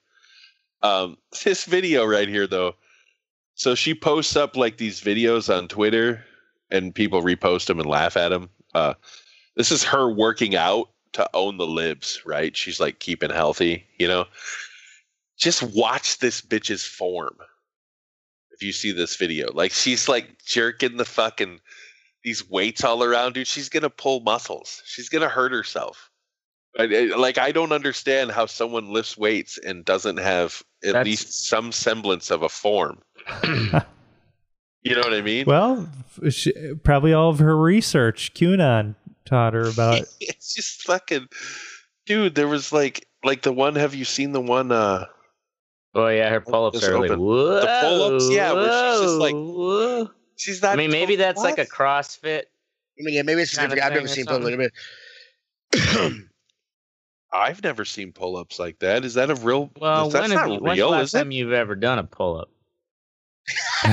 Um, 0.81 1.17
this 1.43 1.65
video 1.65 2.03
right 2.05 2.27
here, 2.27 2.47
though. 2.47 2.75
So 3.55 3.75
she 3.75 3.93
posts 3.93 4.35
up 4.35 4.55
like 4.57 4.77
these 4.77 5.01
videos 5.01 5.55
on 5.55 5.67
Twitter, 5.67 6.25
and 6.69 6.95
people 6.95 7.21
repost 7.21 7.65
them 7.67 7.79
and 7.79 7.87
laugh 7.89 8.17
at 8.17 8.29
them. 8.29 8.49
Uh, 8.73 8.93
this 9.55 9.71
is 9.71 9.83
her 9.83 10.09
working 10.09 10.55
out 10.55 10.89
to 11.13 11.29
own 11.33 11.57
the 11.57 11.67
libs, 11.67 12.21
right? 12.25 12.55
She's 12.55 12.79
like 12.79 12.99
keeping 12.99 13.29
healthy, 13.29 13.85
you 13.99 14.07
know. 14.07 14.27
Just 15.37 15.63
watch 15.63 16.19
this 16.19 16.41
bitch's 16.41 16.85
form. 16.85 17.37
If 18.51 18.63
you 18.63 18.71
see 18.71 18.91
this 18.91 19.15
video, 19.15 19.51
like 19.53 19.71
she's 19.71 20.07
like 20.07 20.43
jerking 20.45 20.97
the 20.97 21.05
fucking 21.05 21.59
these 22.23 22.47
weights 22.47 22.83
all 22.83 23.03
around, 23.03 23.33
dude. 23.33 23.47
She's 23.47 23.69
gonna 23.69 23.89
pull 23.89 24.19
muscles. 24.19 24.83
She's 24.85 25.09
gonna 25.09 25.29
hurt 25.29 25.51
herself. 25.51 26.10
I, 26.79 26.83
I- 26.83 27.15
like 27.17 27.37
I 27.37 27.51
don't 27.51 27.71
understand 27.71 28.31
how 28.31 28.45
someone 28.45 28.91
lifts 28.91 29.17
weights 29.17 29.57
and 29.57 29.83
doesn't 29.85 30.17
have 30.17 30.61
at 30.83 30.93
That's- 30.93 31.05
least 31.05 31.47
some 31.47 31.71
semblance 31.71 32.31
of 32.31 32.43
a 32.43 32.49
form. 32.49 32.99
You 34.83 34.95
know 34.95 35.01
what 35.01 35.13
I 35.13 35.21
mean? 35.21 35.45
Well, 35.45 35.87
f- 36.23 36.33
sh 36.33 36.47
probably 36.83 37.13
all 37.13 37.29
of 37.29 37.37
her 37.37 37.55
research 37.55 38.33
QAnon 38.33 38.95
taught 39.25 39.53
her 39.53 39.69
about. 39.69 39.99
it's 40.19 40.55
just 40.55 40.81
fucking 40.81 41.27
dude. 42.07 42.33
There 42.33 42.47
was 42.47 42.73
like 42.73 43.05
like 43.23 43.43
the 43.43 43.53
one. 43.53 43.75
Have 43.75 43.93
you 43.93 44.05
seen 44.05 44.31
the 44.31 44.41
one? 44.41 44.71
uh 44.71 45.05
Oh 45.93 46.07
yeah, 46.07 46.29
her 46.31 46.41
pull-ups 46.41 46.79
Just 46.79 46.91
are 46.91 46.97
like 46.99 47.11
open. 47.11 47.19
whoa. 47.23 47.61
pull-ups, 47.81 48.29
yeah, 48.31 48.53
where 48.53 48.93
she's 48.93 49.01
just 49.01 49.17
like- 49.19 49.35
whoa. 49.35 50.09
She's 50.37 50.63
not. 50.63 50.73
I 50.73 50.75
mean, 50.77 50.89
maybe 50.89 51.15
that's 51.15 51.41
like 51.43 51.59
a 51.59 51.65
CrossFit. 51.67 52.39
I 52.41 53.03
mean, 53.03 53.13
yeah, 53.13 53.21
maybe 53.21 53.41
it's 53.43 53.55
Kinda 53.55 53.75
different. 53.75 53.85
I've 53.85 53.93
never 53.95 54.07
seen 54.07 54.25
Pull 54.25 54.35
something. 54.41 54.53
a 54.55 54.57
little 54.57 54.71
bit. 56.09 56.23
I've 57.33 57.63
never 57.63 57.85
seen 57.85 58.11
pull-ups 58.11 58.59
like 58.59 58.79
that. 58.79 59.05
Is 59.05 59.13
that 59.13 59.29
a 59.29 59.35
real? 59.35 59.69
Well, 59.79 60.09
that's 60.09 60.29
when 60.29 60.37
have 60.37 60.47
not 60.49 60.53
you, 60.55 60.59
when's 60.61 60.77
real, 60.77 60.91
the 60.91 60.97
is 60.97 61.13
last 61.13 61.13
it? 61.13 61.17
time 61.23 61.31
you've 61.31 61.53
ever 61.53 61.75
done 61.75 61.99
a 61.99 62.03
pull-up? 62.03 62.49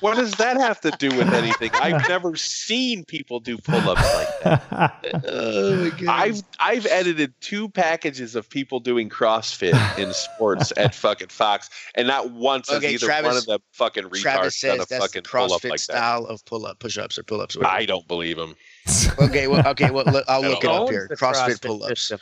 What 0.00 0.16
does 0.16 0.32
that 0.32 0.56
have 0.58 0.80
to 0.82 0.90
do 0.92 1.08
with 1.16 1.32
anything? 1.32 1.70
I've 1.74 2.08
never 2.08 2.36
seen 2.36 3.04
people 3.04 3.38
do 3.40 3.58
pull-ups 3.58 4.14
like 4.14 4.40
that. 4.42 5.22
oh 5.26 5.76
my 5.76 5.90
god. 5.90 6.08
I've 6.08 6.42
I've 6.58 6.86
edited 6.86 7.34
two 7.40 7.68
packages 7.68 8.34
of 8.34 8.48
people 8.48 8.80
doing 8.80 9.08
CrossFit 9.10 9.98
in 9.98 10.12
sports 10.14 10.72
at 10.76 10.94
fucking 10.94 11.28
Fox, 11.28 11.68
and 11.94 12.06
not 12.08 12.30
once 12.30 12.70
has 12.70 12.82
either 12.84 13.06
Travis- 13.06 13.26
one 13.28 13.36
of 13.36 13.46
them 13.46 13.60
fucking 13.72 14.08
Travis 14.10 14.56
retards 14.58 14.62
done 14.62 14.74
a 14.74 14.78
that's 14.78 14.88
the 14.90 14.98
fucking 14.98 15.22
pull-up 15.22 15.60
CrossFit 15.62 15.70
like 15.70 15.80
that. 15.80 15.96
style 15.96 16.24
of 16.26 16.44
pull 16.46 16.66
up, 16.66 16.78
push 16.78 16.96
ups, 16.98 17.18
or 17.18 17.22
pull 17.22 17.40
ups. 17.40 17.56
I 17.62 17.84
don't 17.84 18.06
believe 18.08 18.38
him. 18.38 18.54
Okay, 19.20 19.46
well, 19.46 19.66
okay, 19.68 19.90
well, 19.90 20.04
look, 20.06 20.24
I'll 20.28 20.42
look 20.42 20.64
it 20.64 20.70
up 20.70 20.88
here. 20.88 21.06
the 21.08 21.16
CrossFit 21.16 21.60
pull 21.62 21.84
ups. 21.84 22.12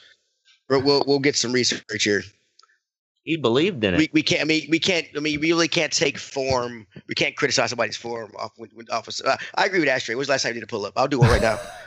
We'll, 0.68 0.82
we'll 0.82 1.04
we'll 1.06 1.18
get 1.18 1.36
some 1.36 1.52
research 1.52 2.02
here. 2.02 2.22
He 3.24 3.36
believed 3.36 3.84
in 3.84 3.92
it. 3.94 3.98
We, 3.98 4.08
we 4.14 4.22
can't. 4.22 4.40
I 4.40 4.44
mean, 4.44 4.66
we 4.70 4.78
can't. 4.78 5.06
I 5.14 5.20
mean, 5.20 5.38
we 5.38 5.48
really 5.52 5.68
can't 5.68 5.92
take 5.92 6.16
form. 6.18 6.86
We 7.08 7.14
can't 7.14 7.36
criticize 7.36 7.68
somebody's 7.68 7.96
form 7.96 8.32
off 8.38 8.52
with, 8.58 8.72
with 8.72 8.90
off. 8.90 9.06
Of, 9.06 9.26
uh, 9.26 9.36
I 9.54 9.66
agree 9.66 9.80
with 9.80 9.88
Ashtray. 9.88 10.14
When 10.14 10.20
was 10.20 10.28
the 10.28 10.32
last 10.32 10.44
time 10.44 10.54
you 10.54 10.60
did 10.60 10.64
a 10.64 10.66
pull 10.66 10.86
up? 10.86 10.94
I'll 10.96 11.08
do 11.08 11.18
one 11.18 11.28
right 11.28 11.42
now. 11.42 11.58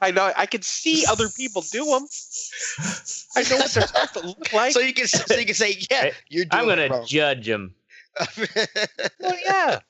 I 0.00 0.10
know 0.12 0.32
I 0.36 0.46
can 0.46 0.62
see 0.62 1.04
other 1.10 1.28
people 1.28 1.62
do 1.72 1.84
them. 1.84 2.06
I 3.34 3.42
know 3.42 3.56
what 3.56 3.70
they're 3.72 3.86
supposed 3.86 4.12
to 4.14 4.26
look 4.26 4.52
like. 4.52 4.72
so 4.72 4.78
you 4.80 4.94
can 4.94 5.08
so 5.08 5.34
you 5.36 5.44
can 5.46 5.56
say, 5.56 5.76
yeah, 5.90 6.02
Right. 6.04 6.14
you're 6.28 6.44
doing 6.44 6.70
I'm 6.70 6.78
it 6.78 6.88
gonna 6.88 7.04
judge 7.04 7.46
them. 7.46 7.74
well, 9.18 9.34
yeah. 9.44 9.80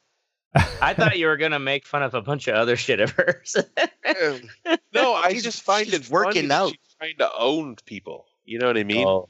I 0.55 0.95
thought 0.95 1.19
you 1.19 1.27
were 1.27 1.37
gonna 1.37 1.59
make 1.61 1.87
fun 1.87 2.03
of 2.03 2.15
a 2.15 2.21
bunch 2.23 2.49
of 2.49 2.55
other 2.57 2.77
shit 2.77 3.01
of 3.01 3.11
hers. 3.13 3.57
No, 4.93 5.15
I 5.15 5.31
She's- 5.31 5.43
just 5.45 5.63
find 5.63 5.87
she's 5.87 5.95
it 6.09 6.11
working 6.11 6.49
that 6.49 6.55
out. 6.63 6.71
She's 6.71 6.95
trying 6.99 7.17
to 7.19 7.31
own 7.39 7.77
people. 7.87 8.27
You 8.45 8.59
know 8.59 8.67
what 8.67 8.77
I 8.77 8.83
mean? 8.85 9.07
Oh, 9.07 9.29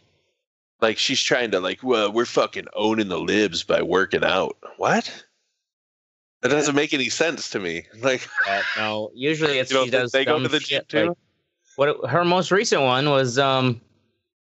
Like 0.81 0.97
she's 0.99 1.21
trying 1.23 1.51
to 1.51 1.61
like, 1.61 1.83
well, 1.83 2.11
we're 2.11 2.25
fucking 2.25 2.66
owning 2.75 3.09
the 3.09 3.21
libs 3.21 3.62
by 3.62 3.83
working 3.83 4.25
out. 4.25 4.57
What? 4.79 5.25
That 6.41 6.49
doesn't 6.49 6.75
make 6.75 6.95
any 6.95 7.11
sense 7.11 7.51
to 7.51 7.59
me. 7.61 7.87
Like, 8.01 8.27
yeah, 8.47 8.62
no. 8.79 9.11
Usually 9.14 9.59
it's 9.59 9.71
you 9.71 9.77
know, 9.77 9.85
she 9.85 9.91
does 9.91 10.12
they 10.12 10.25
go 10.25 10.39
to 10.39 10.49
the 10.49 10.59
gym 10.59 10.81
shit. 10.81 10.89
too. 10.89 11.09
Like, 11.09 11.16
what 11.77 12.11
her 12.11 12.25
most 12.25 12.51
recent 12.51 12.81
one 12.83 13.11
was 13.11 13.39
um 13.39 13.81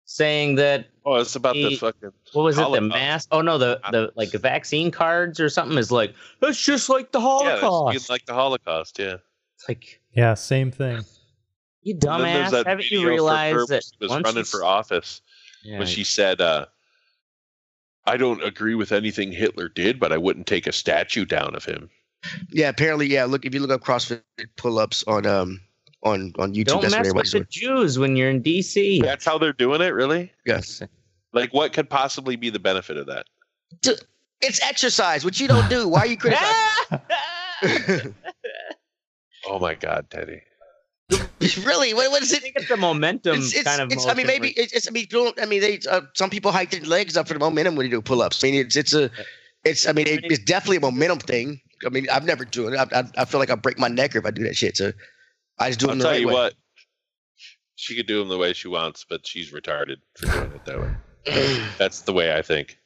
saying 0.06 0.56
that 0.56 0.88
oh, 1.12 1.16
it's 1.22 1.36
about 1.36 1.54
the 1.54 1.70
He- 1.70 1.76
fucking. 1.78 2.12
what 2.34 2.44
was 2.44 2.56
it 2.58 2.60
the 2.60 2.64
Holocaust. 2.66 2.90
mask? 2.90 3.28
Oh 3.32 3.42
no, 3.42 3.58
the 3.58 3.80
the 3.92 4.12
like 4.16 4.32
vaccine 4.32 4.92
cards 4.92 5.40
or 5.40 5.50
something 5.50 5.78
is 5.78 5.92
like 5.92 6.14
it's 6.42 6.64
just 6.64 6.90
like 6.90 7.12
the 7.12 7.20
Holocaust. 7.22 7.62
Yeah, 7.62 7.68
Holocaust. 7.68 7.96
it's 7.96 8.10
like 8.10 8.26
the 8.26 8.34
Holocaust. 8.34 9.00
Yeah. 9.00 9.16
It's 9.56 9.68
like 9.68 10.00
yeah, 10.14 10.34
same 10.36 10.72
thing. 10.72 11.04
you 11.84 11.94
And 11.94 12.02
then 12.02 12.22
there's 12.22 12.52
dumbass, 12.52 12.66
haven't 12.66 12.92
you 12.92 13.08
realized 13.08 13.70
that 13.70 13.84
she 13.84 13.92
was 14.00 14.10
once 14.10 14.26
running 14.26 14.44
for 14.44 14.64
office 14.64 15.22
Yeah, 15.64 15.80
when 15.80 15.88
she 15.88 16.04
said, 16.04 16.40
uh, 16.42 16.66
"I 18.06 18.18
don't 18.18 18.44
agree 18.44 18.76
with 18.76 18.92
anything 18.92 19.32
Hitler 19.32 19.70
did, 19.70 20.00
but 20.00 20.12
I 20.12 20.18
wouldn't 20.18 20.48
take 20.48 20.66
a 20.68 20.72
statue 20.72 21.26
down 21.26 21.56
of 21.56 21.66
him." 21.66 21.90
yeah, 22.52 22.70
apparently, 22.70 23.08
yeah. 23.08 23.26
Look, 23.26 23.46
if 23.46 23.54
you 23.54 23.60
look 23.62 23.72
up 23.72 23.82
CrossFit 23.82 24.22
pull 24.58 24.78
ups 24.80 25.04
on 25.08 25.26
um 25.26 25.62
on 26.04 26.34
on 26.40 26.54
YouTube, 26.54 26.66
don't 26.66 26.82
that's 26.82 26.94
what 26.96 27.04
mess 27.04 27.14
with 27.14 27.26
everybody's 27.26 27.32
the. 27.32 27.46
Jews 27.50 28.00
when 28.00 28.16
you're 28.16 28.30
in 28.30 28.42
DC. 28.42 29.02
That's 29.02 29.26
how 29.26 29.38
they're 29.38 29.54
doing 29.54 29.82
it, 29.82 29.94
really. 29.94 30.32
Yes, 30.46 30.82
Like, 31.34 31.54
what 31.54 31.74
could 31.74 31.90
possibly 31.90 32.36
be 32.36 32.50
the 32.50 32.60
benefit 32.60 32.98
of 32.98 33.08
that? 33.08 33.26
it's 34.42 34.62
exercise, 34.62 35.24
which 35.26 35.40
you 35.40 35.48
don't 35.48 35.70
do. 35.70 35.88
Why 35.88 36.00
are 36.02 36.08
you 36.08 36.18
criticizing? 36.18 37.00
Oh 39.48 39.60
my 39.60 39.74
God, 39.74 40.08
Teddy. 40.10 40.42
really? 41.64 41.94
What, 41.94 42.12
what 42.12 42.22
is 42.22 42.34
I 42.34 42.38
it? 42.38 42.44
think 42.44 42.56
it's 42.58 42.70
a 42.70 42.78
momentum 42.78 43.38
It's, 43.38 43.54
it's, 43.54 43.64
kind 43.64 43.82
of. 43.82 43.92
it's, 43.92 44.06
I 44.06 44.14
mean, 44.14 44.28
maybe 44.28 44.50
it's, 44.50 44.74
it's. 44.74 44.88
I 44.88 44.92
mean, 44.92 45.08
I 45.42 45.46
mean, 45.46 45.62
they. 45.62 45.80
Uh, 45.90 46.02
some 46.14 46.30
people 46.30 46.52
hike 46.52 46.72
their 46.72 46.82
legs 46.82 47.18
up 47.18 47.28
for 47.28 47.34
the 47.34 47.40
momentum 47.40 47.76
when 47.76 47.86
they 47.86 47.90
do 47.90 48.02
pull-ups. 48.02 48.44
I 48.44 48.48
mean, 48.52 48.66
it's 48.66 48.76
it's 48.76 48.94
a, 48.94 49.10
it's. 49.64 49.88
I 49.88 49.94
mean, 49.94 50.08
it, 50.08 50.26
it's 50.26 50.44
definitely 50.44 50.78
a 50.78 50.82
momentum 50.82 51.20
thing. 51.20 51.62
I 51.86 51.90
mean, 51.90 52.08
I've 52.12 52.26
never 52.26 52.46
done 52.46 52.74
it. 52.74 52.78
I, 52.78 53.00
I, 53.00 53.04
I 53.22 53.26
feel 53.26 53.40
like 53.40 53.50
I 53.50 53.56
break 53.56 53.80
my 53.80 53.88
neck 53.88 54.16
if 54.16 54.26
I 54.26 54.32
do 54.32 54.44
that 54.44 54.58
shit. 54.58 54.78
So 54.78 54.92
I 55.58 55.70
just 55.70 55.80
do 55.80 55.86
it 55.86 55.90
I'll 55.90 55.94
in 55.94 55.98
the 56.00 56.04
tell 56.04 56.12
right 56.12 56.22
you 56.22 56.28
way. 56.28 56.34
what. 56.34 56.54
She 57.76 57.96
could 57.96 58.08
do 58.08 58.20
them 58.20 58.28
the 58.28 58.38
way 58.38 58.52
she 58.52 58.68
wants, 58.68 59.06
but 59.10 59.26
she's 59.26 59.54
retarded 59.54 59.98
for 60.18 60.26
doing 60.26 60.52
it 60.52 60.66
that 60.66 60.82
way. 60.82 60.92
That's 61.78 62.02
the 62.02 62.14
way 62.14 62.36
I 62.36 62.42
think. 62.42 62.78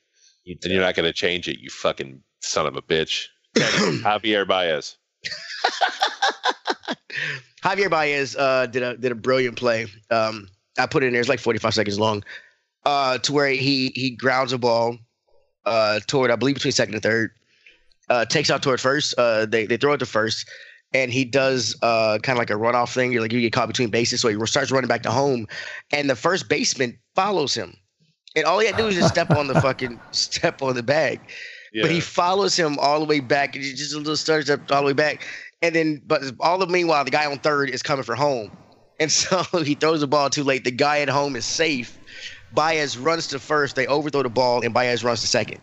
You 0.44 0.58
And 0.64 0.74
you're 0.74 0.82
not 0.82 0.96
going 0.96 1.08
to 1.08 1.14
change 1.14 1.48
it, 1.48 1.60
you 1.60 1.70
fucking 1.70 2.22
son 2.42 2.66
of 2.66 2.76
a 2.76 2.82
bitch. 2.82 3.28
Javier 3.56 4.48
Baez. 4.48 4.98
Javier 7.64 7.90
Baez 7.90 8.36
uh, 8.36 8.66
did 8.68 8.84
a 8.84 8.98
did 8.98 9.12
a 9.12 9.16
brilliant 9.16 9.58
play. 9.58 9.88
Um, 10.10 10.50
I 10.78 10.86
put 10.86 11.04
it 11.04 11.08
in 11.08 11.14
there. 11.14 11.22
It's 11.22 11.30
like 11.30 11.40
45 11.40 11.74
seconds 11.74 12.00
long. 12.00 12.24
Uh, 12.86 13.18
to 13.20 13.32
where 13.32 13.48
he 13.48 13.94
he 13.96 14.10
grounds 14.10 14.52
a 14.52 14.58
ball 14.58 14.98
uh, 15.66 16.00
toward 16.08 16.32
I 16.32 16.36
believe 16.36 16.56
between 16.56 16.74
second 16.74 16.96
and 16.96 17.04
third. 17.04 17.32
Uh, 18.10 18.26
takes 18.26 18.52
out 18.52 18.62
toward 18.62 18.82
first. 18.82 19.16
Uh, 19.18 19.46
they 19.46 19.66
they 19.66 19.78
throw 19.78 19.94
it 19.94 20.00
to 20.00 20.06
first, 20.06 20.50
and 20.94 21.12
he 21.12 21.24
does 21.24 21.78
uh, 21.82 22.20
kind 22.22 22.38
of 22.38 22.40
like 22.40 22.50
a 22.50 22.54
runoff 22.54 22.94
thing. 22.94 23.14
You're 23.14 23.22
like 23.22 23.32
you 23.32 23.40
get 23.40 23.54
caught 23.54 23.70
between 23.70 23.90
bases, 23.90 24.20
so 24.20 24.28
he 24.28 24.46
starts 24.46 24.72
running 24.72 24.90
back 24.90 25.04
to 25.04 25.12
home, 25.12 25.48
and 25.92 26.10
the 26.10 26.16
first 26.16 26.50
baseman 26.50 26.98
follows 27.16 27.54
him, 27.54 27.78
and 28.36 28.46
all 28.46 28.60
he 28.60 28.68
had 28.68 28.78
to 28.78 28.84
do 28.84 28.88
is 28.88 28.96
just 28.96 29.10
step 29.10 29.32
on 29.32 29.48
the 29.48 29.60
fucking 29.62 30.00
step 30.12 30.62
on 30.62 30.76
the 30.76 30.84
bag. 30.84 31.20
Yeah. 31.74 31.84
But 31.84 31.92
he 31.92 32.00
follows 32.00 32.56
him 32.56 32.78
all 32.80 33.00
the 33.00 33.06
way 33.06 33.20
back, 33.20 33.56
and 33.56 33.64
he 33.64 33.74
just 33.74 33.94
a 33.94 33.98
little 33.98 34.16
starts 34.16 34.50
up 34.50 34.72
all 34.72 34.82
the 34.82 34.88
way 34.88 34.94
back, 34.94 35.26
and 35.62 35.76
then 35.76 36.02
but 36.06 36.22
all 36.40 36.58
the 36.60 36.68
meanwhile 36.68 37.04
the 37.04 37.12
guy 37.12 37.26
on 37.26 37.40
third 37.40 37.70
is 37.70 37.82
coming 37.82 38.04
for 38.04 38.16
home, 38.16 38.56
and 39.00 39.12
so 39.12 39.44
he 39.64 39.76
throws 39.76 40.02
the 40.02 40.08
ball 40.08 40.30
too 40.30 40.44
late. 40.44 40.64
The 40.64 40.72
guy 40.72 41.00
at 41.00 41.10
home 41.10 41.36
is 41.36 41.46
safe. 41.46 41.98
Baez 42.54 42.98
runs 42.98 43.28
to 43.28 43.40
first. 43.40 43.76
They 43.76 43.88
overthrow 43.88 44.22
the 44.22 44.30
ball, 44.30 44.64
and 44.64 44.74
Baez 44.74 45.04
runs 45.04 45.22
to 45.22 45.28
second. 45.28 45.60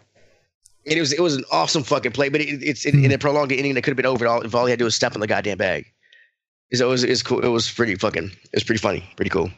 And 0.87 0.97
it 0.97 1.01
was 1.01 1.13
it 1.13 1.21
was 1.21 1.37
an 1.37 1.45
awesome 1.53 1.85
fucking 1.85 2.13
play, 2.13 2.29
but 2.29 2.41
it, 2.41 2.63
it's 2.63 2.85
in, 2.85 3.05
in 3.05 3.13
a 3.13 3.15
hmm. 3.15 3.21
prolonged 3.21 3.53
inning 3.53 3.75
that 3.75 3.83
could 3.83 3.91
have 3.91 3.97
been 3.97 4.07
over. 4.07 4.27
All 4.27 4.43
if 4.43 4.55
all 4.55 4.67
he 4.67 4.71
had 4.71 4.79
to 4.79 4.83
do 4.83 4.87
was 4.87 4.95
step 4.95 5.15
on 5.15 5.21
the 5.21 5.27
goddamn 5.27 5.59
bag. 5.59 5.87
So 6.73 6.89
it 6.89 6.91
was 6.91 7.05
it's 7.05 7.23
cool. 7.23 7.41
It 7.41 7.49
was 7.49 7.71
pretty 7.71 7.95
fucking. 7.95 8.25
It 8.25 8.55
was 8.55 8.65
pretty 8.65 8.81
funny. 8.81 9.09
Pretty 9.17 9.31
cool. 9.31 9.51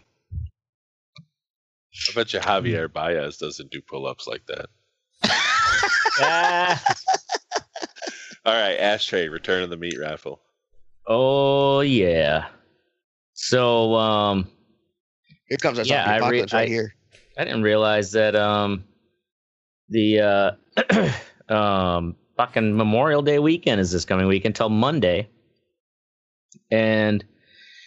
I 2.10 2.14
bet 2.14 2.32
you 2.32 2.40
Javier 2.40 2.92
Baez 2.92 3.36
doesn't 3.36 3.70
do 3.70 3.80
pull 3.82 4.06
ups 4.06 4.26
like 4.26 4.44
that. 4.46 4.66
Ah. 6.20 6.82
All 8.44 8.52
right, 8.54 8.76
Ashtray, 8.78 9.28
return 9.28 9.62
of 9.62 9.70
the 9.70 9.76
meat 9.76 9.96
raffle. 10.00 10.40
oh 11.06 11.80
yeah. 11.80 12.48
So 13.34 13.94
um, 13.94 14.48
Here 15.48 15.58
comes 15.58 15.78
our 15.78 15.84
Yeah, 15.84 16.04
zombie 16.04 16.10
I 16.10 16.16
re- 16.16 16.20
apocalypse 16.40 16.52
right 16.52 16.62
I- 16.64 16.66
here. 16.66 16.94
I 17.38 17.44
didn't 17.44 17.62
realize 17.62 18.12
that 18.12 18.36
um, 18.36 18.84
the 19.88 20.20
uh, 21.48 21.48
um, 21.54 22.14
fucking 22.36 22.76
Memorial 22.76 23.22
Day 23.22 23.38
weekend 23.38 23.80
is 23.80 23.90
this 23.90 24.04
coming 24.04 24.26
week 24.26 24.44
until 24.44 24.68
Monday, 24.68 25.28
and 26.70 27.24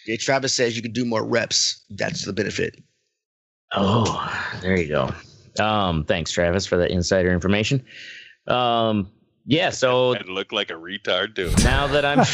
Yeah, 0.07 0.15
Travis 0.19 0.51
says 0.53 0.75
you 0.75 0.81
can 0.81 0.93
do 0.93 1.05
more 1.05 1.23
reps. 1.23 1.83
That's 1.91 2.25
the 2.25 2.33
benefit. 2.33 2.75
Oh, 3.73 4.57
there 4.61 4.77
you 4.79 4.87
go. 4.87 5.13
Um, 5.63 6.03
thanks, 6.05 6.31
Travis, 6.31 6.65
for 6.65 6.77
that 6.77 6.91
insider 6.91 7.31
information. 7.31 7.83
Um, 8.47 9.09
yeah, 9.45 9.69
so 9.69 10.13
And 10.15 10.29
look 10.29 10.51
like 10.51 10.69
a 10.69 10.73
retard 10.75 11.33
doing 11.33 11.55
now 11.63 11.87
that 11.87 12.05
I'm, 12.05 12.25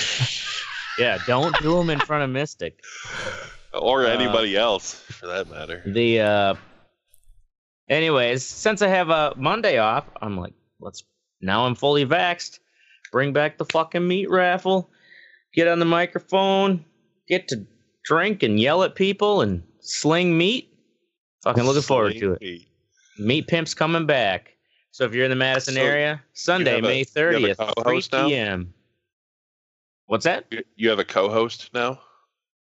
yeah, 0.99 1.17
don't 1.27 1.55
do 1.61 1.75
them 1.77 1.89
in 1.89 1.99
front 1.99 2.23
of 2.23 2.29
Mystic. 2.29 2.79
or 3.73 4.05
Uh, 4.05 4.09
anybody 4.09 4.55
else 4.57 4.93
for 4.99 5.27
that 5.27 5.49
matter. 5.49 5.81
The 5.85 6.19
uh, 6.21 6.55
anyways, 7.89 8.45
since 8.45 8.81
I 8.81 8.87
have 8.87 9.09
a 9.09 9.33
Monday 9.37 9.77
off, 9.77 10.05
I'm 10.21 10.37
like, 10.37 10.53
let's 10.79 11.03
now 11.41 11.65
I'm 11.65 11.75
fully 11.75 12.05
vaxxed. 12.05 12.59
Bring 13.11 13.33
back 13.33 13.57
the 13.57 13.65
fucking 13.65 14.07
meat 14.07 14.29
raffle. 14.29 14.89
Get 15.53 15.67
on 15.67 15.79
the 15.79 15.85
microphone. 15.85 16.85
Get 17.27 17.49
to 17.49 17.65
drink 18.05 18.41
and 18.43 18.59
yell 18.59 18.83
at 18.83 18.95
people 18.95 19.41
and 19.41 19.63
sling 19.81 20.37
meat. 20.37 20.70
Fucking 21.43 21.63
looking 21.63 21.81
forward 21.81 22.15
to 22.17 22.37
it. 22.39 22.61
Meat 23.19 23.47
Pimp's 23.47 23.73
coming 23.73 24.05
back. 24.05 24.55
So 24.91 25.05
if 25.05 25.13
you're 25.13 25.23
in 25.25 25.29
the 25.29 25.35
Madison 25.35 25.75
So, 25.75 25.81
area, 25.81 26.21
Sunday, 26.33 26.79
a- 26.79 26.81
May 26.81 26.99
you 26.99 27.05
have 27.15 27.33
a 27.33 27.55
30th, 27.55 27.55
3 27.55 27.65
co-host 27.83 28.11
now? 28.11 28.27
p.m. 28.27 28.73
What's 30.07 30.25
that? 30.25 30.45
You- 30.75 30.89
have 30.89 30.99
a 30.99 31.05
co-host 31.05 31.69
now. 31.73 31.99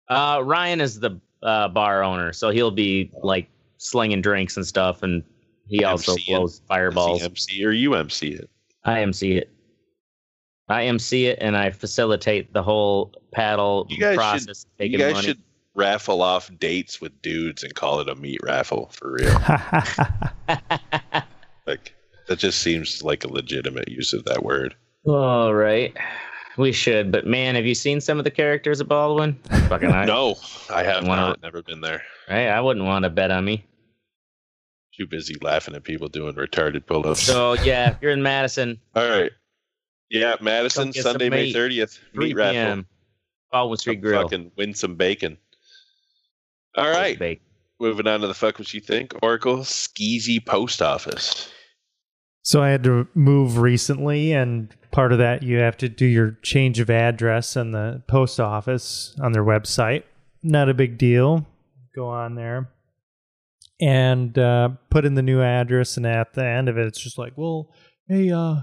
Uh, 0.10 0.42
Ryan 0.44 0.82
is 0.82 1.00
the 1.00 1.20
uh, 1.44 1.68
bar 1.70 2.04
owner, 2.04 2.34
so 2.34 2.50
he'll 2.50 2.72
be 2.72 3.12
like 3.24 3.50
slinging 3.78 4.22
drinks 4.22 4.58
and 4.58 4.66
stuff, 4.66 5.04
and 5.04 5.24
he 5.68 5.84
also 5.84 6.14
MC 6.14 6.32
it. 6.32 6.36
blows 6.36 6.62
fireballs. 6.68 7.24
MC 7.24 7.64
or 7.66 7.72
you 7.72 7.96
MC 7.96 8.30
it. 8.34 8.50
I 8.84 9.02
MC 9.02 9.38
it. 9.38 9.52
I 10.70 10.86
MC 10.86 11.28
it, 11.28 11.38
and 11.42 11.56
I 11.56 11.72
facilitate 11.72 12.52
the 12.54 12.62
whole 12.64 13.14
paddle 13.34 13.88
You 13.90 13.98
guys 14.00 14.14
should- 14.14 14.18
process. 14.18 14.66
You 14.80 14.86
taking 14.86 15.00
guys 15.00 15.14
money. 15.14 15.28
should 15.28 15.42
raffle 15.78 16.22
off 16.22 16.50
dates 16.60 17.00
with 17.00 17.22
dudes 17.22 17.64
and 17.64 17.74
call 17.76 18.00
it 18.02 18.10
a 18.10 18.16
meat 18.16 18.40
raffle 18.44 18.90
for 18.92 19.14
real. 19.14 19.30
like 21.68 21.94
that 22.28 22.40
just 22.40 22.62
seems 22.62 23.04
like 23.04 23.24
a 23.24 23.32
legitimate 23.32 23.88
use 23.88 24.12
of 24.12 24.26
that 24.26 24.44
word. 24.44 24.76
All 25.06 25.54
right, 25.54 25.96
we 26.58 26.74
should. 26.74 27.12
But 27.12 27.26
man, 27.26 27.56
have 27.56 27.66
you 27.66 27.76
seen 27.76 28.02
some 28.02 28.18
of 28.18 28.26
the 28.26 28.32
characters 28.32 28.82
of 28.82 28.90
Baldwin? 28.90 29.36
Fucking 29.70 29.92
I, 29.94 30.06
no, 30.06 30.36
I 30.70 30.84
have 30.84 31.08
Wanna- 31.08 31.22
not. 31.22 31.42
Never 31.42 31.62
been 31.62 31.80
there. 31.80 32.04
Right? 32.30 32.48
I 32.48 32.60
wouldn't 32.60 32.86
want 32.86 33.04
to 33.04 33.10
bet 33.10 33.32
on 33.32 33.46
me. 33.46 33.64
Too 34.98 35.08
busy 35.08 35.36
laughing 35.42 35.76
at 35.76 35.84
people 35.84 36.08
doing 36.08 36.34
retarded 36.34 36.86
pull-ups. 36.88 37.22
So 37.22 37.54
yeah, 37.54 37.92
if 37.92 37.98
you're 38.02 38.12
in 38.12 38.24
Madison, 38.24 38.80
All 38.96 39.08
right. 39.08 39.32
Yeah, 40.10 40.36
Madison, 40.42 40.86
Come 40.86 40.92
get 40.92 41.04
some 41.04 41.12
Sunday, 41.14 41.30
May 41.30 41.54
30th. 41.54 42.00
Meat 42.14 42.36
raffle. 42.36 42.54
p.m. 42.54 42.88
Baldwin 43.52 43.78
Street 43.78 43.96
Come 43.98 44.02
Grill. 44.02 44.22
Fucking 44.24 44.52
win 44.58 44.74
some 44.74 44.96
bacon. 44.96 45.38
All 46.78 46.90
right. 46.90 47.18
Bake. 47.18 47.42
Moving 47.80 48.08
on 48.08 48.22
to 48.22 48.28
the 48.28 48.34
fuck 48.34 48.58
what 48.60 48.74
you 48.74 48.82
think. 48.82 49.14
Oracle 49.22 49.58
Skeezy 49.58 50.44
Post 50.44 50.82
Office. 50.82 51.52
So 52.42 52.64
I 52.64 52.70
had 52.70 52.84
to 52.86 53.08
move 53.14 53.58
recently, 53.58 54.32
and 54.32 54.74
part 54.92 55.12
of 55.12 55.18
that 55.18 55.44
you 55.44 55.58
have 55.58 55.76
to 55.78 55.90
do 55.90 56.06
your 56.06 56.38
change 56.44 56.80
of 56.80 56.90
address 56.90 57.58
on 57.58 57.72
the 57.72 58.02
post 58.08 58.40
office 58.40 59.16
on 59.22 59.34
their 59.34 59.44
website. 59.44 60.04
Not 60.42 60.70
a 60.70 60.74
big 60.74 60.98
deal. 60.98 61.46
Go 61.94 62.08
on 62.08 62.36
there 62.36 62.70
and 63.80 64.38
uh, 64.38 64.70
put 64.90 65.06
in 65.06 65.16
the 65.16 65.22
new 65.22 65.42
address, 65.42 65.98
and 65.98 66.06
at 66.06 66.34
the 66.34 66.46
end 66.46 66.70
of 66.70 66.78
it, 66.78 66.88
it's 66.88 67.02
just 67.02 67.18
like, 67.18 67.34
well, 67.36 67.74
hey, 68.08 68.32
uh, 68.32 68.62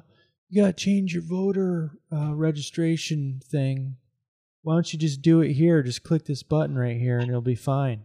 you 0.48 0.62
got 0.62 0.76
to 0.76 0.84
change 0.84 1.14
your 1.14 1.22
voter 1.22 1.92
uh, 2.12 2.34
registration 2.34 3.40
thing. 3.50 3.96
Why 4.64 4.74
don't 4.74 4.92
you 4.92 4.98
just 4.98 5.22
do 5.22 5.40
it 5.40 5.52
here? 5.52 5.82
Just 5.82 6.02
click 6.02 6.24
this 6.24 6.42
button 6.42 6.76
right 6.76 6.98
here, 6.98 7.18
and 7.18 7.28
it'll 7.28 7.40
be 7.40 7.54
fine. 7.54 8.02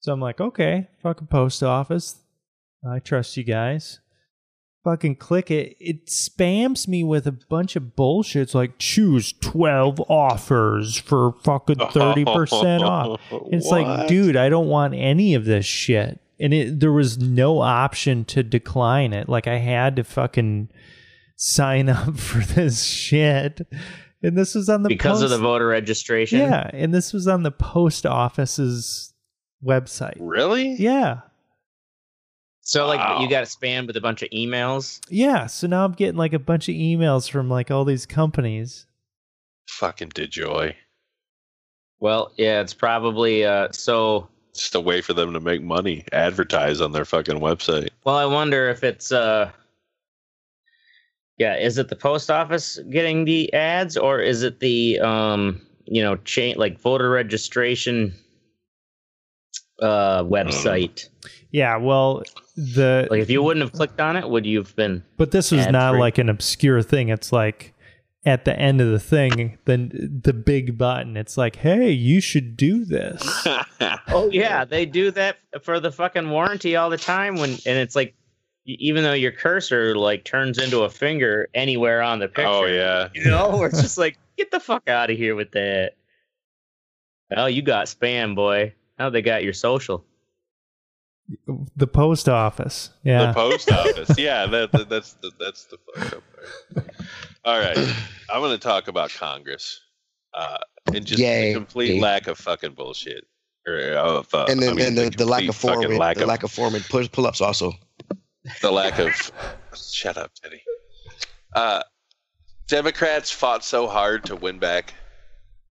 So 0.00 0.12
I'm 0.12 0.20
like, 0.20 0.40
okay, 0.40 0.88
fucking 1.02 1.26
post 1.26 1.62
office. 1.62 2.16
I 2.88 3.00
trust 3.00 3.36
you 3.36 3.42
guys 3.42 3.98
fucking 4.88 5.16
click 5.16 5.50
it, 5.50 5.76
it 5.78 6.06
spams 6.06 6.88
me 6.88 7.04
with 7.04 7.26
a 7.26 7.32
bunch 7.32 7.76
of 7.76 7.94
bullshit. 7.94 8.42
It's 8.42 8.54
like 8.54 8.78
choose 8.78 9.34
12 9.34 10.00
offers 10.08 10.96
for 10.96 11.32
fucking 11.44 11.76
30% 11.76 12.80
off. 12.80 13.20
It's 13.50 13.66
like, 13.66 14.08
dude, 14.08 14.36
I 14.36 14.48
don't 14.48 14.68
want 14.68 14.94
any 14.94 15.34
of 15.34 15.44
this 15.44 15.66
shit. 15.66 16.20
And 16.40 16.54
it 16.54 16.80
there 16.80 16.92
was 16.92 17.18
no 17.18 17.60
option 17.60 18.24
to 18.26 18.42
decline 18.42 19.12
it. 19.12 19.28
Like 19.28 19.48
I 19.48 19.58
had 19.58 19.96
to 19.96 20.04
fucking 20.04 20.70
sign 21.36 21.88
up 21.90 22.16
for 22.16 22.38
this 22.38 22.84
shit. 22.84 23.66
And 24.22 24.36
this 24.36 24.54
was 24.54 24.68
on 24.68 24.82
the 24.82 24.88
because 24.88 25.22
of 25.22 25.30
the 25.30 25.38
voter 25.38 25.66
registration. 25.68 26.40
Yeah, 26.40 26.68
and 26.72 26.92
this 26.92 27.12
was 27.12 27.28
on 27.28 27.42
the 27.44 27.52
post 27.52 28.04
office's 28.04 29.14
website. 29.64 30.16
Really? 30.18 30.74
Yeah. 30.74 31.20
So 32.60 32.86
like 32.86 32.98
Wow. 32.98 33.20
you 33.20 33.30
got 33.30 33.44
spammed 33.44 33.86
with 33.86 33.96
a 33.96 34.00
bunch 34.00 34.22
of 34.22 34.28
emails. 34.30 35.00
Yeah, 35.08 35.46
so 35.46 35.66
now 35.66 35.84
I'm 35.84 35.92
getting 35.92 36.16
like 36.16 36.32
a 36.34 36.38
bunch 36.38 36.68
of 36.68 36.74
emails 36.74 37.30
from 37.30 37.48
like 37.48 37.70
all 37.70 37.84
these 37.84 38.04
companies. 38.06 38.86
Fucking 39.68 40.10
DeJoy. 40.10 40.74
Well, 42.00 42.32
yeah, 42.36 42.60
it's 42.60 42.74
probably 42.74 43.44
uh 43.44 43.68
so 43.72 44.28
Just 44.54 44.74
a 44.74 44.80
way 44.80 45.00
for 45.00 45.14
them 45.14 45.32
to 45.32 45.40
make 45.40 45.62
money. 45.62 46.04
Advertise 46.12 46.80
on 46.80 46.92
their 46.92 47.04
fucking 47.04 47.38
website. 47.40 47.88
well 48.04 48.16
I 48.16 48.24
wonder 48.26 48.68
if 48.68 48.82
it's 48.84 49.12
uh 49.12 49.50
yeah, 51.38 51.56
is 51.56 51.78
it 51.78 51.88
the 51.88 51.96
post 51.96 52.30
office 52.30 52.78
getting 52.90 53.24
the 53.24 53.52
ads 53.54 53.96
or 53.96 54.20
is 54.20 54.42
it 54.42 54.60
the 54.60 54.98
um 55.00 55.60
you 55.86 56.02
know 56.02 56.16
chain 56.16 56.56
like 56.58 56.78
voter 56.78 57.10
registration 57.10 58.14
uh 59.80 60.24
website? 60.24 61.08
Yeah, 61.50 61.76
well, 61.76 62.22
the 62.56 63.08
Like 63.10 63.20
if 63.20 63.30
you 63.30 63.42
wouldn't 63.42 63.62
have 63.62 63.72
clicked 63.72 64.00
on 64.00 64.16
it, 64.16 64.28
would 64.28 64.44
you 64.44 64.58
have 64.58 64.74
been 64.76 65.02
but 65.16 65.30
this 65.30 65.50
was 65.50 65.66
not 65.68 65.90
ad-free. 65.90 66.00
like 66.00 66.18
an 66.18 66.28
obscure 66.28 66.82
thing. 66.82 67.08
It's 67.08 67.32
like 67.32 67.74
at 68.26 68.44
the 68.44 68.58
end 68.58 68.80
of 68.80 68.88
the 68.90 68.98
thing, 68.98 69.56
then 69.64 70.20
the 70.22 70.34
big 70.34 70.76
button. 70.76 71.16
It's 71.16 71.38
like, 71.38 71.56
hey, 71.56 71.90
you 71.90 72.20
should 72.20 72.56
do 72.56 72.84
this. 72.84 73.46
Oh 74.10 74.30
yeah, 74.30 74.64
they 74.64 74.86
do 74.86 75.10
that 75.12 75.36
for 75.62 75.80
the 75.80 75.92
fucking 75.92 76.30
warranty 76.30 76.76
all 76.76 76.90
the 76.90 76.96
time 76.96 77.36
when 77.36 77.50
and 77.50 77.78
it's 77.78 77.94
like 77.94 78.14
y- 78.16 78.17
even 78.68 79.02
though 79.02 79.14
your 79.14 79.32
cursor 79.32 79.96
like 79.96 80.24
turns 80.24 80.58
into 80.58 80.82
a 80.82 80.90
finger 80.90 81.48
anywhere 81.54 82.02
on 82.02 82.18
the 82.18 82.28
picture. 82.28 82.46
oh 82.46 82.66
yeah. 82.66 83.08
You 83.14 83.24
know, 83.30 83.48
where 83.56 83.68
it's 83.68 83.80
just 83.80 83.96
like 83.98 84.18
get 84.36 84.50
the 84.50 84.60
fuck 84.60 84.88
out 84.88 85.10
of 85.10 85.16
here 85.16 85.34
with 85.34 85.50
that. 85.52 85.92
Oh, 87.36 87.46
you 87.46 87.62
got 87.62 87.86
spam, 87.86 88.34
boy. 88.34 88.74
Now 88.98 89.10
they 89.10 89.22
got 89.22 89.42
your 89.44 89.52
social. 89.54 90.04
the 91.76 91.86
post 91.86 92.28
office. 92.28 92.90
Yeah. 93.04 93.26
The 93.26 93.32
post 93.34 93.70
office. 93.72 94.10
Yeah, 94.18 94.46
that, 94.46 94.72
that- 94.72 94.88
that's 94.88 95.14
the 95.14 95.30
that's 95.40 95.64
the 95.66 95.78
fucked 95.94 96.14
up 96.14 96.22
part. 96.74 96.90
All 97.44 97.58
right, 97.58 97.78
I'm 98.30 98.40
going 98.40 98.50
to 98.52 98.58
talk 98.58 98.88
about 98.88 99.10
Congress, 99.10 99.80
uh, 100.34 100.58
and 100.92 101.06
just 101.06 101.18
Yay. 101.20 101.52
the 101.52 101.58
complete 101.58 102.00
lack 102.02 102.26
of 102.26 102.36
fucking 102.36 102.72
bullshit, 102.72 103.24
or 103.66 103.78
of 103.92 104.34
uh, 104.34 104.44
and 104.50 104.60
then 104.60 104.70
I 104.70 104.74
mean, 104.74 104.86
and 104.86 104.98
the, 104.98 105.10
the 105.10 105.24
lack 105.24 105.48
of 105.48 105.56
form, 105.56 105.76
fucking 105.76 105.90
the 105.92 105.98
lack 105.98 106.18
lack, 106.18 106.40
of 106.42 106.50
of 106.50 106.52
form 106.52 106.74
and 106.74 106.84
pull, 106.84 107.06
pull 107.08 107.26
ups 107.26 107.40
also. 107.40 107.72
The 108.60 108.70
lack 108.70 108.98
of 108.98 109.32
shut 109.74 110.16
up, 110.16 110.32
Teddy. 110.34 110.62
Uh, 111.54 111.82
Democrats 112.66 113.30
fought 113.30 113.64
so 113.64 113.88
hard 113.88 114.24
to 114.26 114.36
win 114.36 114.58
back 114.58 114.94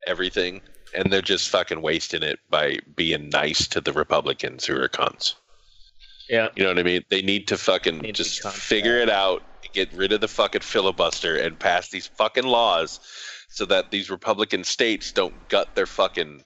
everything, 0.07 0.61
and 0.95 1.11
they're 1.11 1.21
just 1.21 1.49
fucking 1.49 1.82
wasting 1.82 2.23
it 2.23 2.39
by 2.49 2.78
being 2.95 3.30
nice 3.30 3.67
to 3.67 3.82
the 3.82 3.93
Republicans 3.93 4.65
who 4.65 4.75
are 4.75 4.88
cons. 4.88 5.36
Yeah. 6.30 6.49
You 6.55 6.63
know 6.63 6.69
what 6.69 6.80
I 6.80 6.84
mean? 6.84 7.03
They 7.09 7.21
need 7.21 7.47
to 7.47 7.57
fucking 7.57 7.99
Need 7.99 8.15
just 8.15 8.41
cut 8.41 8.53
figure 8.53 8.97
it 8.97 9.09
out, 9.09 9.43
get 9.73 9.91
rid 9.93 10.11
of 10.11 10.21
the 10.21 10.28
fucking 10.28 10.61
filibuster, 10.61 11.38
and 11.38 11.57
pass 11.57 11.89
these 11.89 12.07
fucking 12.07 12.45
laws 12.45 12.99
so 13.49 13.65
that 13.65 13.91
these 13.91 14.09
Republican 14.09 14.63
states 14.63 15.11
don't 15.11 15.47
gut 15.49 15.75
their 15.75 15.86
fucking 15.86 16.43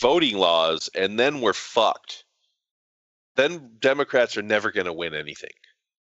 voting 0.00 0.36
laws, 0.36 0.90
and 0.94 1.18
then 1.18 1.40
we're 1.40 1.52
fucked. 1.52 2.23
Then 3.36 3.72
Democrats 3.80 4.36
are 4.36 4.42
never 4.42 4.70
going 4.70 4.86
to 4.86 4.92
win 4.92 5.14
anything. 5.14 5.50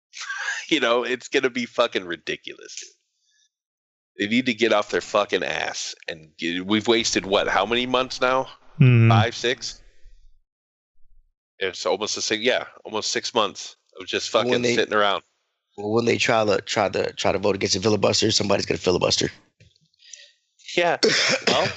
you 0.70 0.80
know, 0.80 1.04
it's 1.04 1.28
going 1.28 1.44
to 1.44 1.50
be 1.50 1.66
fucking 1.66 2.06
ridiculous. 2.06 2.84
They 4.18 4.28
need 4.28 4.46
to 4.48 4.54
get 4.54 4.74
off 4.74 4.90
their 4.90 5.02
fucking 5.02 5.44
ass. 5.44 5.94
And 6.08 6.30
get, 6.38 6.66
we've 6.66 6.88
wasted 6.88 7.26
what? 7.26 7.48
How 7.48 7.66
many 7.66 7.86
months 7.86 8.22
now? 8.22 8.48
Mhm. 8.80 9.10
five, 9.10 9.36
six. 9.36 9.82
It's 11.60 11.86
almost 11.86 12.16
the 12.16 12.22
same. 12.22 12.42
Yeah, 12.42 12.66
almost 12.86 13.12
six 13.12 13.34
months 13.34 13.76
of 14.00 14.06
just 14.06 14.30
fucking 14.30 14.62
they- 14.62 14.76
sitting 14.76 14.94
around. 14.94 15.24
Well, 15.78 15.92
when 15.92 16.06
they 16.06 16.18
try 16.18 16.44
to 16.44 16.60
try 16.62 16.90
to 16.90 17.14
try 17.14 17.32
to 17.32 17.38
vote 17.38 17.56
against 17.56 17.76
a 17.76 17.80
filibuster, 17.80 18.32
somebody's 18.32 18.66
gonna 18.66 18.80
filibuster. 18.80 19.30
Yeah. 20.76 20.98
Well, 21.48 21.68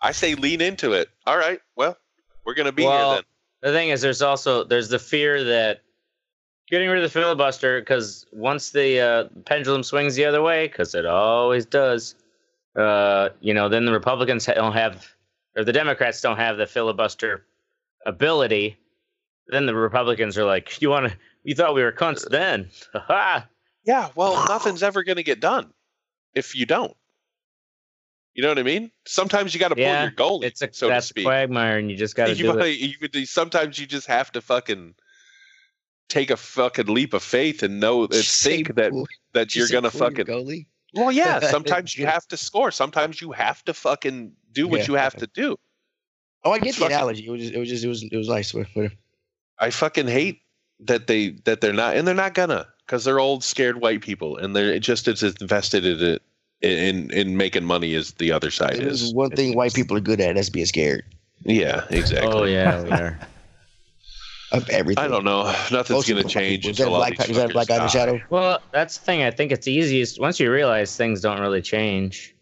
I 0.00 0.12
say 0.12 0.34
lean 0.34 0.60
into 0.60 0.92
it. 0.92 1.08
All 1.26 1.36
right. 1.36 1.60
Well, 1.76 1.96
we're 2.44 2.54
gonna 2.54 2.72
be 2.72 2.84
Well, 2.84 3.14
here 3.14 3.22
The 3.62 3.72
thing 3.72 3.88
is, 3.88 4.00
there's 4.00 4.22
also 4.22 4.64
there's 4.64 4.88
the 4.88 4.98
fear 4.98 5.44
that 5.44 5.82
getting 6.70 6.88
rid 6.88 7.02
of 7.02 7.10
the 7.10 7.20
filibuster 7.20 7.80
because 7.80 8.26
once 8.32 8.70
the 8.70 9.00
uh, 9.00 9.24
pendulum 9.46 9.82
swings 9.82 10.14
the 10.14 10.24
other 10.24 10.42
way, 10.42 10.68
because 10.68 10.94
it 10.94 11.06
always 11.06 11.66
does, 11.66 12.14
uh, 12.76 13.30
you 13.40 13.54
know, 13.54 13.68
then 13.68 13.84
the 13.84 13.92
Republicans 13.92 14.46
don't 14.46 14.72
have 14.72 15.06
or 15.56 15.64
the 15.64 15.72
Democrats 15.72 16.20
don't 16.20 16.36
have 16.36 16.56
the 16.56 16.66
filibuster 16.66 17.44
ability. 18.06 18.76
Then 19.48 19.66
the 19.66 19.74
Republicans 19.74 20.36
are 20.38 20.44
like, 20.44 20.80
"You 20.80 20.90
want 20.90 21.10
to? 21.10 21.18
You 21.42 21.54
thought 21.54 21.74
we 21.74 21.82
were 21.82 21.92
cunts 21.92 22.28
then? 22.28 22.70
Yeah. 23.84 24.10
Well, 24.14 24.46
nothing's 24.48 24.82
ever 24.82 25.02
gonna 25.02 25.22
get 25.22 25.40
done 25.40 25.72
if 26.34 26.54
you 26.54 26.66
don't. 26.66 26.94
You 28.38 28.42
know 28.42 28.50
what 28.50 28.60
I 28.60 28.62
mean? 28.62 28.92
Sometimes 29.04 29.52
you 29.52 29.58
got 29.58 29.70
to 29.70 29.74
pull 29.74 29.82
Yeah, 29.82 30.02
your 30.04 30.12
goalie, 30.12 30.44
It's 30.44 30.62
a 30.62 30.68
so 30.72 30.86
to 30.86 30.92
that's 30.94 31.06
a 31.06 31.08
speak. 31.08 31.24
quagmire, 31.24 31.76
and 31.76 31.90
you 31.90 31.96
just 31.96 32.14
got 32.14 32.26
to 32.26 32.34
you, 32.36 32.52
do 32.52 32.58
it. 32.60 32.76
you, 33.16 33.26
sometimes 33.26 33.80
you 33.80 33.84
just 33.86 34.06
have 34.06 34.30
to 34.30 34.40
fucking 34.40 34.94
take 36.08 36.30
a 36.30 36.36
fucking 36.36 36.86
leap 36.86 37.14
of 37.14 37.22
faith 37.24 37.64
and 37.64 37.80
know 37.80 38.04
and 38.04 38.14
Say 38.14 38.58
think 38.62 38.76
that 38.76 38.92
pull- 38.92 39.08
that 39.32 39.56
you 39.56 39.62
you're 39.62 39.68
gonna 39.70 39.90
pull 39.90 40.02
your 40.02 40.10
fucking 40.10 40.26
goalie. 40.26 40.66
Well, 40.94 41.10
yeah. 41.10 41.40
Sometimes 41.50 41.98
you 41.98 42.06
have 42.06 42.28
to 42.28 42.36
score. 42.36 42.70
Sometimes 42.70 43.20
you 43.20 43.32
have 43.32 43.64
to 43.64 43.74
fucking 43.74 44.30
do 44.52 44.68
what 44.68 44.82
Yeah. 44.82 44.86
you 44.86 44.94
have 44.94 45.16
to 45.16 45.26
do. 45.26 45.56
Oh, 46.44 46.52
I 46.52 46.60
get 46.60 46.68
It's 46.68 46.76
the 46.78 46.82
fucking- 46.82 46.94
analogy. 46.96 47.26
It 47.26 47.30
was 47.32 47.40
just, 47.40 47.54
it 47.54 47.58
was 47.58 47.68
just 47.68 47.84
it 47.84 47.88
was 47.88 48.02
it 48.04 48.16
was 48.16 48.28
nice. 48.28 48.54
With, 48.54 48.68
with, 48.76 48.92
I 49.58 49.70
fucking 49.70 50.06
hate 50.06 50.42
that 50.78 51.08
they 51.08 51.30
that 51.44 51.60
they're 51.60 51.72
not, 51.72 51.96
and 51.96 52.06
they're 52.06 52.14
not 52.14 52.34
gonna, 52.34 52.68
because 52.86 53.04
they're 53.04 53.18
old, 53.18 53.42
scared 53.42 53.80
white 53.80 54.00
people, 54.00 54.36
and 54.36 54.54
they're 54.54 54.78
just 54.78 55.08
as 55.08 55.24
invested 55.24 55.84
in 55.84 56.00
it 56.00 56.22
in 56.60 57.10
in 57.12 57.36
making 57.36 57.64
money 57.64 57.94
is 57.94 58.12
the 58.14 58.32
other 58.32 58.50
side 58.50 58.76
there's 58.76 59.02
is. 59.02 59.14
one 59.14 59.30
thing 59.30 59.54
white 59.54 59.72
people 59.74 59.96
are 59.96 60.00
good 60.00 60.20
at. 60.20 60.36
is 60.36 60.50
being 60.50 60.66
scared 60.66 61.04
Yeah, 61.44 61.84
exactly. 61.90 62.28
Oh 62.32 62.44
yeah, 62.44 62.82
we 62.82 62.90
are. 62.90 63.18
of 64.52 64.68
everything. 64.70 65.04
I 65.04 65.08
don't 65.08 65.24
know. 65.24 65.44
Nothing's 65.70 66.08
gonna 66.08 66.20
of 66.20 66.22
the 66.22 66.22
white 66.24 66.28
change. 66.28 66.66
Is 66.66 66.78
that 66.78 66.88
black, 66.88 67.16
these 67.18 67.30
is 67.30 67.36
that 67.36 67.52
black 67.52 67.68
guy 67.68 67.78
the 67.78 67.88
shadow? 67.88 68.20
Well, 68.30 68.60
that's 68.72 68.98
the 68.98 69.04
thing. 69.04 69.22
I 69.22 69.30
think 69.30 69.52
it's 69.52 69.68
easiest 69.68 70.20
once 70.20 70.40
you 70.40 70.50
realize 70.50 70.96
things 70.96 71.20
don't 71.20 71.40
really 71.40 71.62
change. 71.62 72.34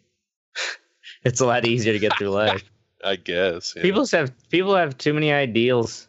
it's 1.24 1.40
a 1.40 1.46
lot 1.46 1.66
easier 1.66 1.92
to 1.92 1.98
get 1.98 2.16
through 2.18 2.30
life. 2.30 2.64
I 3.04 3.16
guess. 3.16 3.74
yeah. 3.76 3.82
People 3.82 4.06
have 4.06 4.32
people 4.48 4.74
have 4.74 4.96
too 4.96 5.12
many 5.12 5.32
ideals. 5.32 6.08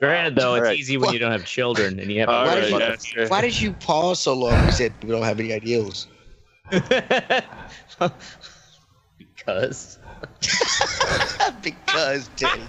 Granted, 0.00 0.34
though, 0.34 0.54
it's 0.54 0.62
Alright. 0.62 0.78
easy 0.78 0.96
when 0.96 1.12
you 1.12 1.18
don't 1.18 1.30
have 1.30 1.44
children 1.44 2.00
and 2.00 2.10
you 2.10 2.20
have. 2.20 2.28
Why 2.28 2.46
right, 2.46 2.60
did 2.62 2.70
you- 2.70 2.78
yeah, 2.78 2.96
sure. 2.96 3.28
Why 3.28 3.42
did 3.42 3.60
you 3.60 3.72
pause 3.74 4.18
so 4.18 4.32
long? 4.34 4.64
You 4.64 4.72
said 4.72 4.94
we 5.02 5.10
don't 5.10 5.22
have 5.22 5.38
any 5.38 5.52
ideals. 5.52 6.08
because 6.70 7.42
because 11.62 12.30
Teddy. 12.36 12.62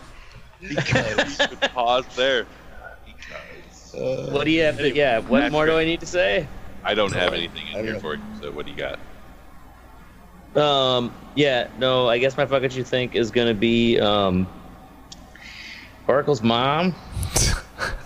Because. 0.67 1.37
Good 1.37 1.61
pause 1.73 2.05
there. 2.15 2.45
Because 3.05 3.95
Uh, 3.95 4.29
What 4.31 4.45
do 4.45 4.51
you 4.51 4.61
have? 4.63 4.77
To, 4.77 4.93
yeah. 4.93 5.19
What 5.19 5.51
more 5.51 5.65
do 5.65 5.77
I 5.77 5.85
need 5.85 5.99
to 6.01 6.05
say? 6.05 6.47
I 6.83 6.93
don't 6.95 7.13
have 7.13 7.33
anything 7.33 7.67
in 7.67 7.83
here 7.83 7.93
don't 7.93 8.01
for 8.01 8.15
you. 8.15 8.21
So 8.41 8.51
what 8.51 8.65
do 8.65 8.71
you 8.71 8.77
got? 8.77 8.99
Um. 10.61 11.13
Yeah. 11.35 11.67
No. 11.77 12.09
I 12.09 12.17
guess 12.17 12.35
my 12.35 12.45
fuck 12.45 12.61
what 12.61 12.75
you 12.75 12.83
think 12.83 13.15
is 13.15 13.31
gonna 13.31 13.53
be 13.53 13.99
um. 13.99 14.47
Oracle's 16.07 16.41
mom. 16.41 16.95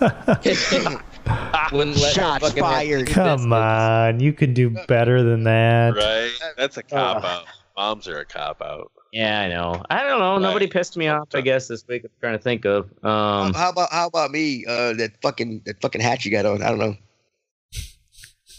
Wouldn't 1.72 1.96
let 1.96 2.14
Shots 2.14 2.52
fired. 2.52 3.08
Come 3.08 3.52
on, 3.52 4.20
you 4.20 4.32
can 4.32 4.54
do 4.54 4.70
better 4.86 5.22
than 5.22 5.44
that. 5.44 5.96
Right? 5.96 6.30
That's 6.56 6.76
a 6.76 6.82
cop 6.82 7.24
out. 7.24 7.44
Moms 7.76 8.08
are 8.08 8.20
a 8.20 8.24
cop 8.24 8.62
out. 8.62 8.92
Yeah, 9.12 9.40
I 9.40 9.48
know. 9.48 9.82
I 9.90 10.02
don't 10.02 10.18
know. 10.18 10.38
Nobody 10.38 10.66
pissed 10.66 10.96
me 10.96 11.08
off. 11.08 11.28
I 11.34 11.40
guess 11.40 11.68
this 11.68 11.86
week. 11.88 12.04
I'm 12.04 12.10
trying 12.20 12.36
to 12.36 12.42
think 12.42 12.64
of. 12.64 12.90
Um. 13.04 13.54
how 13.54 13.70
about 13.70 13.90
how 13.90 14.06
about 14.06 14.30
me? 14.30 14.64
Uh, 14.66 14.92
that 14.94 15.12
fucking 15.22 15.62
that 15.66 15.80
fucking 15.80 16.00
hat 16.00 16.24
you 16.24 16.30
got 16.30 16.46
on. 16.46 16.62
I 16.62 16.68
don't 16.68 16.78
know. 16.78 16.96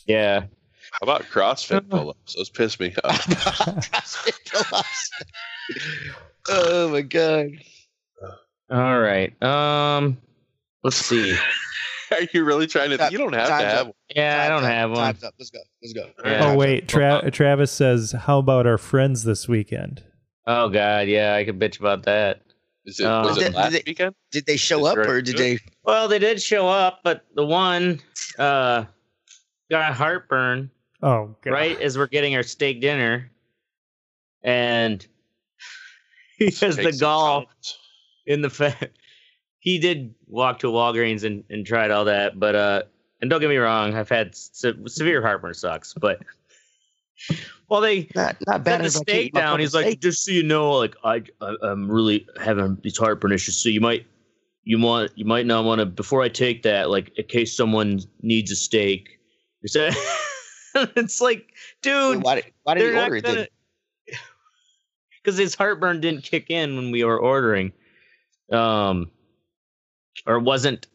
Yeah. 0.08 0.42
How 0.92 1.04
about 1.04 1.24
CrossFit 1.24 1.90
pull-ups? 1.90 2.36
Those 2.36 2.50
piss 2.50 2.80
me 2.80 2.96
off. 3.04 4.84
oh 6.50 6.90
my 6.90 7.02
god. 7.02 7.50
All 8.70 9.00
right. 9.00 9.42
Um. 9.44 10.18
Let's 10.84 10.98
see. 10.98 11.36
Are 12.12 12.20
you 12.34 12.46
really 12.46 12.68
trying 12.68 12.96
to? 12.98 13.10
You 13.12 13.18
don't 13.18 13.34
have 13.34 13.48
to 13.48 13.54
have. 13.54 13.88
up. 13.88 13.96
Yeah, 14.16 14.44
I 14.46 14.50
don't 14.50 14.64
up. 14.64 14.70
have 14.72 14.90
one. 14.92 15.00
Time's 15.00 15.24
up. 15.24 15.34
Let's 15.38 15.50
go. 15.50 15.60
Let's 15.82 15.94
go. 15.94 16.10
Yeah. 16.24 16.52
Oh 16.52 16.56
wait. 16.58 16.88
Tra- 16.88 17.30
Travis 17.32 17.72
says, 17.72 18.14
"How 18.14 18.40
about 18.40 18.66
our 18.66 18.78
friends 18.78 19.24
this 19.24 19.48
weekend?" 19.48 20.04
Oh 20.46 20.70
God, 20.70 21.08
yeah, 21.08 21.36
I 21.36 21.44
could 21.44 21.60
bitch 21.60 21.80
about 21.80 22.04
that. 22.04 22.42
Is 22.86 23.02
it, 23.02 23.06
Uh, 23.06 23.24
was 23.26 23.38
Did 23.38 23.48
it 23.48 23.52
they- 23.52 23.58
last 23.58 23.72
did 23.72 23.80
they- 23.86 23.90
weekend? 23.92 24.16
Did 24.32 24.46
they 24.46 24.56
show 24.56 24.80
Is 24.86 24.92
up 24.94 24.98
or 25.00 25.22
did 25.22 25.38
they? 25.38 25.60
Well, 25.84 26.08
they 26.08 26.20
did 26.20 26.42
show 26.42 26.68
up, 26.70 27.02
but 27.04 27.26
the 27.36 27.46
one 27.46 28.00
uh 28.40 28.86
got 29.70 29.94
heartburn 29.94 30.72
Oh, 31.04 31.36
God. 31.44 31.52
right 31.52 31.80
as 31.82 31.98
we're 31.98 32.08
getting 32.08 32.36
our 32.38 32.44
steak 32.44 32.80
dinner, 32.80 33.30
and 34.42 35.06
he 36.38 36.46
has 36.46 36.78
the 36.78 36.84
Take 36.92 37.00
gall 37.02 37.42
comments. 37.42 37.78
In 38.28 38.42
the 38.42 38.50
fact 38.50 38.90
he 39.60 39.80
did 39.80 40.14
walk 40.28 40.60
to 40.60 40.68
Walgreens 40.68 41.24
and, 41.24 41.44
and 41.50 41.66
tried 41.66 41.90
all 41.90 42.06
that, 42.06 42.40
but 42.40 42.56
uh, 42.56 42.84
and 43.22 43.30
don't 43.30 43.42
get 43.42 43.50
me 43.50 43.58
wrong, 43.58 43.96
I've 43.96 44.10
had 44.10 44.36
se- 44.36 44.76
severe 44.86 45.22
heartburn 45.22 45.56
sucks, 45.56 45.94
but 45.96 46.20
well, 47.70 47.82
they 47.82 48.08
Not 48.14 48.38
not 48.46 48.64
bad. 48.64 48.82
the 48.82 48.86
as 48.86 48.96
I 48.96 49.00
can't 49.00 49.10
steak 49.10 49.34
down. 49.34 49.60
He's 49.60 49.74
like, 49.74 50.00
just 50.00 50.24
so 50.24 50.32
you 50.32 50.44
know, 50.44 50.74
like 50.74 50.96
I, 51.04 51.24
I 51.42 51.56
I'm 51.64 51.90
really 51.90 52.28
having 52.40 52.78
these 52.84 52.98
heartburn 52.98 53.32
issues, 53.32 53.58
so 53.58 53.70
you 53.70 53.82
might 53.82 54.06
you 54.64 54.80
want 54.80 55.12
you 55.16 55.26
might 55.26 55.46
not 55.46 55.66
want 55.66 55.80
to 55.80 55.86
before 55.86 56.22
I 56.22 56.30
take 56.30 56.64
that, 56.64 56.90
like 56.90 57.12
in 57.18 57.26
case 57.26 57.56
someone 57.56 58.02
needs 58.22 58.52
a 58.52 58.56
steak. 58.56 59.10
You 59.62 59.68
say 59.70 59.92
it's 60.76 61.20
like, 61.20 61.54
dude, 61.82 62.24
why 62.24 62.36
did 62.36 62.46
why 62.64 62.76
did 62.76 62.94
he 62.94 63.00
order 63.00 63.16
it 63.16 63.52
because 65.28 65.38
his 65.38 65.56
heartburn 65.56 66.00
didn't 66.00 66.24
kick 66.24 66.50
in 66.50 66.78
when 66.78 66.90
we 66.90 67.04
were 67.04 67.20
ordering, 67.20 67.74
um, 68.52 69.10
or 70.26 70.36
it 70.36 70.44
wasn't 70.44 70.88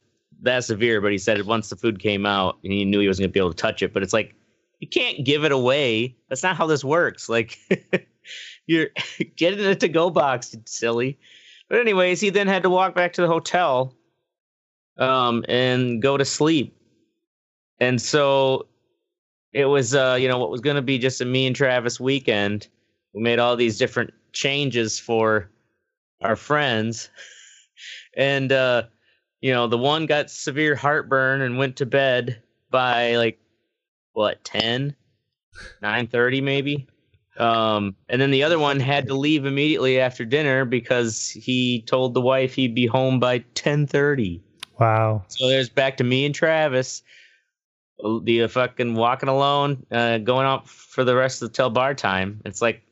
that 0.42 0.64
severe. 0.64 1.00
But 1.00 1.12
he 1.12 1.18
said 1.18 1.44
once 1.46 1.68
the 1.68 1.76
food 1.76 1.98
came 2.00 2.26
out, 2.26 2.58
he 2.62 2.84
knew 2.84 3.00
he 3.00 3.06
wasn't 3.06 3.24
gonna 3.24 3.32
be 3.32 3.40
able 3.40 3.50
to 3.50 3.56
touch 3.56 3.82
it. 3.82 3.92
But 3.92 4.02
it's 4.02 4.12
like 4.12 4.34
you 4.80 4.88
can't 4.88 5.24
give 5.24 5.44
it 5.44 5.52
away. 5.52 6.16
That's 6.28 6.42
not 6.42 6.56
how 6.56 6.66
this 6.66 6.84
works. 6.84 7.28
Like 7.28 7.58
you're 8.66 8.88
getting 9.36 9.64
a 9.64 9.74
to 9.74 9.88
go 9.88 10.10
box, 10.10 10.56
silly. 10.66 11.18
But 11.68 11.80
anyways, 11.80 12.20
he 12.20 12.30
then 12.30 12.48
had 12.48 12.64
to 12.64 12.70
walk 12.70 12.94
back 12.94 13.14
to 13.14 13.22
the 13.22 13.28
hotel, 13.28 13.94
um, 14.98 15.44
and 15.48 16.02
go 16.02 16.16
to 16.16 16.24
sleep. 16.24 16.76
And 17.80 18.00
so 18.00 18.66
it 19.52 19.66
was, 19.66 19.94
uh, 19.94 20.16
you 20.20 20.28
know, 20.28 20.38
what 20.38 20.50
was 20.50 20.60
going 20.60 20.76
to 20.76 20.82
be 20.82 20.98
just 20.98 21.20
a 21.20 21.24
me 21.24 21.46
and 21.46 21.56
Travis 21.56 21.98
weekend. 21.98 22.68
We 23.12 23.22
made 23.22 23.38
all 23.38 23.56
these 23.56 23.78
different 23.78 24.12
changes 24.32 24.98
for 24.98 25.50
our 26.20 26.36
friends, 26.36 27.10
and 28.16 28.52
uh, 28.52 28.84
you 29.40 29.52
know, 29.52 29.66
the 29.66 29.78
one 29.78 30.06
got 30.06 30.30
severe 30.30 30.74
heartburn 30.74 31.42
and 31.42 31.58
went 31.58 31.76
to 31.76 31.86
bed 31.86 32.40
by 32.70 33.16
like 33.16 33.38
what 34.12 34.42
10 34.44 34.94
9:30 35.82 36.42
maybe? 36.42 36.86
Um 37.36 37.96
and 38.08 38.20
then 38.20 38.30
the 38.30 38.42
other 38.42 38.58
one 38.58 38.78
had 38.78 39.06
to 39.08 39.14
leave 39.14 39.44
immediately 39.44 39.98
after 40.00 40.24
dinner 40.24 40.64
because 40.64 41.28
he 41.30 41.82
told 41.82 42.14
the 42.14 42.20
wife 42.20 42.54
he'd 42.54 42.74
be 42.74 42.86
home 42.86 43.18
by 43.20 43.40
10:30 43.54 44.40
Wow. 44.78 45.22
so 45.28 45.48
there's 45.48 45.68
back 45.68 45.96
to 45.98 46.04
me 46.04 46.24
and 46.24 46.34
Travis 46.34 47.02
the 48.24 48.42
uh, 48.42 48.48
fucking 48.48 48.94
walking 48.94 49.28
alone 49.28 49.86
uh 49.92 50.18
going 50.18 50.46
out 50.46 50.68
for 50.68 51.04
the 51.04 51.14
rest 51.14 51.42
of 51.42 51.48
the 51.48 51.54
till 51.54 51.70
bar 51.70 51.94
time. 51.94 52.40
It's 52.44 52.60
like 52.60 52.82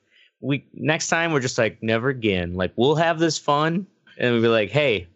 we 0.40 0.64
next 0.72 1.08
time 1.08 1.32
we're 1.32 1.40
just 1.40 1.58
like 1.58 1.82
never 1.82 2.08
again. 2.08 2.54
Like 2.54 2.72
we'll 2.76 2.94
have 2.96 3.18
this 3.18 3.38
fun 3.38 3.86
and 4.20 4.32
we'll 4.32 4.42
be 4.42 4.48
like 4.48 4.70
hey 4.70 5.08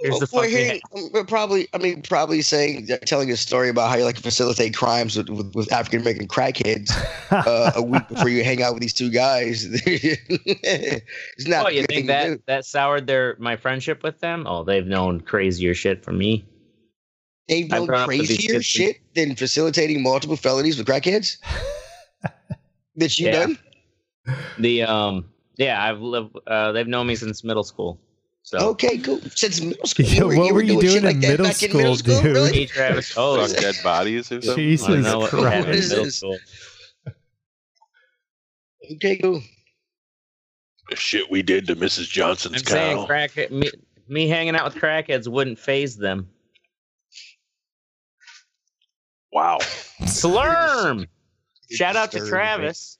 here's 0.00 0.18
the 0.20 0.28
Well, 0.32 0.42
fucking 0.42 0.56
here, 0.56 1.08
we're 1.14 1.24
probably, 1.24 1.68
I 1.72 1.78
mean, 1.78 2.02
probably 2.02 2.42
saying, 2.42 2.86
telling 3.06 3.30
a 3.30 3.36
story 3.36 3.70
about 3.70 3.88
how 3.90 3.96
you 3.96 4.04
like 4.04 4.16
to 4.16 4.22
facilitate 4.22 4.76
crimes 4.76 5.16
with, 5.16 5.30
with, 5.30 5.54
with 5.54 5.72
African 5.72 6.02
American 6.02 6.28
crackheads 6.28 6.90
uh, 7.30 7.72
a 7.74 7.82
week 7.82 8.06
before 8.08 8.28
you 8.28 8.44
hang 8.44 8.62
out 8.62 8.74
with 8.74 8.82
these 8.82 8.92
two 8.92 9.10
guys. 9.10 9.64
it's 9.70 11.46
not. 11.46 11.64
Oh, 11.66 11.68
you 11.70 11.80
think 11.84 11.88
thing 11.88 12.06
that 12.08 12.40
that 12.46 12.64
soured 12.66 13.06
their 13.06 13.36
my 13.38 13.56
friendship 13.56 14.02
with 14.02 14.20
them? 14.20 14.44
Oh, 14.46 14.64
they've 14.64 14.86
known 14.86 15.20
crazier 15.22 15.72
shit 15.74 16.04
from 16.04 16.18
me. 16.18 16.44
they've 17.48 17.68
known 17.70 17.86
brought 17.86 18.00
up 18.02 18.10
the 18.10 18.18
crazier 18.18 18.36
biscuits 18.36 18.66
shit 18.66 19.00
than 19.14 19.34
facilitating 19.34 20.02
multiple 20.02 20.36
felonies 20.36 20.76
with 20.76 20.86
crackheads 20.86 21.38
that 22.96 23.18
you 23.18 23.26
Yeah. 23.28 23.32
done? 23.32 23.58
The 24.58 24.82
um, 24.82 25.30
yeah, 25.56 25.82
I've 25.82 26.00
lived. 26.00 26.36
Uh, 26.46 26.72
they've 26.72 26.86
known 26.86 27.06
me 27.06 27.16
since 27.16 27.42
middle 27.44 27.64
school. 27.64 27.98
So 28.46 28.58
Okay, 28.70 28.98
cool. 28.98 29.20
Since 29.34 29.60
middle 29.60 29.86
school, 29.86 30.04
Yeah, 30.06 30.22
what 30.22 30.54
were 30.54 30.62
you 30.62 30.80
shit 30.80 31.02
doing 31.02 31.14
in 31.14 31.18
middle 31.18 31.46
back 31.46 31.56
school, 31.56 31.96
dude? 31.96 32.24
Really? 32.24 32.66
Travis. 32.66 33.12
Oh, 33.16 33.44
Fuck 33.44 33.56
dead 33.60 33.74
bodies 33.82 34.30
or 34.30 34.40
something? 34.40 34.64
Jesus 34.64 34.86
I 34.88 34.92
don't 34.92 35.02
know 35.02 35.18
what 35.18 35.32
we 35.32 35.38
in 35.40 35.62
Christ. 35.64 35.90
middle 35.90 36.04
This. 36.04 36.22
Okay, 38.92 39.16
cool. 39.16 39.42
The 40.90 40.94
shit 40.96 41.28
we 41.28 41.42
did 41.42 41.66
to 41.66 41.74
Mrs. 41.74 42.08
Johnson's 42.08 42.62
I'm 42.62 42.66
saying 42.66 42.96
cow. 42.98 43.06
crack 43.06 43.50
me, 43.50 43.68
me 44.06 44.28
hanging 44.28 44.54
out 44.54 44.72
with 44.72 44.80
crackheads 44.80 45.26
wouldn't 45.26 45.58
phase 45.58 45.96
them. 45.96 46.28
Wow. 49.32 49.58
Slurm. 50.02 51.08
Shout 51.72 51.96
out 51.96 52.12
to 52.12 52.20
Disturbing. 52.20 52.30
Travis. 52.30 52.98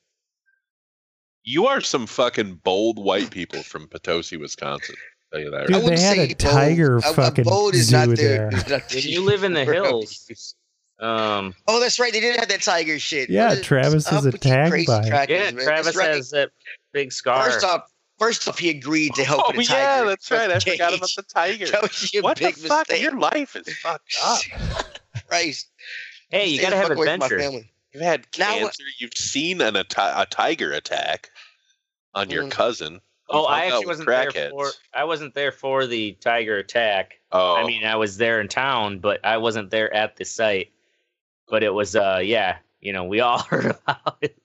You 1.44 1.68
are 1.68 1.80
some 1.80 2.09
fucking 2.09 2.57
bold 2.64 2.99
white 2.99 3.30
people 3.30 3.62
from 3.62 3.86
Potosi, 3.86 4.36
Wisconsin. 4.36 4.97
Tell 5.37 5.45
you 5.45 5.51
that. 5.51 5.66
Dude, 5.66 5.76
right? 5.76 5.84
I 5.84 5.89
they 5.97 6.01
had 6.01 6.14
say 6.16 6.22
a 6.24 6.26
bold. 6.28 6.39
tiger 6.39 6.97
A- 6.97 6.99
a 6.99 7.03
fucking 7.14 7.45
is 7.74 7.87
zoo 7.89 7.97
not 7.97 8.09
the- 8.09 8.14
there. 8.16 8.49
is 8.55 8.68
not 8.68 8.89
the- 8.89 8.97
When 8.97 9.05
you 9.05 9.22
live 9.24 9.45
in 9.45 9.53
the 9.53 9.64
hills, 9.64 10.55
um, 10.99 11.55
Oh, 11.68 11.78
that's 11.80 11.99
right. 12.01 12.12
They 12.12 12.20
did 12.20 12.39
have 12.41 12.49
that 12.49 12.62
tiger 12.62 12.99
shit. 12.99 13.28
Yeah, 13.28 13.49
What 13.51 13.59
is 13.59 13.64
Travis 13.64 14.07
up 14.12 14.20
is 14.20 14.26
a 14.26 14.39
tag 14.39 14.87
by. 14.87 15.09
crackers, 15.09 15.37
yeah, 15.37 15.51
man? 15.51 15.64
Travis 15.64 15.97
right. 15.97 16.09
has 16.11 16.30
that 16.30 16.51
big 16.93 17.12
scar. 17.12 17.45
First 17.51 17.64
off, 17.64 17.93
first 18.18 18.49
off, 18.49 18.59
he 18.59 18.70
agreed 18.70 19.14
to 19.14 19.24
help 19.24 19.43
Oh 19.45 19.53
with 19.55 19.66
the 19.68 19.74
yeah, 19.74 19.97
tiger. 19.97 20.09
that's 20.09 20.30
right. 20.30 20.51
I 20.51 20.55
Okay. 20.57 20.72
forgot 20.72 20.95
about 20.95 21.11
the 21.16 21.22
tiger. 21.34 21.66
That 21.66 21.82
was 21.82 22.14
your 22.14 22.22
What 22.22 22.39
the 22.39 22.53
fuck? 22.53 22.89
mistake. 22.89 23.03
Your 23.03 23.18
life 23.18 23.57
is 23.57 23.68
fucked 23.78 24.14
up. 24.24 24.41
Christ. 25.28 25.68
hey, 26.30 26.47
you 26.47 26.57
Stay 26.59 26.64
gotta 26.64 26.76
have 26.76 26.89
fuck 26.89 26.97
away 26.97 27.07
from 27.09 27.18
my 27.18 27.26
adventure. 27.26 27.39
family. 27.43 27.72
You've 27.93 28.03
had 28.03 28.26
Now 28.39 28.53
what- 28.55 28.61
cancer. 28.61 28.82
You've 28.99 29.14
seen 29.16 29.61
an, 29.61 29.76
a, 29.76 29.84
tiger 29.84 30.72
attack 30.72 31.30
on 32.14 32.30
your 32.30 32.45
Mhm. 32.45 32.51
cousin. 32.51 33.01
Oh, 33.29 33.45
I 33.45 33.64
actually 33.66 33.87
wasn't 33.87 34.09
there 34.09 34.31
crackheads. 34.31 34.51
for. 34.51 34.70
I 34.95 35.05
wasn't 35.05 35.35
there 35.35 35.51
for 35.53 35.87
the 35.87 36.12
tiger 36.20 36.57
attack. 36.59 37.18
Oh, 37.33 37.57
I 37.57 37.66
mean, 37.66 37.85
I 37.85 37.97
was 37.97 38.16
there 38.16 38.41
in 38.41 38.49
town, 38.49 39.01
but 39.01 39.24
I 39.24 39.39
wasn't 39.39 39.70
there 39.70 39.93
at 39.93 40.16
the 40.16 40.24
site. 40.24 40.70
But 41.49 41.62
it 41.62 41.70
was, 41.74 41.95
uh, 41.97 42.20
yeah, 42.22 42.59
you 42.81 42.93
know, 42.93 43.05
we 43.05 43.20
all 43.20 43.39
heard 43.43 43.66
about 43.66 44.18
it. 44.20 44.37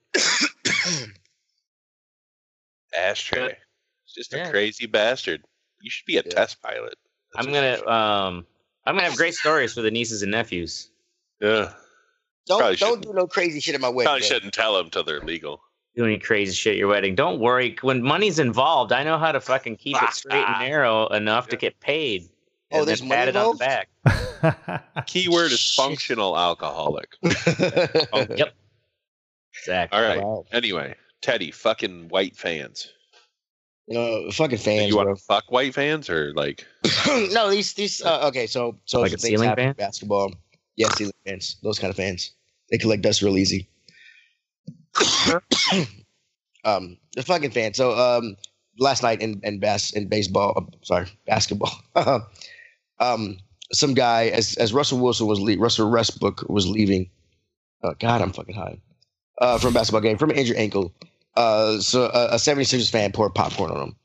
ashtray. 2.97 3.57
It's 4.05 4.13
just 4.15 4.33
Yeah. 4.33 4.47
a 4.47 4.51
crazy 4.51 4.85
bastard. 4.85 5.43
You 5.79 5.89
should 5.89 6.05
be 6.05 6.17
a 6.17 6.23
Yeah. 6.23 6.31
test 6.31 6.61
pilot. 6.61 6.97
That's 7.33 7.47
I'm 7.47 7.53
gonna, 7.53 7.87
um, 7.87 8.47
I'm 8.85 8.95
gonna 8.95 9.07
have 9.07 9.17
great 9.17 9.33
stories 9.35 9.73
for 9.73 9.81
the 9.81 9.91
nieces 9.91 10.21
and 10.21 10.31
nephews. 10.31 10.89
Yeah. 11.39 11.73
Don't 12.47 12.59
Probably 12.59 12.75
don't 12.75 12.89
shouldn't. 12.89 13.05
do 13.05 13.13
no 13.13 13.27
crazy 13.27 13.59
shit 13.59 13.75
in 13.75 13.81
my 13.81 13.89
way. 13.89 14.05
Probably 14.05 14.23
shouldn't 14.23 14.53
tell 14.53 14.73
them 14.75 14.89
till 14.89 15.03
they're 15.03 15.21
legal. 15.21 15.61
Do 15.95 16.05
any 16.05 16.17
crazy 16.17 16.53
shit 16.53 16.71
at 16.73 16.77
your 16.77 16.87
wedding? 16.87 17.15
Don't 17.15 17.39
worry. 17.39 17.75
When 17.81 18.01
money's 18.01 18.39
involved, 18.39 18.93
I 18.93 19.03
know 19.03 19.17
how 19.17 19.31
to 19.33 19.41
fucking 19.41 19.75
keep 19.75 20.01
it 20.01 20.13
straight 20.13 20.43
and 20.43 20.59
narrow 20.59 21.07
enough 21.07 21.49
to 21.49 21.57
get 21.57 21.79
paid. 21.81 22.29
Oh, 22.71 22.79
and 22.79 22.87
there's 22.87 22.99
then 23.01 23.09
money 23.09 23.19
pat 23.19 23.27
it 23.27 23.35
on 23.35 23.57
the 23.57 23.57
back. 23.57 25.05
Keyword 25.05 25.51
is 25.51 25.75
functional 25.75 26.37
alcoholic. 26.37 27.09
Oh, 28.13 28.25
yep. 28.35 28.53
Exactly. 29.57 29.99
All 29.99 30.05
right. 30.05 30.21
Wow. 30.23 30.45
Anyway, 30.53 30.95
Teddy, 31.21 31.51
fucking 31.51 32.07
white 32.07 32.37
fans. 32.37 32.87
Uh, 33.93 34.31
fucking 34.31 34.57
fans. 34.57 34.87
you 34.87 34.95
want 34.95 35.07
bro. 35.07 35.15
to 35.15 35.21
fuck 35.21 35.51
white 35.51 35.73
fans 35.73 36.09
or 36.09 36.33
like? 36.33 36.65
no, 37.31 37.49
these 37.49 37.73
these 37.73 38.01
uh, 38.01 38.27
okay. 38.27 38.47
So 38.47 38.77
so 38.85 39.01
Like 39.01 39.11
a 39.11 39.17
things 39.17 39.39
ceiling 39.39 39.55
fan? 39.55 39.75
basketball. 39.77 40.31
Yeah, 40.77 40.89
ceiling 40.89 41.13
fans. 41.25 41.57
Those 41.61 41.77
kind 41.77 41.91
of 41.91 41.97
fans. 41.97 42.31
They 42.69 42.77
collect 42.77 43.01
dust 43.01 43.21
real 43.21 43.37
easy. 43.37 43.67
um, 46.63 46.97
the 47.15 47.23
fucking 47.23 47.51
fan. 47.51 47.73
So 47.73 47.91
um, 47.91 48.35
last 48.77 49.03
night 49.03 49.21
in 49.21 49.39
in 49.43 49.59
bas 49.59 49.91
in 49.91 50.07
baseball. 50.07 50.53
uh, 50.55 50.77
sorry, 50.83 51.07
basketball. 51.25 51.73
um, 52.99 53.37
some 53.73 53.93
guy 53.93 54.27
as 54.27 54.55
as 54.55 54.73
Russell 54.73 54.99
Wilson 54.99 55.27
was 55.27 55.39
le- 55.39 55.57
Russell 55.57 55.89
Westbrook 55.89 56.45
was 56.49 56.67
leaving. 56.67 57.09
Uh, 57.83 57.93
God, 57.99 58.21
I'm 58.21 58.33
fucking 58.33 58.55
high. 58.55 58.79
Uh, 59.39 59.57
from 59.57 59.71
a 59.71 59.73
basketball 59.73 60.01
game 60.01 60.17
from 60.17 60.29
an 60.29 60.37
injured 60.37 60.57
ankle. 60.57 60.93
Uh, 61.35 61.79
so 61.79 62.03
a, 62.03 62.33
a 62.33 62.35
76ers 62.35 62.91
fan 62.91 63.11
poured 63.11 63.33
popcorn 63.33 63.71
on 63.71 63.81
him. 63.81 63.95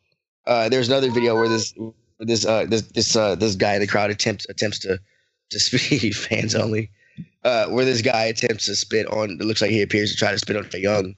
Uh, 0.47 0.69
there's 0.69 0.89
another 0.89 1.11
video 1.11 1.35
where 1.35 1.49
this 1.49 1.75
this 2.21 2.47
uh 2.47 2.65
this 2.67 2.83
this 2.83 3.17
uh 3.17 3.35
this 3.35 3.57
guy 3.57 3.75
in 3.75 3.81
the 3.81 3.87
crowd 3.87 4.11
attempts 4.11 4.49
attempts 4.49 4.79
to 4.79 4.99
to 5.51 5.61
speed 5.61 6.17
fans 6.17 6.55
only. 6.55 6.91
Uh, 7.45 7.67
where 7.69 7.85
this 7.85 8.03
guy 8.03 8.25
attempts 8.25 8.67
to 8.67 8.75
spit 8.75 9.07
on. 9.07 9.31
It 9.31 9.45
looks 9.45 9.63
like 9.63 9.71
he 9.71 9.81
appears 9.83 10.11
to 10.11 10.17
try 10.17 10.33
to 10.33 10.39
spit 10.39 10.57
on 10.57 10.65
Trae 10.65 10.83
Young. 10.83 11.15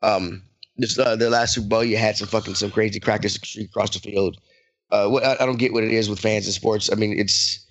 Um, 0.00 0.42
this 0.78 0.98
uh, 0.98 1.14
the 1.16 1.28
last 1.28 1.54
Super 1.54 1.68
Bowl, 1.68 1.84
you 1.84 1.98
had 1.98 2.16
some 2.16 2.28
fucking 2.28 2.54
some 2.54 2.70
crazy 2.70 3.00
practice 3.00 3.34
streak 3.34 3.68
across 3.68 3.90
the 3.90 3.98
field. 3.98 4.38
Uh, 4.90 5.08
what 5.08 5.24
I, 5.24 5.34
I 5.40 5.46
don't 5.46 5.58
get 5.58 5.74
what 5.74 5.84
it 5.84 5.92
is 5.92 6.08
with 6.08 6.20
fans 6.20 6.46
and 6.46 6.54
sports. 6.54 6.88
I 6.90 6.94
mean, 6.94 7.18
it's 7.18 7.66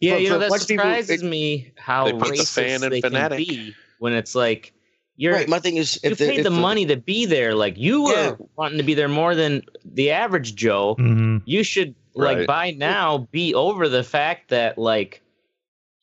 Yeah, 0.00 0.14
For- 0.14 0.20
you 0.20 0.28
know 0.28 0.38
that 0.38 0.50
bunch 0.50 0.62
of 0.62 0.68
people, 0.68 0.84
surprises 0.84 1.22
it- 1.22 1.26
me 1.26 1.72
how 1.76 2.04
They 2.04 2.12
put 2.12 2.24
the 2.28 2.32
racist 2.34 2.54
fan 2.54 2.80
they 2.90 3.00
fanatic. 3.00 3.46
can 3.46 3.56
be 3.56 3.74
when 3.98 4.12
it's 4.12 4.34
like 4.34 4.72
you're 5.16 5.32
right. 5.32 5.48
My 5.48 5.60
thing 5.60 5.76
is, 5.76 5.98
you 6.02 6.10
the, 6.10 6.16
paid 6.16 6.38
if 6.40 6.44
the 6.44 6.50
money 6.50 6.86
to 6.86 6.96
be 6.96 7.24
there. 7.24 7.54
Like 7.54 7.78
you 7.78 8.10
Yeah. 8.10 8.30
were 8.32 8.38
wanting 8.56 8.78
to 8.78 8.84
be 8.84 8.94
there 8.94 9.08
more 9.08 9.34
than 9.34 9.62
the 9.84 10.10
average 10.10 10.54
Joe. 10.56 10.96
Mhm. 10.98 11.42
You 11.46 11.62
should 11.62 11.94
like 12.14 12.38
Right. 12.38 12.46
by 12.46 12.70
now 12.72 13.28
be 13.30 13.54
over 13.54 13.88
the 13.88 14.02
fact 14.04 14.50
that 14.50 14.76
like 14.76 15.22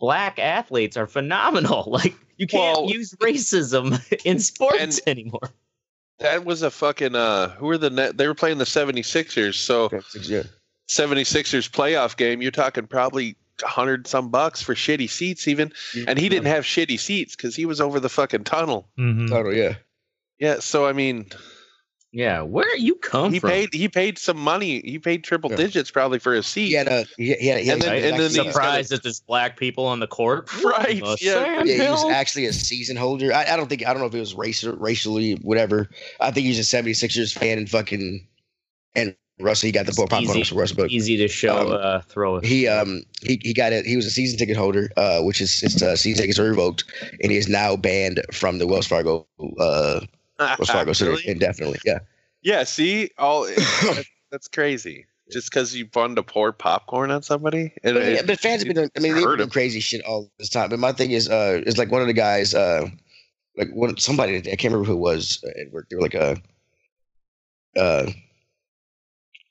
black 0.01 0.37
athletes 0.39 0.97
are 0.97 1.07
phenomenal. 1.07 1.85
Like 1.91 2.15
you 2.37 2.47
can't 2.47 2.77
Well- 2.79 2.89
use 2.91 3.13
racism 3.21 4.01
in 4.25 4.39
sports 4.39 4.99
anymore. 5.07 5.49
That 6.19 6.43
was 6.43 6.61
a 6.63 6.69
fucking 6.71 7.15
uh 7.15 7.49
who 7.51 7.67
were 7.67 7.77
the 7.77 7.89
net 7.89 8.17
they 8.17 8.27
were 8.27 8.35
playing 8.35 8.57
the 8.57 8.65
76ers. 8.65 9.53
So 9.55 9.89
Yeah. 10.21 10.43
76ers 10.89 11.69
playoff 11.69 12.17
game, 12.17 12.41
you're 12.41 12.51
talking 12.51 12.87
probably 12.87 13.37
hundred 13.63 14.07
some 14.07 14.29
bucks 14.29 14.61
for 14.61 14.73
shitty 14.73 15.07
seats 15.09 15.47
even. 15.47 15.71
And 16.07 16.17
he 16.17 16.29
didn't 16.29 16.47
have 16.47 16.63
shitty 16.63 16.99
seats 16.99 17.35
because 17.35 17.55
he 17.55 17.65
was 17.67 17.79
over 17.79 17.99
the 17.99 18.09
fucking 18.09 18.43
tunnel. 18.43 18.89
Mhm. 18.99 19.29
Total, 19.29 19.53
yeah. 19.53 19.75
Yeah, 20.39 20.59
so 20.59 20.87
I 20.87 20.93
mean 20.93 21.27
Yeah, 22.13 22.41
where 22.41 22.65
are 22.65 22.75
you 22.77 22.95
come 22.95 23.31
he 23.31 23.39
from? 23.39 23.49
paid 23.51 23.73
he 23.73 23.87
paid 23.87 24.17
some 24.17 24.37
money. 24.37 24.81
He 24.83 24.99
paid 24.99 25.23
triple 25.23 25.49
Yeah. 25.51 25.55
digits 25.57 25.89
probably 25.91 26.19
for 26.19 26.33
his 26.33 26.45
seat. 26.45 26.71
Yeah, 26.71 26.79
had 26.79 26.87
a 26.89 27.05
he, 27.17 27.33
he 27.35 27.47
had, 27.47 27.59
he 27.61 27.67
had 27.67 27.73
And 27.75 27.81
then- 27.83 27.95
and 27.95 28.03
then 28.19 28.25
actually- 28.31 28.51
surprised 28.51 28.91
that 28.91 29.03
there's 29.03 29.21
black 29.21 29.55
people 29.57 29.85
on 29.85 29.99
the 30.01 30.07
court. 30.07 30.49
Right, 30.63 30.99
The 31.01 31.17
yeah. 31.21 31.33
sand 31.43 31.67
Yeah, 31.69 31.83
he 31.85 31.89
was 31.89 32.03
actually 32.11 32.45
a 32.47 32.53
season 32.53 32.97
holder. 32.97 33.33
I, 33.33 33.53
I 33.53 33.55
don't 33.55 33.69
think 33.69 33.85
I 33.87 33.93
don't 33.93 34.01
know 34.01 34.07
if 34.07 34.13
it 34.15 34.19
was 34.19 34.35
racial, 34.35 34.73
racially, 34.75 35.35
whatever. 35.41 35.89
I 36.19 36.31
think 36.31 36.47
he's 36.47 36.59
a 36.59 36.63
76ers 36.77 37.31
fan 37.33 37.57
and 37.57 37.69
fucking 37.69 38.27
and 38.93 39.15
Russell. 39.39 39.67
He 39.67 39.71
got 39.71 39.85
the 39.85 39.91
It's 39.91 39.97
ball 39.97 40.07
pop 40.07 40.17
on 40.19 40.25
easy. 40.25 40.39
Russell 40.39 40.57
Westbrook. 40.57 40.91
easy 40.91 41.15
to 41.15 41.29
show 41.29 41.57
Um, 41.57 41.71
uh, 41.81 42.01
throw. 42.01 42.35
a- 42.39 42.45
He 42.45 42.67
um 42.67 43.03
he, 43.21 43.39
he 43.41 43.53
got 43.53 43.71
it. 43.71 43.85
He 43.85 43.95
was 43.95 44.05
a 44.05 44.11
season 44.11 44.37
ticket 44.37 44.57
holder, 44.57 44.89
uh, 44.97 45.21
which 45.21 45.39
is 45.39 45.61
his 45.61 45.81
uh, 45.81 45.95
season 45.95 46.23
tickets 46.23 46.39
are 46.39 46.49
revoked, 46.49 46.83
and 47.23 47.31
he 47.31 47.37
is 47.37 47.47
now 47.47 47.77
banned 47.77 48.21
from 48.33 48.57
the 48.57 48.67
Wells 48.67 48.85
Fargo 48.87 49.25
uh 49.61 50.01
Fargo 50.65 50.93
Center 50.93 51.11
Really? 51.11 51.27
indefinitely. 51.27 51.79
Yeah, 51.85 51.99
Yeah, 52.41 52.63
see, 52.63 53.09
all 53.17 53.47
that's, 54.31 54.47
crazy. 54.47 55.05
Just 55.31 55.49
because 55.49 55.73
you 55.75 55.87
wanted 55.93 56.15
to 56.15 56.23
pour 56.23 56.51
popcorn 56.51 57.09
on 57.09 57.23
somebody, 57.23 57.71
and 57.83 57.95
but, 57.95 58.03
it- 58.03 58.13
yeah, 58.15 58.21
but 58.25 58.39
fans 58.39 58.61
have 58.61 58.67
been 58.67 58.75
doing. 58.75 58.91
I 58.97 58.99
mean, 58.99 59.15
they've 59.15 59.23
been 59.23 59.37
doing 59.37 59.49
crazy 59.49 59.79
shit 59.79 60.03
all 60.03 60.29
this 60.37 60.49
time. 60.49 60.69
But 60.69 60.79
my 60.79 60.91
thing 60.91 61.11
is, 61.11 61.29
uh, 61.29 61.61
is 61.65 61.77
like 61.77 61.89
one 61.89 62.01
of 62.01 62.07
the 62.07 62.13
guys, 62.13 62.53
uh, 62.53 62.87
like 63.57 63.69
one 63.71 63.95
somebody 63.97 64.37
I 64.37 64.41
can't 64.41 64.73
remember 64.73 64.85
who 64.87 64.93
it 64.93 64.97
was 64.97 65.41
at 65.57 65.71
work. 65.71 65.87
They 65.89 65.95
were 65.95 66.01
like 66.01 66.15
a, 66.15 66.31
uh, 67.77 68.07
it 68.07 68.15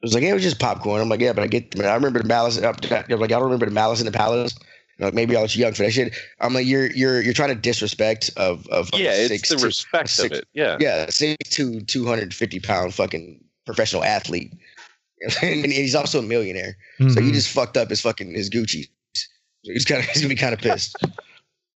was 0.03 0.12
like 0.12 0.22
yeah, 0.22 0.30
it 0.30 0.34
was 0.34 0.43
just 0.43 0.59
popcorn. 0.59 1.01
I'm 1.01 1.09
like 1.09 1.20
yeah, 1.20 1.32
but 1.32 1.45
I 1.45 1.47
get. 1.47 1.80
I 1.80 1.95
remember 1.95 2.20
the 2.20 2.28
malice. 2.28 2.61
I 2.61 2.68
was 2.70 2.91
like 2.91 3.11
I 3.11 3.26
don't 3.26 3.45
remember 3.45 3.64
the 3.66 3.72
malice 3.72 4.01
in 4.01 4.07
the 4.07 4.12
palace. 4.12 4.55
Like 5.01 5.14
maybe 5.14 5.34
I 5.36 5.42
was 5.42 5.57
young 5.57 5.72
for 5.72 5.82
that 5.82 5.92
shit. 5.92 6.14
I'm 6.40 6.55
like 6.55 6.66
you're 6.66 6.90
you're 6.92 7.20
you're 7.22 7.32
trying 7.34 7.48
to 7.48 7.55
disrespect 7.55 8.30
of 8.36 8.66
of 8.68 8.90
yeah, 8.94 9.12
it's 9.12 9.28
six 9.28 9.48
the 9.48 9.57
to- 9.57 9.66
respect 9.66 10.05
of 10.05 10.11
six- 10.11 10.38
it. 10.38 10.48
Yeah, 10.55 10.76
yeah, 10.80 11.07
six 11.11 11.48
to 11.57 11.80
two 11.80 12.07
hundred 12.07 12.32
fifty 12.34 12.61
pound 12.61 12.94
fucking 12.94 13.42
professional 13.66 14.05
athlete, 14.05 14.53
and 15.42 15.66
he's 15.66 15.94
also 15.94 16.18
a 16.18 16.22
millionaire. 16.22 16.76
So 16.98 17.07
he 17.20 17.30
Mhm. 17.30 17.32
just 17.32 17.48
fucked 17.51 17.76
up 17.76 17.90
his 17.90 18.01
fucking 18.01 18.34
his 18.34 18.51
Gucci. 18.51 18.88
So 19.64 19.72
he's 19.72 19.84
kind 19.84 20.01
of 20.03 20.07
he's 20.11 20.22
gonna 20.22 20.28
be 20.28 20.36
kind 20.36 20.55
of 20.55 20.61
pissed. 20.61 20.96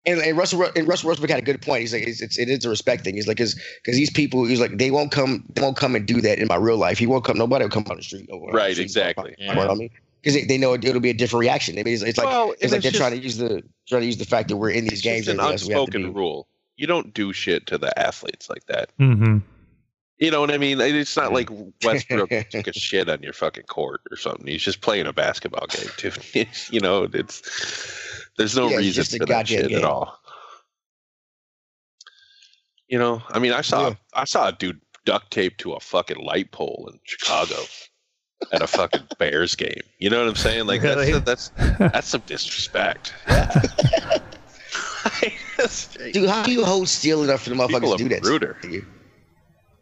And, 0.05 0.19
and 0.19 0.38
Russell 0.38 0.65
and 0.76 0.86
Russell 0.86 1.07
Westbrook 1.07 1.30
had 1.30 1.39
a 1.39 1.43
good 1.43 1.61
point. 1.61 1.80
He's 1.80 1.93
like, 1.93 2.03
it's, 2.05 2.21
it's 2.21 2.38
it 2.38 2.49
is 2.49 2.65
a 2.65 2.69
respect 2.69 3.05
thing. 3.05 3.15
He's 3.15 3.26
like, 3.26 3.38
because 3.38 3.55
because 3.82 3.95
these 3.97 4.09
people, 4.11 4.43
he's 4.43 4.59
like, 4.59 4.78
they 4.78 4.91
won't 4.91 5.11
come, 5.13 5.45
they 5.55 5.61
won't 5.61 5.78
come 5.78 5.95
and 5.95 6.05
do 6.05 6.19
that 6.19 6.39
in 6.39 6.47
my 6.49 6.57
real 6.57 6.76
life. 6.76 6.97
He 6.97 7.07
won't 7.07 7.24
come. 7.24 7.38
Nobody 7.38 7.63
will 7.63 7.69
come 7.71 7.86
on 7.89 7.95
the 7.95 8.03
street. 8.03 8.28
no 8.30 8.36
one 8.36 8.49
on 8.49 8.51
the 8.51 8.57
Right, 8.57 8.74
street, 8.74 8.84
exactly. 8.84 9.34
You 9.38 9.47
know 9.47 9.55
what 9.59 9.69
I 9.71 9.76
mean? 9.76 9.89
Because 10.24 10.36
they, 10.36 10.45
they 10.45 10.57
know 10.57 10.71
it, 10.74 10.84
will 10.86 11.01
be 11.01 11.09
a 11.09 11.13
different 11.13 11.41
reaction. 11.41 11.78
It's, 11.78 12.01
it's 12.01 12.17
like 12.17 12.26
well, 12.28 12.53
it's 12.53 12.63
and 12.63 12.71
like 12.71 12.82
they're 12.82 12.91
just- 12.91 12.95
trying 13.01 13.11
to 13.11 13.17
use 13.19 13.36
the 13.38 13.61
trying 13.89 14.01
to 14.01 14.05
use 14.05 14.15
the 14.17 14.26
fact 14.26 14.47
that 14.47 14.55
we're 14.55 14.69
in 14.69 14.86
these 14.86 14.93
it's 14.93 15.01
games. 15.01 15.26
just 15.26 15.34
an 15.36 15.39
and 15.41 15.47
everything 15.49 15.67
we 15.67 15.74
have 15.74 15.86
to 15.89 15.97
unspoken 15.97 16.13
be- 16.13 16.17
rule. 16.19 16.47
You 16.78 16.88
don't 16.88 17.13
do 17.13 17.34
shit 17.34 17.67
to 17.67 17.78
the 17.78 17.97
athletes 17.99 18.49
like 18.49 18.65
that. 18.67 18.89
Mhm. 18.97 19.43
You 20.19 20.32
know 20.32 20.39
what 20.39 20.51
I 20.51 20.57
mean? 20.57 20.80
It's 20.80 21.17
not 21.17 21.34
like 21.34 21.49
Westbrook 21.84 22.30
took 22.51 22.67
a 22.67 22.74
shit 22.74 23.09
on 23.09 23.21
your 23.21 23.34
fucking 23.34 23.65
court 23.65 23.99
or 24.09 24.15
something. 24.15 24.47
He's 24.47 24.61
just 24.61 24.80
playing 24.80 25.05
a 25.07 25.11
basketball 25.13 25.67
game, 25.67 25.88
dude. 26.34 26.47
you 26.71 26.80
know, 26.80 27.09
it's 27.13 27.41
there's 28.38 28.55
no 28.55 28.69
Yeah, 28.69 28.78
reason 28.78 28.93
just 28.93 29.13
a 29.13 29.17
for 29.17 29.26
that 29.26 29.47
goddamn 29.47 29.69
shit 29.69 29.71
at 29.74 29.84
all. 29.84 30.17
You 32.88 32.99
know, 32.99 33.21
I 33.30 33.39
mean, 33.39 33.51
I 33.53 33.61
saw 33.61 33.89
Yeah. 33.89 33.95
I 34.13 34.24
saw 34.26 34.47
a 34.47 34.51
dude 34.51 34.80
duct 35.05 35.32
taped 35.32 35.59
to 35.61 35.74
a 35.74 35.80
fucking 35.80 36.24
light 36.24 36.51
pole 36.51 36.89
in 36.91 36.99
Chicago 37.03 37.55
at 38.52 38.62
a 38.62 38.68
fucking 38.68 39.04
Bears 39.18 39.56
game. 39.56 39.82
You 40.00 40.10
know 40.10 40.20
what 40.20 40.28
I'm 40.30 40.36
saying? 40.36 40.66
Like 40.68 40.82
Really? 40.82 41.12
that's 41.20 41.50
that's 41.50 41.78
that's 41.78 42.08
some 42.08 42.22
disrespect. 42.26 43.14
Dude, 46.14 46.30
how 46.30 46.44
do 46.44 46.52
you 46.52 46.66
hold 46.66 46.88
steel 46.89 47.24
enough 47.24 47.44
for 47.44 47.50
the 47.50 47.56
motherfuckers 47.56 47.98
to 47.98 48.04
do 48.04 48.06
are 48.06 48.10
that? 48.10 48.24
ruder. 48.24 48.58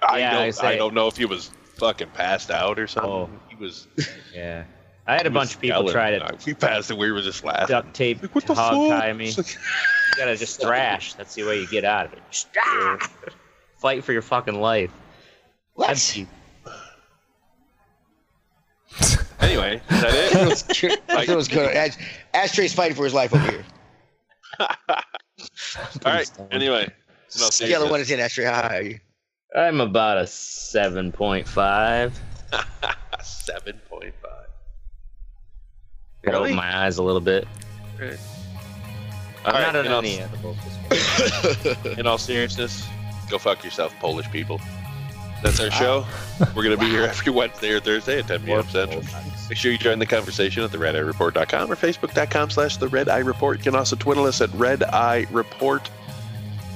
I 0.07 0.19
Yeah, 0.19 0.31
don't 0.33 0.41
I 0.43 0.49
say- 0.51 0.77
don't 0.77 0.93
know 0.93 1.07
if 1.07 1.17
he 1.17 1.25
was 1.25 1.51
fucking 1.77 2.09
passed 2.09 2.51
out 2.51 2.77
or 2.79 2.87
something. 2.87 3.11
Oh. 3.11 3.29
He 3.49 3.55
was 3.55 3.87
yeah, 4.35 4.63
I 5.07 5.15
had 5.15 5.25
a 5.25 5.31
bunch 5.31 5.55
of 5.55 5.61
people 5.61 5.79
yelling. 5.79 5.93
try 5.93 6.11
to 6.11 6.19
Like, 6.19 6.45
We 6.45 6.53
passed 6.53 6.89
and 6.91 6.99
we 6.99 7.11
were 7.11 7.21
just 7.21 7.43
laughing. 7.43 7.67
duct 7.67 7.93
tape 7.93 8.21
Like, 8.21 8.35
what 8.35 8.45
the 8.45 8.53
hog 8.53 8.89
fuck? 8.89 9.01
tie 9.01 9.13
me. 9.13 9.27
It's 9.29 9.37
like- 9.37 9.47
You 9.53 10.17
gotta 10.17 10.35
just 10.37 10.61
thrash. 10.61 11.13
That's 11.15 11.33
the 11.35 11.43
way 11.43 11.59
you 11.59 11.67
get 11.67 11.83
out 11.85 12.05
of 12.07 12.13
it. 12.13 12.19
Just! 12.31 13.09
Fight 13.79 14.03
for 14.03 14.13
your 14.13 14.21
fucking 14.21 14.59
life. 14.61 14.91
What? 15.73 15.87
That'd 15.87 16.27
be- 16.27 16.27
anyway, 19.51 19.81
is 19.89 20.01
that 20.01 20.11
That 20.33 20.41
it? 20.41 20.49
was 20.49 20.63
good. 20.63 20.99
That 21.07 21.35
was 21.35 21.47
good. 21.47 21.75
Ash, 21.75 21.97
Ashtray's 22.33 22.73
fighting 22.73 22.95
for 22.95 23.03
his 23.03 23.13
life 23.13 23.33
over 23.33 23.51
here. 23.51 23.65
All 24.59 24.67
right. 26.05 26.31
Anyway, 26.51 26.89
no, 27.39 27.49
Scale 27.49 27.83
of 27.83 27.89
one 27.89 27.99
to 27.99 28.05
ten, 28.05 28.19
Ashtray. 28.19 28.45
How 28.45 28.61
high 28.61 28.77
are 28.77 28.81
you? 28.83 28.99
I'm 29.55 29.81
about 29.81 30.17
a 30.17 30.27
seven 30.27 31.11
point 31.11 31.47
five. 31.47 32.19
seven 33.23 33.79
point 33.89 34.13
five. 34.21 34.47
Could 36.23 36.31
Really? 36.33 36.43
open 36.51 36.55
my 36.55 36.85
eyes 36.85 36.97
a 36.97 37.03
little 37.03 37.21
bit. 37.21 37.47
All 37.99 38.07
I'm 39.45 39.53
right, 39.53 39.73
not 39.73 39.85
in 39.85 39.91
on 39.91 40.05
any 40.05 40.19
edibles 40.19 40.57
this. 40.89 41.97
In 41.97 42.05
all 42.05 42.17
seriousness, 42.17 42.87
go 43.29 43.37
fuck 43.37 43.63
yourself, 43.63 43.93
Polish 43.99 44.29
people. 44.31 44.61
That's 45.41 45.59
our 45.59 45.69
ah. 45.71 46.05
show. 46.39 46.45
We're 46.55 46.63
gonna 46.63 46.77
be 46.77 46.85
here 46.89 47.03
every 47.03 47.31
Wednesday 47.33 47.71
or 47.71 47.79
Thursday 47.79 48.19
at 48.19 48.27
10 48.27 48.43
p.m. 48.43 48.63
Central. 48.69 49.01
Make 49.51 49.57
sure 49.57 49.69
you 49.73 49.77
join 49.77 49.99
the 49.99 50.05
conversation 50.05 50.63
at 50.63 50.69
theredeyereport.com 50.69 51.69
or 51.69 51.75
facebook.com 51.75 52.51
slash 52.51 52.77
the 52.77 52.87
red 52.87 53.09
eye 53.09 53.17
report. 53.17 53.57
You 53.57 53.63
can 53.65 53.75
also 53.75 53.97
twiddle 53.97 54.23
us 54.23 54.39
at 54.39 54.49
red 54.53 54.81
eye 54.81 55.25
report. 55.29 55.89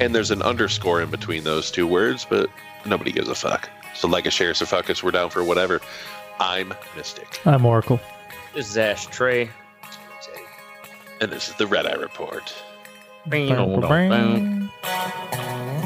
And 0.02 0.14
there's 0.14 0.30
an 0.30 0.42
underscore 0.42 1.02
in 1.02 1.10
between 1.10 1.46
those 1.46 1.72
two 1.72 1.88
words, 1.88 2.28
but 2.30 2.50
nobody 2.86 3.14
gives 3.14 3.30
a 3.30 3.36
fuck. 3.36 3.70
So 3.94 4.10
like 4.10 4.26
a 4.26 4.30
share, 4.30 4.54
so 4.54 4.66
fuck 4.66 4.90
us. 4.90 5.02
We're 5.02 5.12
down 5.12 5.30
for 5.30 5.42
whatever. 5.42 5.80
I'm 6.42 6.74
Mystic, 6.98 7.40
I'm 7.46 7.66
Oracle. 7.66 7.98
This 8.54 8.70
is 8.72 8.78
Ashtray. 8.78 9.50
and 11.22 11.32
this 11.32 11.48
is 11.48 11.56
the 11.56 11.68
Red 11.68 11.86
Eye 11.86 11.94
Report. 11.94 12.54
Boom, 13.26 13.80
boom, 13.80 14.10
boom. 14.10 15.82